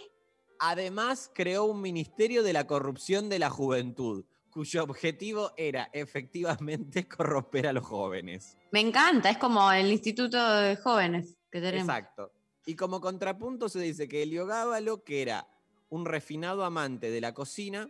[0.59, 7.67] Además, creó un ministerio de la corrupción de la juventud, cuyo objetivo era efectivamente corromper
[7.67, 8.57] a los jóvenes.
[8.71, 11.89] Me encanta, es como el Instituto de Jóvenes que tenemos.
[11.89, 12.31] Exacto.
[12.67, 15.47] Y como contrapunto se dice que Heliogábalo, que era
[15.89, 17.89] un refinado amante de la cocina,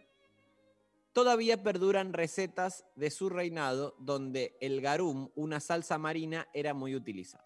[1.13, 7.45] todavía perduran recetas de su reinado donde el garum, una salsa marina, era muy utilizada.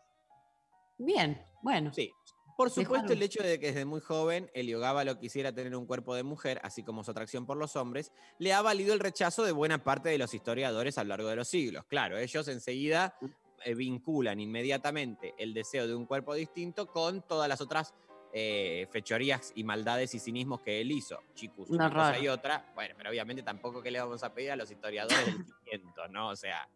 [0.98, 1.94] Bien, bueno.
[1.94, 2.12] Sí.
[2.58, 6.16] Por supuesto, Dejaron- el hecho de que desde muy joven Heliogábalo quisiera tener un cuerpo
[6.16, 9.52] de mujer, así como su atracción por los hombres, le ha valido el rechazo de
[9.52, 11.84] buena parte de los historiadores a lo largo de los siglos.
[11.86, 13.18] Claro, ellos enseguida
[13.66, 17.94] eh, vinculan inmediatamente el deseo de un cuerpo distinto con todas las otras
[18.38, 21.22] eh, fechorías y maldades y cinismos que él hizo.
[21.36, 22.66] Chicos, Un una cosa y otra.
[22.76, 26.28] Bueno, pero obviamente tampoco que le vamos a pedir a los historiadores del 500, ¿no?
[26.30, 26.68] O sea,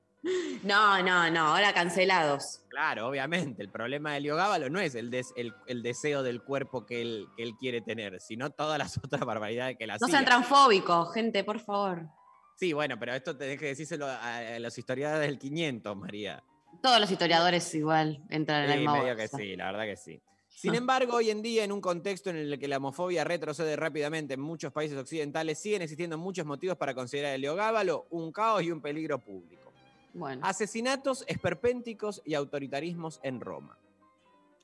[0.64, 2.62] No, no, no, ahora cancelados.
[2.70, 3.62] Claro, obviamente.
[3.62, 7.28] El problema de Heliogábalo no es el, des- el, el deseo del cuerpo que él,
[7.36, 11.44] que él quiere tener, sino todas las otras barbaridades que la No sean transfóbicos, gente,
[11.44, 12.08] por favor.
[12.56, 16.42] Sí, bueno, pero esto tenés que decírselo a, los historiadores del 500, María.
[16.82, 19.96] Todos los historiadores igual entran en la Sí, misma medio que sí, la verdad que
[19.98, 20.22] sí.
[20.60, 24.34] Sin embargo, hoy en día, en un contexto en el que la homofobia retrocede rápidamente
[24.34, 28.70] en muchos países occidentales, siguen existiendo muchos motivos para considerar a Heliogábalo un caos y
[28.70, 29.72] un peligro público.
[30.14, 30.46] Bueno.
[30.46, 33.78] Asesinatos, esperpénticos y autoritarismos en Roma.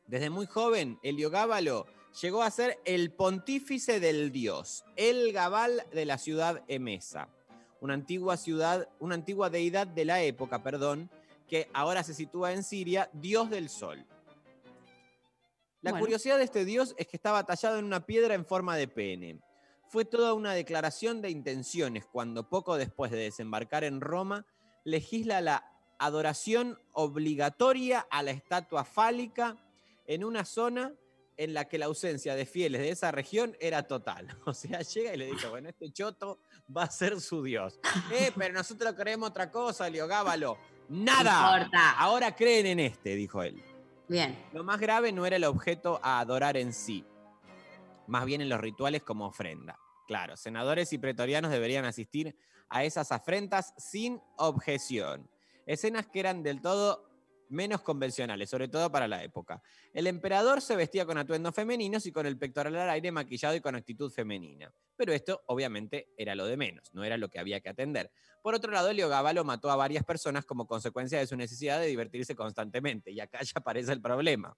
[0.05, 1.85] Desde muy joven, Heliogábalo
[2.21, 7.29] llegó a ser el pontífice del dios, el Gabal de la ciudad Emesa,
[7.79, 11.09] una antigua ciudad, una antigua deidad de la época, perdón,
[11.47, 14.05] que ahora se sitúa en Siria, dios del sol.
[15.85, 16.03] La Bueno.
[16.05, 19.39] curiosidad de este dios es que estaba tallado en una piedra en forma de pene.
[19.87, 24.45] Fue toda una declaración de intenciones cuando poco después de desembarcar en Roma
[24.83, 29.57] legisla la adoración obligatoria a la estatua fálica
[30.07, 30.93] en una zona
[31.37, 34.27] en la que la ausencia de fieles de esa región era total.
[34.45, 36.39] O sea, llega y le dice, bueno, este choto
[36.75, 37.79] va a ser su dios.
[38.11, 40.57] Eh, pero nosotros creemos otra cosa, Liogábalo.
[40.89, 41.51] Nada.
[41.51, 41.91] No importa.
[41.91, 43.61] Ahora creen en este, dijo él.
[44.07, 44.37] Bien.
[44.53, 47.05] Lo más grave no era el objeto a adorar en sí,
[48.07, 49.79] más bien en los rituales como ofrenda.
[50.07, 52.35] Claro, senadores y pretorianos deberían asistir
[52.69, 55.29] a esas afrentas sin objeción.
[55.65, 57.09] Escenas que eran del todo
[57.49, 59.61] menos convencionales, sobre todo para la época.
[59.93, 63.61] El emperador se vestía con atuendos femeninos y con el pectoral al aire maquillado y
[63.61, 64.73] con actitud femenina.
[64.95, 68.11] Pero esto, obviamente, era lo de menos, no era lo que había que atender.
[68.41, 72.35] Por otro lado, Heliogábalo mató a varias personas como consecuencia de su necesidad de divertirse
[72.35, 74.57] constantemente, y acá ya aparece el problema.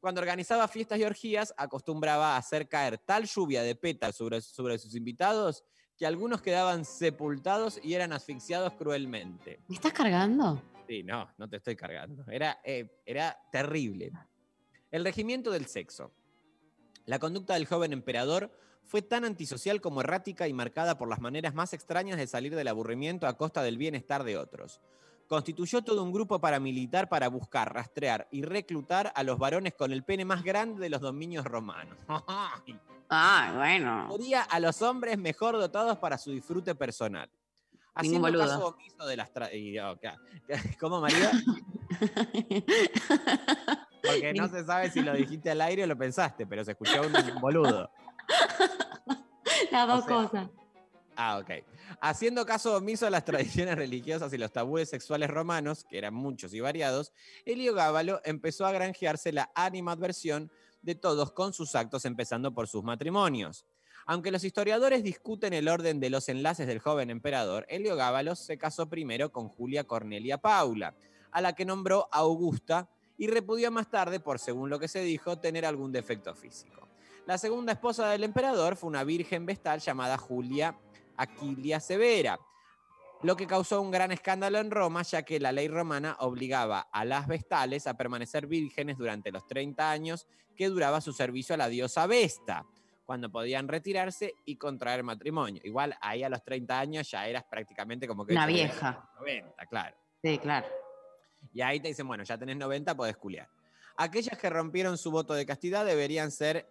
[0.00, 4.16] Cuando organizaba fiestas y orgías, acostumbraba a hacer caer tal lluvia de pétalos
[4.46, 5.64] sobre sus invitados
[6.02, 9.60] que algunos quedaban sepultados y eran asfixiados cruelmente.
[9.68, 10.60] ¿Me estás cargando?
[10.88, 12.24] Sí, no, no te estoy cargando.
[12.28, 14.10] Era, eh, era terrible.
[14.90, 16.10] El regimiento del sexo.
[17.04, 18.50] La conducta del joven emperador
[18.82, 22.66] fue tan antisocial como errática y marcada por las maneras más extrañas de salir del
[22.66, 24.80] aburrimiento a costa del bienestar de otros.
[25.28, 30.02] Constituyó todo un grupo paramilitar para buscar, rastrear y reclutar a los varones con el
[30.02, 31.96] pene más grande de los dominios romanos.
[33.14, 34.08] Ah, bueno.
[34.10, 37.28] Quería a los hombres mejor dotados para su disfrute personal.
[37.30, 38.40] Ningún Haciendo boludo.
[38.46, 39.30] caso omiso de las...
[39.52, 40.18] y, oh, ca-
[40.80, 41.30] ¿Cómo, María?
[44.02, 47.02] Porque no se sabe si lo dijiste al aire o lo pensaste, pero se escuchó
[47.02, 47.90] un boludo.
[49.70, 50.48] Las dos O sea, cosas.
[51.16, 51.50] Ah, ok.
[52.00, 56.54] Haciendo caso omiso a las tradiciones religiosas y los tabúes sexuales romanos, que eran muchos
[56.54, 57.12] y variados,
[57.44, 60.50] Heliogábalo empezó a granjearse la animadversión
[60.82, 63.64] de todos con sus actos, empezando por sus matrimonios.
[64.04, 68.88] Aunque los historiadores discuten el orden de los enlaces del joven emperador, Heliogábalo se casó
[68.88, 70.94] primero con Julia Cornelia Paula,
[71.30, 75.38] a la que nombró Augusta y repudió más tarde por, según lo que se dijo,
[75.38, 76.88] tener algún defecto físico.
[77.26, 80.76] La segunda esposa del emperador fue una virgen vestal llamada Julia
[81.16, 82.40] Aquilia Severa.
[83.22, 87.04] Lo que causó un gran escándalo en Roma, ya que la ley romana obligaba a
[87.04, 90.26] las vestales a permanecer vírgenes durante los 30 años
[90.56, 92.66] que duraba su servicio a la diosa Vesta,
[93.04, 95.60] cuando podían retirarse y contraer matrimonio.
[95.64, 98.32] Igual ahí a los 30 años ya eras prácticamente como que...
[98.32, 99.08] Una vieja.
[99.18, 99.96] 90, claro.
[100.22, 100.66] Sí, claro.
[101.52, 103.48] Y ahí te dicen, bueno, ya tenés 90, podés culiar.
[103.96, 106.68] Aquellas que rompieron su voto de castidad deberían ser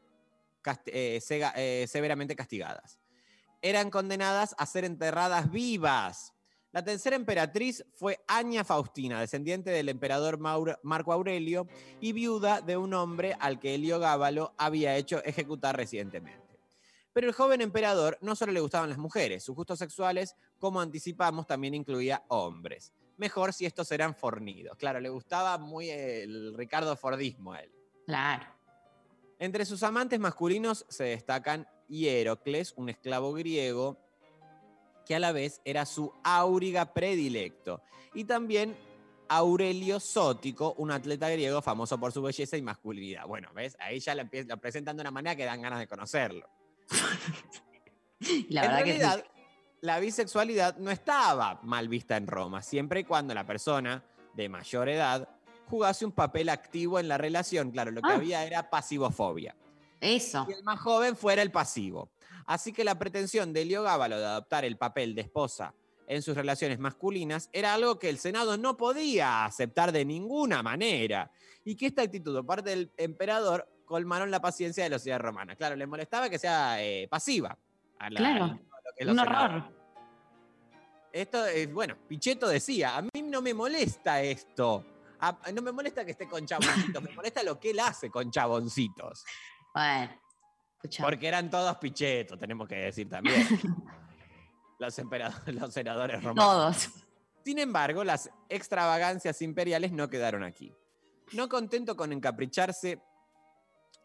[0.64, 1.20] cast- eh,
[1.56, 3.00] eh, severamente castigadas.
[3.62, 6.34] Eran condenadas a ser enterradas vivas.
[6.72, 11.68] La tercera emperatriz fue Aña Faustina, descendiente del emperador Mauro- Marco Aurelio
[12.00, 16.60] y viuda de un hombre al que Heliogábalo había hecho ejecutar recientemente.
[17.12, 21.46] Pero el joven emperador no solo le gustaban las mujeres, sus gustos sexuales, como anticipamos,
[21.46, 22.94] también incluía hombres.
[23.18, 24.78] Mejor si estos eran fornidos.
[24.78, 27.72] Claro, le gustaba muy el Ricardo Fordismo a él.
[28.06, 28.46] Claro.
[29.40, 33.98] Entre sus amantes masculinos se destacan Hierocles, un esclavo griego,
[35.12, 37.82] que a la vez era su áuriga predilecto,
[38.14, 38.78] y también
[39.28, 43.28] Aurelio Sótico, un atleta griego famoso por su belleza y masculinidad.
[43.28, 43.76] Bueno, ¿ves?
[43.82, 46.48] Ahí ya lo, lo presentan de una manera que dan ganas de conocerlo.
[48.50, 49.26] La en que realidad,
[49.82, 54.88] la bisexualidad no estaba mal vista en Roma, siempre y cuando la persona de mayor
[54.88, 55.28] edad
[55.70, 57.72] jugase un papel activo en la relación.
[57.72, 58.16] Claro, lo que Ah.
[58.16, 59.58] había era pasivofobia.
[60.00, 60.46] Eso.
[60.48, 62.12] Y el más joven fuera el pasivo.
[62.46, 65.74] Así que la pretensión de Heliogábalo de adoptar el papel de esposa
[66.08, 71.32] en sus relaciones masculinas era algo que el Senado no podía aceptar de ninguna manera.
[71.64, 75.56] Y que esta actitud por parte del emperador colmaron la paciencia de la sociedad romana.
[75.56, 77.58] Claro, le molestaba que sea eh, pasiva.
[78.00, 78.44] a la- Claro.
[78.46, 78.58] a lo
[78.98, 79.64] que Un senadores.
[79.64, 79.82] horror.
[81.14, 84.86] Esto es, bueno, Pichetto decía, a mí no me molesta esto.
[85.20, 88.32] A- no me molesta que esté con chaboncitos, me molesta lo que él hace con
[88.32, 89.24] chaboncitos.
[89.74, 90.12] Bueno,
[91.00, 93.48] Porque eran todos Pichetto, tenemos que decir también.
[94.80, 96.46] los, emperadores, los senadores romanos.
[96.46, 96.90] Todos.
[97.44, 100.74] Sin embargo, las extravagancias imperiales no quedaron aquí.
[101.34, 103.02] No contento con encapricharse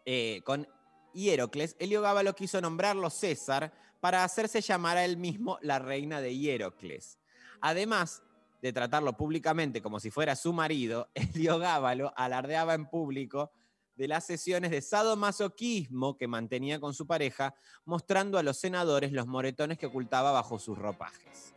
[0.04, 0.68] eh, con
[1.12, 7.18] Hierocles, Heliogábalo quiso nombrarlo César para hacerse llamar a él mismo la reina de Hierocles.
[7.60, 8.22] Además
[8.62, 13.50] de tratarlo públicamente como si fuera su marido, Heliogábalo alardeaba en público
[13.96, 17.54] de las sesiones de sadomasoquismo que mantenía con su pareja,
[17.84, 21.54] mostrando a los senadores los moretones que ocultaba bajo sus ropajes.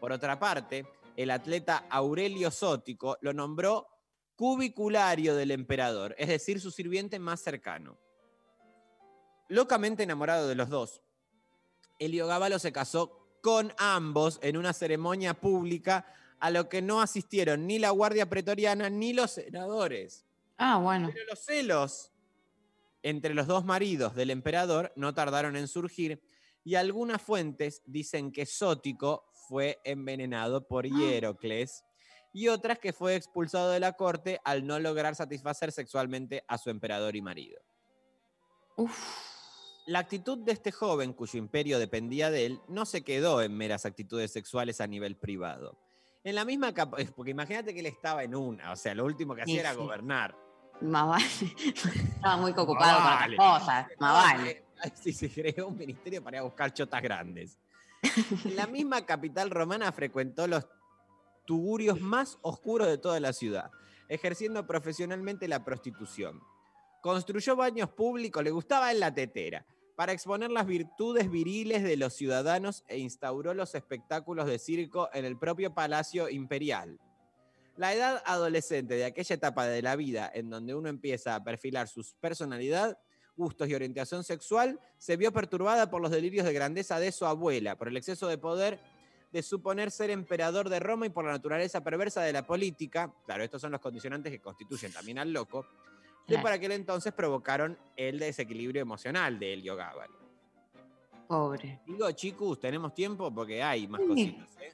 [0.00, 0.86] Por otra parte,
[1.16, 3.86] el atleta Aurelio Sótico lo nombró
[4.36, 7.98] cubiculario del emperador, es decir, su sirviente más cercano.
[9.48, 11.02] Locamente enamorado de los dos,
[11.98, 16.06] Heliogábalo se casó con ambos en una ceremonia pública
[16.40, 20.24] a lo que no asistieron ni la Guardia Pretoriana ni los senadores.
[20.58, 21.10] Ah, bueno.
[21.12, 22.12] Pero los celos
[23.02, 26.22] entre los dos maridos del emperador no tardaron en surgir
[26.64, 31.84] y algunas fuentes dicen que Sótico fue envenenado por Hierocles
[32.32, 36.70] y otras que fue expulsado de la corte al no lograr satisfacer sexualmente a su
[36.70, 37.60] emperador y marido.
[39.86, 43.84] La actitud de este joven, cuyo imperio dependía de él, no se quedó en meras
[43.84, 45.76] actitudes sexuales a nivel privado.
[46.24, 49.34] En la misma capa, porque imagínate que él estaba en una, o sea, lo último
[49.34, 49.76] que hacía Sí, era sí.
[49.76, 50.36] gobernar.
[50.80, 51.24] Más vale.
[52.14, 53.36] Estaba muy ocupado con vale.
[53.38, 53.86] otras cosas.
[53.98, 54.64] Más vale.
[54.94, 57.58] Sí, se creó un ministerio para ir a buscar chotas grandes.
[58.44, 60.66] En la misma capital romana frecuentó los
[61.44, 63.70] tugurios más oscuros de toda la ciudad,
[64.08, 66.40] ejerciendo profesionalmente la prostitución.
[67.00, 69.64] Construyó baños públicos, le gustaba en la tetera,
[70.02, 75.24] para exponer las virtudes viriles de los ciudadanos e instauró los espectáculos de circo en
[75.24, 76.98] el propio Palacio Imperial.
[77.76, 81.86] La edad adolescente de aquella etapa de la vida en donde uno empieza a perfilar
[81.86, 82.98] su personalidad,
[83.36, 87.78] gustos y orientación sexual, se vio perturbada por los delirios de grandeza de su abuela,
[87.78, 88.80] por el exceso de poder
[89.30, 93.14] de suponer ser emperador de Roma y por la naturaleza perversa de la política.
[93.24, 95.64] Claro, estos son los condicionantes que constituyen también al loco,
[96.26, 96.42] que Claro.
[96.42, 100.18] para aquel entonces provocaron el desequilibrio emocional de Heliogábalo.
[101.26, 101.80] Pobre.
[101.86, 104.06] Digo, chicos, tenemos tiempo porque hay más Sí.
[104.06, 104.56] cositas.
[104.60, 104.72] ¿eh?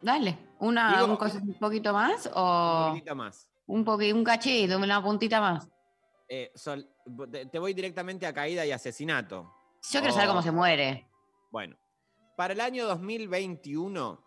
[0.00, 0.38] Dale.
[0.60, 2.84] Una, Digo- un, cos- un poquito más o.
[2.86, 3.48] Un poquito más.
[3.66, 5.68] Un, poqui- un cachito, una puntita más.
[6.28, 6.88] Eh, Sol,
[7.50, 9.52] te, voy directamente a caída y asesinato.
[9.90, 10.32] Yo quiero saber Oh.
[10.32, 11.08] cómo se muere.
[11.50, 11.76] Bueno,
[12.36, 14.24] para el año 2021,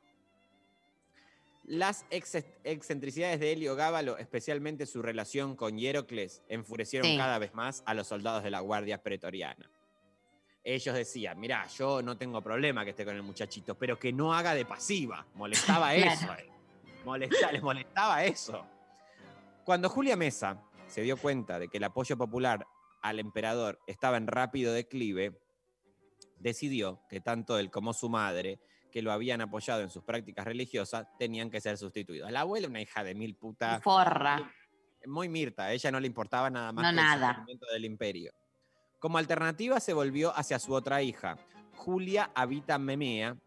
[1.69, 7.15] las ex- excentricidades de Helio Gábalo, especialmente su relación con Hierocles, enfurecieron Sí.
[7.17, 9.69] cada vez más a los soldados de la Guardia Pretoriana.
[10.63, 14.33] Ellos decían, mirá, yo no tengo problema que esté con el muchachito, pero que no
[14.33, 15.25] haga de pasiva.
[15.35, 16.33] Molestaba eso.
[16.33, 16.49] eh.
[17.05, 18.65] Molesta- les molestaba eso.
[19.63, 22.65] Cuando Julia Mesa se dio cuenta de que el apoyo popular
[23.01, 25.39] al emperador estaba en rápido declive,
[26.39, 28.59] decidió que tanto él como su madre
[28.91, 32.31] que lo habían apoyado en sus prácticas religiosas tenían que ser sustituidos.
[32.31, 33.81] La abuela, una hija de mil putas.
[33.83, 34.51] Forra.
[35.05, 37.45] Muy Mirta, a ella no le importaba nada más No, que nada.
[37.47, 38.33] el del imperio.
[38.99, 41.37] Como alternativa se volvió hacia su otra hija,
[41.75, 43.37] Julia Habita Memea,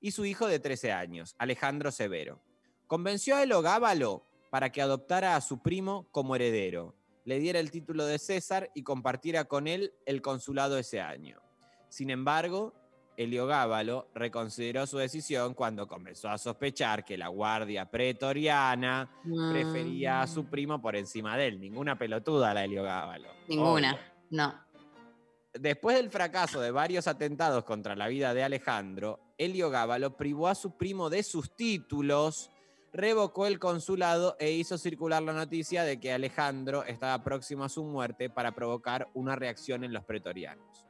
[0.00, 2.42] y su hijo de 13 años, Alejandro Severo.
[2.86, 8.04] Convenció a Elogábalo para que adoptara a su primo como heredero, le diera el título
[8.04, 11.40] de César y compartiera con él el consulado ese año.
[11.88, 12.74] Sin embargo,
[13.16, 19.52] Heliogábalo reconsideró su decisión cuando comenzó a sospechar que la guardia pretoriana Mm.
[19.52, 21.60] prefería a su primo por encima de él.
[21.60, 23.28] Ninguna pelotuda la Heliogábalo.
[23.48, 23.92] Ninguna.
[23.94, 24.02] Obvio.
[24.30, 24.54] No.
[25.54, 30.76] Después del fracaso de varios atentados contra la vida de Alejandro, Heliogábalo privó a su
[30.78, 32.50] primo de sus títulos,
[32.94, 37.84] revocó el consulado e hizo circular la noticia de que Alejandro estaba próximo a su
[37.84, 40.86] muerte para provocar una reacción en los pretorianos.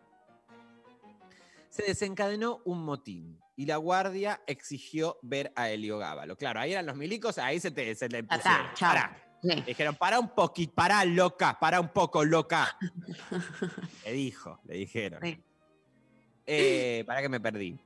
[1.73, 6.36] Se desencadenó un motín y la guardia exigió ver a Heliogábalo.
[6.36, 8.66] Claro, ahí eran los milicos, ahí se, te, se le pusieron.
[8.78, 9.16] Pará.
[9.43, 9.49] Sí.
[9.66, 12.77] Dijeron, para un poquito, para loca, para un poco loca.
[14.05, 15.20] le dijo, le dijeron.
[16.47, 17.78] Eh, para que me perdí.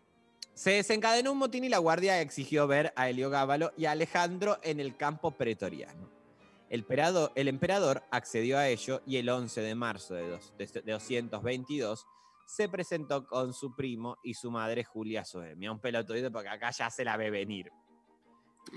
[0.53, 4.81] Se desencadenó un motín y la guardia exigió ver a Heliogábalo y a Alejandro en
[4.81, 6.11] el campo pretoriano.
[6.71, 10.67] El, perado- el emperador accedió a ello y el 11 de marzo de, dos- de-
[10.83, 12.05] de 222
[12.47, 15.73] se presentó con su primo y su madre Julia Soemia.
[15.73, 17.71] Un pelotudito porque acá ya se la ve venir.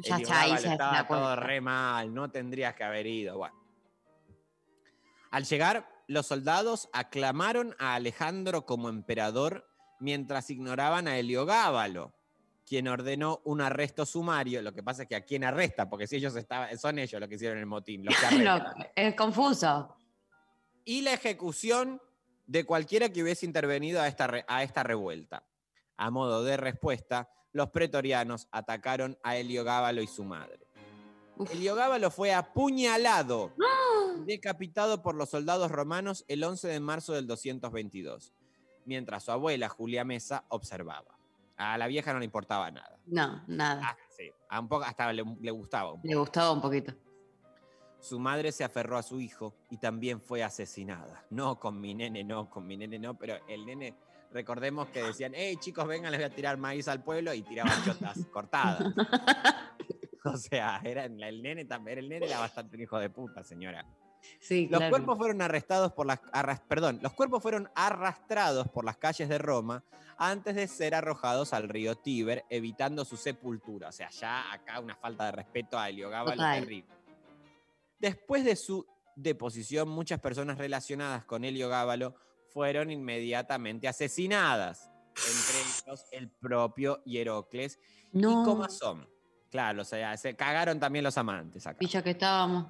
[0.04, 3.38] Ya ahí Iogábalo se da estaba todo re mal, no tendrías que haber ido.
[3.38, 3.56] Bueno.
[5.32, 9.68] Al llegar, los soldados aclamaron a Alejandro como emperador
[10.00, 12.14] mientras ignoraban a Heliogábalo,
[12.66, 14.62] quien ordenó un arresto sumario.
[14.62, 17.30] Lo que pasa es que a quién arresta, porque si ellos estaban, son ellos los
[17.30, 18.88] que hicieron el motín, los que No, arrestan.
[18.96, 19.96] es confuso.
[20.86, 22.02] Y la ejecución
[22.50, 25.46] de cualquiera que hubiese intervenido a esta, a esta revuelta.
[25.98, 30.68] A modo de respuesta, los pretorianos atacaron a Heliogábalo y su madre.
[31.52, 33.54] Heliogábalo fue apuñalado
[34.18, 38.34] y decapitado por los soldados romanos el 11 de marzo del 222,
[38.86, 41.20] mientras su abuela Julia Mesa observaba.
[41.56, 43.00] A la vieja no le importaba nada.
[43.06, 43.82] No, nada.
[43.84, 46.96] Ah, sí, a un poco hasta le, le gustaba un Le gustaba un poquito.
[48.00, 51.26] Su madre se aferró a su hijo y también fue asesinada.
[51.30, 53.96] No con mi nene, no, con mi nene no, pero el nene,
[54.32, 57.84] recordemos que decían, hey chicos, vengan, les voy a tirar maíz al pueblo y tiraban
[57.84, 58.84] chotas cortadas.
[60.26, 63.86] O sea, era, el nene también, el nene era bastante un hijo de puta, señora.
[64.42, 64.92] Sí, Los claro.
[64.92, 69.38] cuerpos fueron arrestados por las arras- perdón, los cuerpos fueron arrastrados por las calles de
[69.38, 69.84] Roma
[70.18, 73.88] antes de ser arrojados al río Tíber, evitando su sepultura.
[73.88, 76.90] O sea, ya acá una falta de respeto a Heliogábalo terrible.
[78.00, 78.86] Después de su
[79.16, 82.16] deposición, muchas personas relacionadas con Heliogábalo
[82.52, 87.80] fueron inmediatamente asesinadas, entre ellos el propio Hierocles
[88.14, 88.42] No.
[88.42, 89.08] y Comazón.
[89.52, 91.80] Claro, o sea, se cagaron también los amantes acá.
[91.80, 92.68] Que estábamos.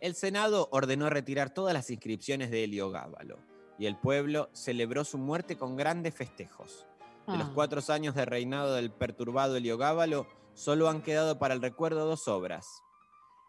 [0.00, 3.38] El Senado ordenó retirar todas las inscripciones de Heliogábalo
[3.78, 6.84] y el pueblo celebró su muerte con grandes festejos.
[7.26, 7.52] De los Ah.
[7.54, 12.82] cuatro años de reinado del perturbado Heliogábalo, solo han quedado para el recuerdo dos obras.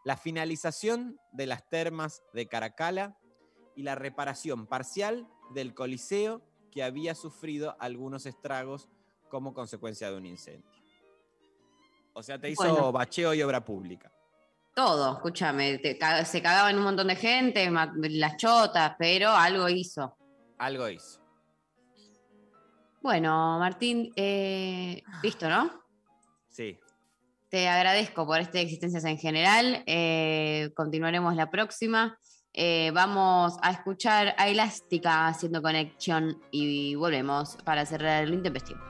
[0.04, 3.18] La finalización de las termas de Caracala
[3.76, 8.88] y la reparación parcial del Coliseo que había sufrido algunos estragos
[9.30, 10.70] como consecuencia de un incendio.
[12.14, 12.92] O sea, te hizo Bueno.
[12.92, 14.12] bacheo y obra pública.
[14.76, 15.78] Todo, escúchame.
[15.80, 20.16] te se cagaban un montón de gente, las chotas, pero algo hizo.
[20.58, 21.20] Algo hizo.
[23.02, 25.70] Bueno, Martín, eh, listo, ¿no?
[26.50, 26.78] Sí.
[27.50, 29.84] Te agradezco por este Existencias en general.
[29.88, 32.18] eh, continuaremos la próxima.
[32.54, 38.89] Eh, vamos a escuchar a Elástica haciendo conexión y volvemos para cerrar el intempestivo.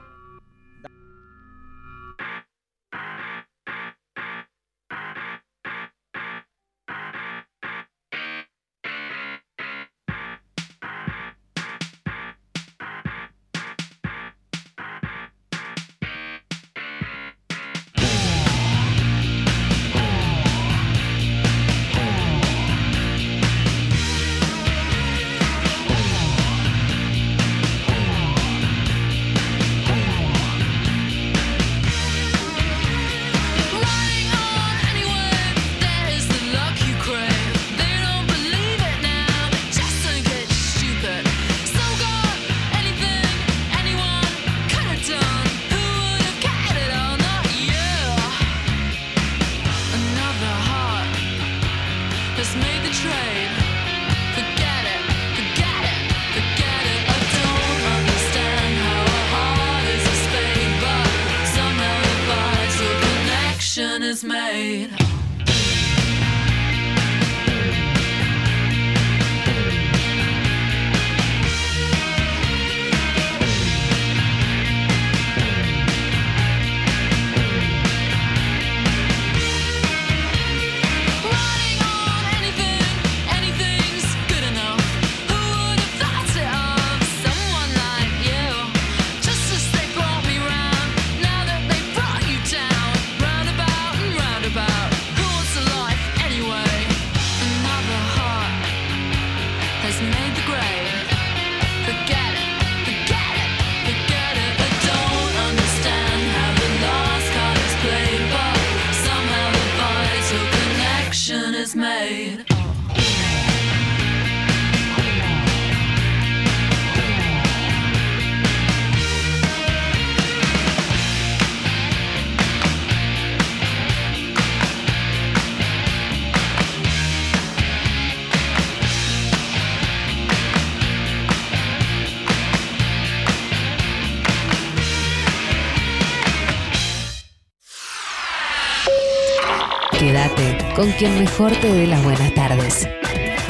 [141.00, 142.86] Quien mejor te dé las buenas tardes.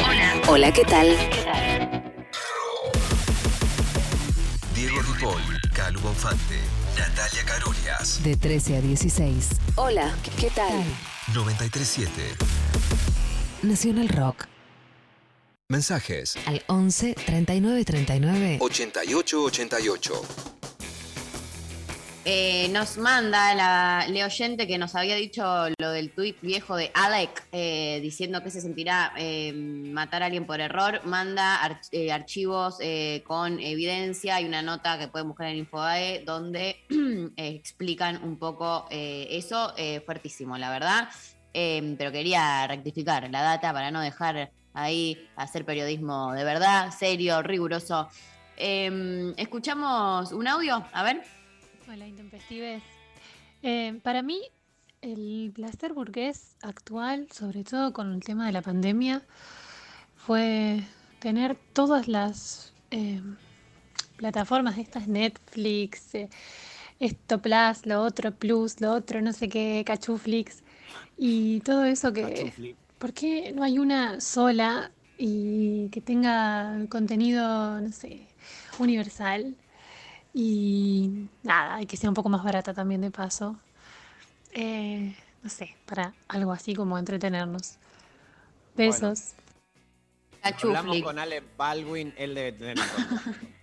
[0.07, 0.41] Hola.
[0.47, 1.09] Hola, ¿qué tal?
[4.73, 6.61] Diego Ripoll, Calu Bonfante,
[6.97, 8.23] Natalia Carolias.
[8.23, 9.49] De 13 a 16.
[9.75, 10.85] Hola, ¿qué tal?
[11.35, 12.23] 937.
[13.65, 14.47] Nacional Rock.
[15.67, 16.37] Mensajes.
[16.47, 18.59] Al 11 39 39.
[18.61, 20.23] 88 88.
[22.27, 25.43] Eh, nos manda la, la oyente que nos había dicho
[25.79, 30.45] lo del tuit viejo de Alec, eh, diciendo que se sentirá eh, matar a alguien
[30.45, 31.01] por error.
[31.07, 32.77] Manda arch- archivos
[33.25, 36.77] con evidencia y una nota que pueden buscar en Infobae donde
[37.37, 39.73] explican un poco eso.
[40.05, 41.09] fuertísimo, la verdad.
[41.55, 47.41] Eh, pero quería rectificar la data para no dejar ahí hacer periodismo de verdad, serio,
[47.43, 48.09] riguroso.
[48.59, 51.40] Eh, escuchamos un audio, a ver.
[51.93, 52.85] Hola, intempestives.
[53.65, 54.41] Eh, para mí,
[55.03, 59.23] el placer burgués actual, sobre todo con el tema de la pandemia,
[60.15, 60.85] fue
[61.19, 63.21] tener todas las eh,
[64.17, 66.29] plataformas de estas Netflix, eh,
[67.01, 70.63] esto Plus, lo otro Plus, lo otro no sé qué, Cachuflix,
[71.19, 72.77] y todo eso que...
[72.99, 78.29] ¿Por qué no hay una sola y que tenga contenido, no sé,
[78.79, 79.57] universal?
[80.33, 83.57] Y nada, y que sea un poco más barata también de paso.
[84.53, 87.77] Eh, no sé, para algo así como entretenernos.
[88.77, 89.35] Besos.
[90.43, 92.79] Hablamos con Ale Baldwin, él debe tener.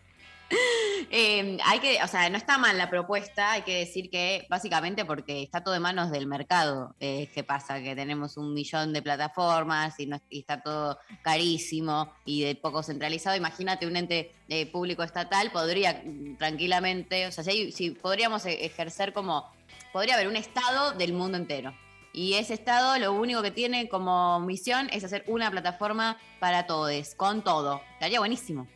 [1.10, 5.06] Eh, hay que, o sea, no está mal la propuesta, hay que decir que básicamente
[5.06, 6.96] porque está todo en manos del mercado.
[7.00, 7.82] Eh, ¿Qué pasa?
[7.82, 12.84] Que tenemos un millón de plataformas y, no- y está todo carísimo y de poco
[12.84, 13.38] centralizado.
[13.38, 16.04] Imagínate un ente eh, público estatal podría
[16.38, 19.50] tranquilamente, o sea, si, podríamos e- ejercer como,
[19.94, 21.74] podría haber un estado del mundo entero.
[22.14, 27.16] Y ese estado lo único que tiene como misión es hacer una plataforma para todos,
[27.16, 27.82] con todo.
[27.94, 28.68] Estaría buenísimo.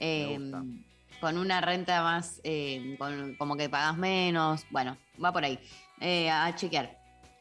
[0.00, 0.38] Eh,
[1.20, 4.64] con una renta más, eh, con- como que pagas menos.
[4.70, 5.58] Bueno, va por ahí.
[6.00, 6.96] Eh, a chequear.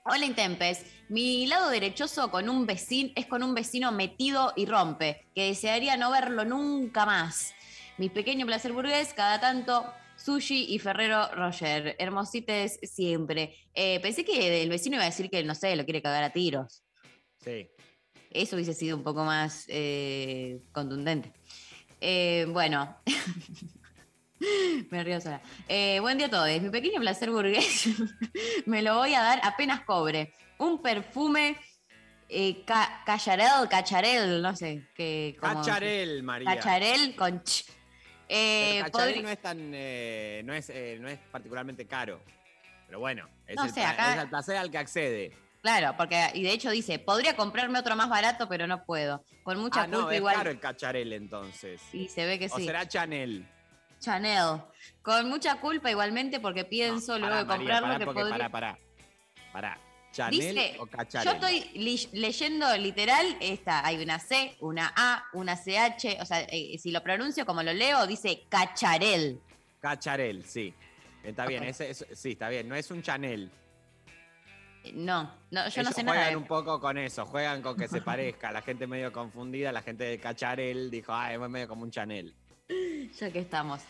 [0.09, 5.27] Hola Intempes, mi lado derechoso con un vecino es con un vecino metido y rompe,
[5.35, 7.53] que desearía no verlo nunca más.
[7.97, 9.85] Mi pequeño placer burgués, cada tanto
[10.15, 13.53] sushi y Ferrero Roger, hermosites siempre.
[13.73, 16.31] Eh, pensé que el vecino iba a decir que, no sé, lo quiere cagar a
[16.31, 16.83] tiros.
[17.43, 17.67] Sí.
[18.31, 21.33] Eso hubiese sido un poco más eh, contundente.
[22.01, 22.95] Eh, bueno,
[24.91, 25.41] me río sola.
[25.67, 26.61] Eh, buen día a todos.
[26.61, 27.87] Mi pequeño placer burgués
[28.65, 30.33] me lo voy a dar apenas cobre.
[30.59, 31.57] Un perfume
[32.29, 35.37] eh, ca- cacharel, cacharel, no sé qué.
[35.39, 36.55] cómo- Cacharel, María.
[36.55, 37.65] Cacharel con ch.
[38.29, 42.21] Eh, Cacharel no es tan, eh, no es, eh, no es particularmente caro.
[42.87, 45.33] Pero bueno, es, No el, sé, acá- es el placer al que accede.
[45.68, 49.26] Claro, porque y de hecho dice, podría comprarme otro más barato, pero no puedo.
[49.44, 50.35] Con mucha ah, no, culpa es igual.
[50.35, 51.81] caro el cacharel entonces.
[51.91, 52.65] Y se ve que o sí.
[52.65, 53.45] será Chanel.
[53.99, 54.61] Chanel.
[55.02, 58.49] Con mucha culpa igualmente porque pienso luego Pará, de María, comprarlo pará, que podría...
[58.49, 58.77] pará, pará.
[59.52, 59.81] Pará.
[60.14, 61.27] ¿Chanel Dice, o cacharel?
[61.27, 66.77] yo estoy leyendo literal esta, hay una C, una A, una CH, o sea, eh,
[66.80, 69.41] si lo pronuncio como lo leo, dice cacharel.
[69.81, 70.73] Cacharel, sí.
[71.23, 71.69] Está bien, Ok.
[71.69, 72.69] ese, ese- sí, está bien.
[72.69, 73.52] No es un Chanel.
[74.93, 76.29] No, no yo no sé juegan nada.
[76.29, 78.51] de- un poco con eso, juegan con que se parezca.
[78.51, 82.33] La gente medio confundida, la gente de Cacharel dijo, ah, es medio como un Chanel.
[83.19, 83.81] Ya que estamos.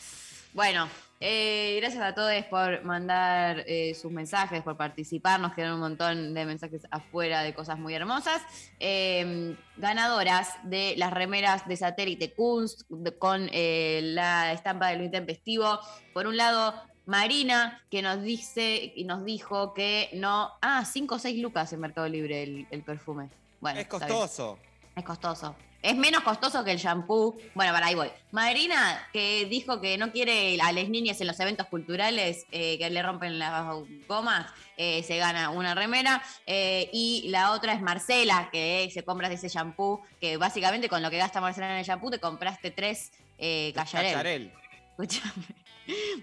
[0.53, 0.87] Bueno,
[1.19, 5.39] eh, gracias a todos por mandar eh, sus mensajes, por participar.
[5.39, 8.41] Nos quedan un montón de mensajes afuera de cosas muy hermosas.
[8.79, 12.83] Eh, ganadoras de las remeras de satélite Kunst
[13.19, 15.79] con eh, la estampa de lo intempestivo.
[16.13, 16.73] Por un lado,
[17.07, 20.51] Marina, que nos dice y nos dijo que no.
[20.61, 23.29] Ah, 5 o 6 lucas en Mercado Libre el, el perfume.
[23.61, 24.59] Bueno, es costoso.
[24.95, 25.55] Es costoso.
[25.81, 27.37] Es menos costoso que el shampoo.
[27.55, 28.09] Bueno, para ahí voy.
[28.31, 32.89] Marina, que dijo que no quiere a las niñas en los eventos culturales eh, que
[32.89, 33.63] le rompen las
[34.05, 36.21] gomas, eh, se gana una remera.
[36.45, 41.09] Eh, y la otra es Marcela, que se compra ese shampoo, que básicamente con lo
[41.09, 44.11] que gasta Marcela en el shampoo te compraste tres eh, Cacharel.
[44.11, 44.53] Cacharel.
[44.91, 45.66] Escúchame.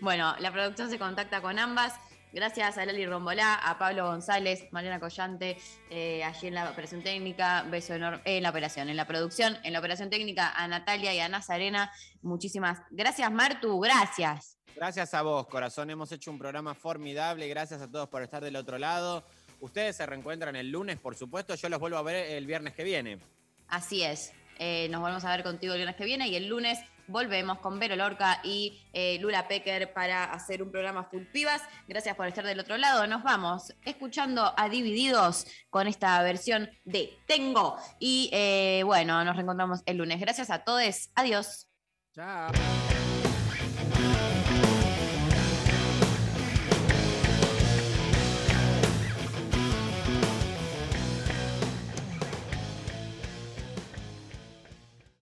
[0.00, 1.94] Bueno, la producción se contacta con ambas.
[2.32, 5.56] Gracias a Lali Rombolá, a Pablo González, Mariana Collante,
[5.88, 9.56] eh, allí en la operación técnica, beso enorme, eh, en la operación, en la producción,
[9.62, 11.92] en la operación técnica, a Natalia y a Nazarena.
[12.22, 14.58] Muchísimas gracias, Martu, gracias.
[14.74, 15.90] Gracias a vos, corazón.
[15.90, 17.46] Hemos hecho un programa formidable.
[17.46, 19.24] Gracias a todos por estar del otro lado.
[19.60, 21.54] Ustedes se reencuentran el lunes, por supuesto.
[21.54, 23.20] Yo los vuelvo a ver el viernes que viene.
[23.68, 24.32] Así es.
[24.58, 27.78] Eh, nos volvemos a ver contigo el viernes que viene y el lunes volvemos con
[27.78, 31.62] Vero Lorca y eh, Lula Pecker para hacer un programa full pibas.
[31.88, 33.06] Gracias por estar del otro lado.
[33.06, 37.76] Nos vamos escuchando a Divididos con esta versión de Tengo.
[37.98, 40.20] Y eh, bueno, nos reencontramos el lunes.
[40.20, 41.10] Gracias a todos.
[41.14, 41.68] Adiós.
[42.14, 42.52] Chao.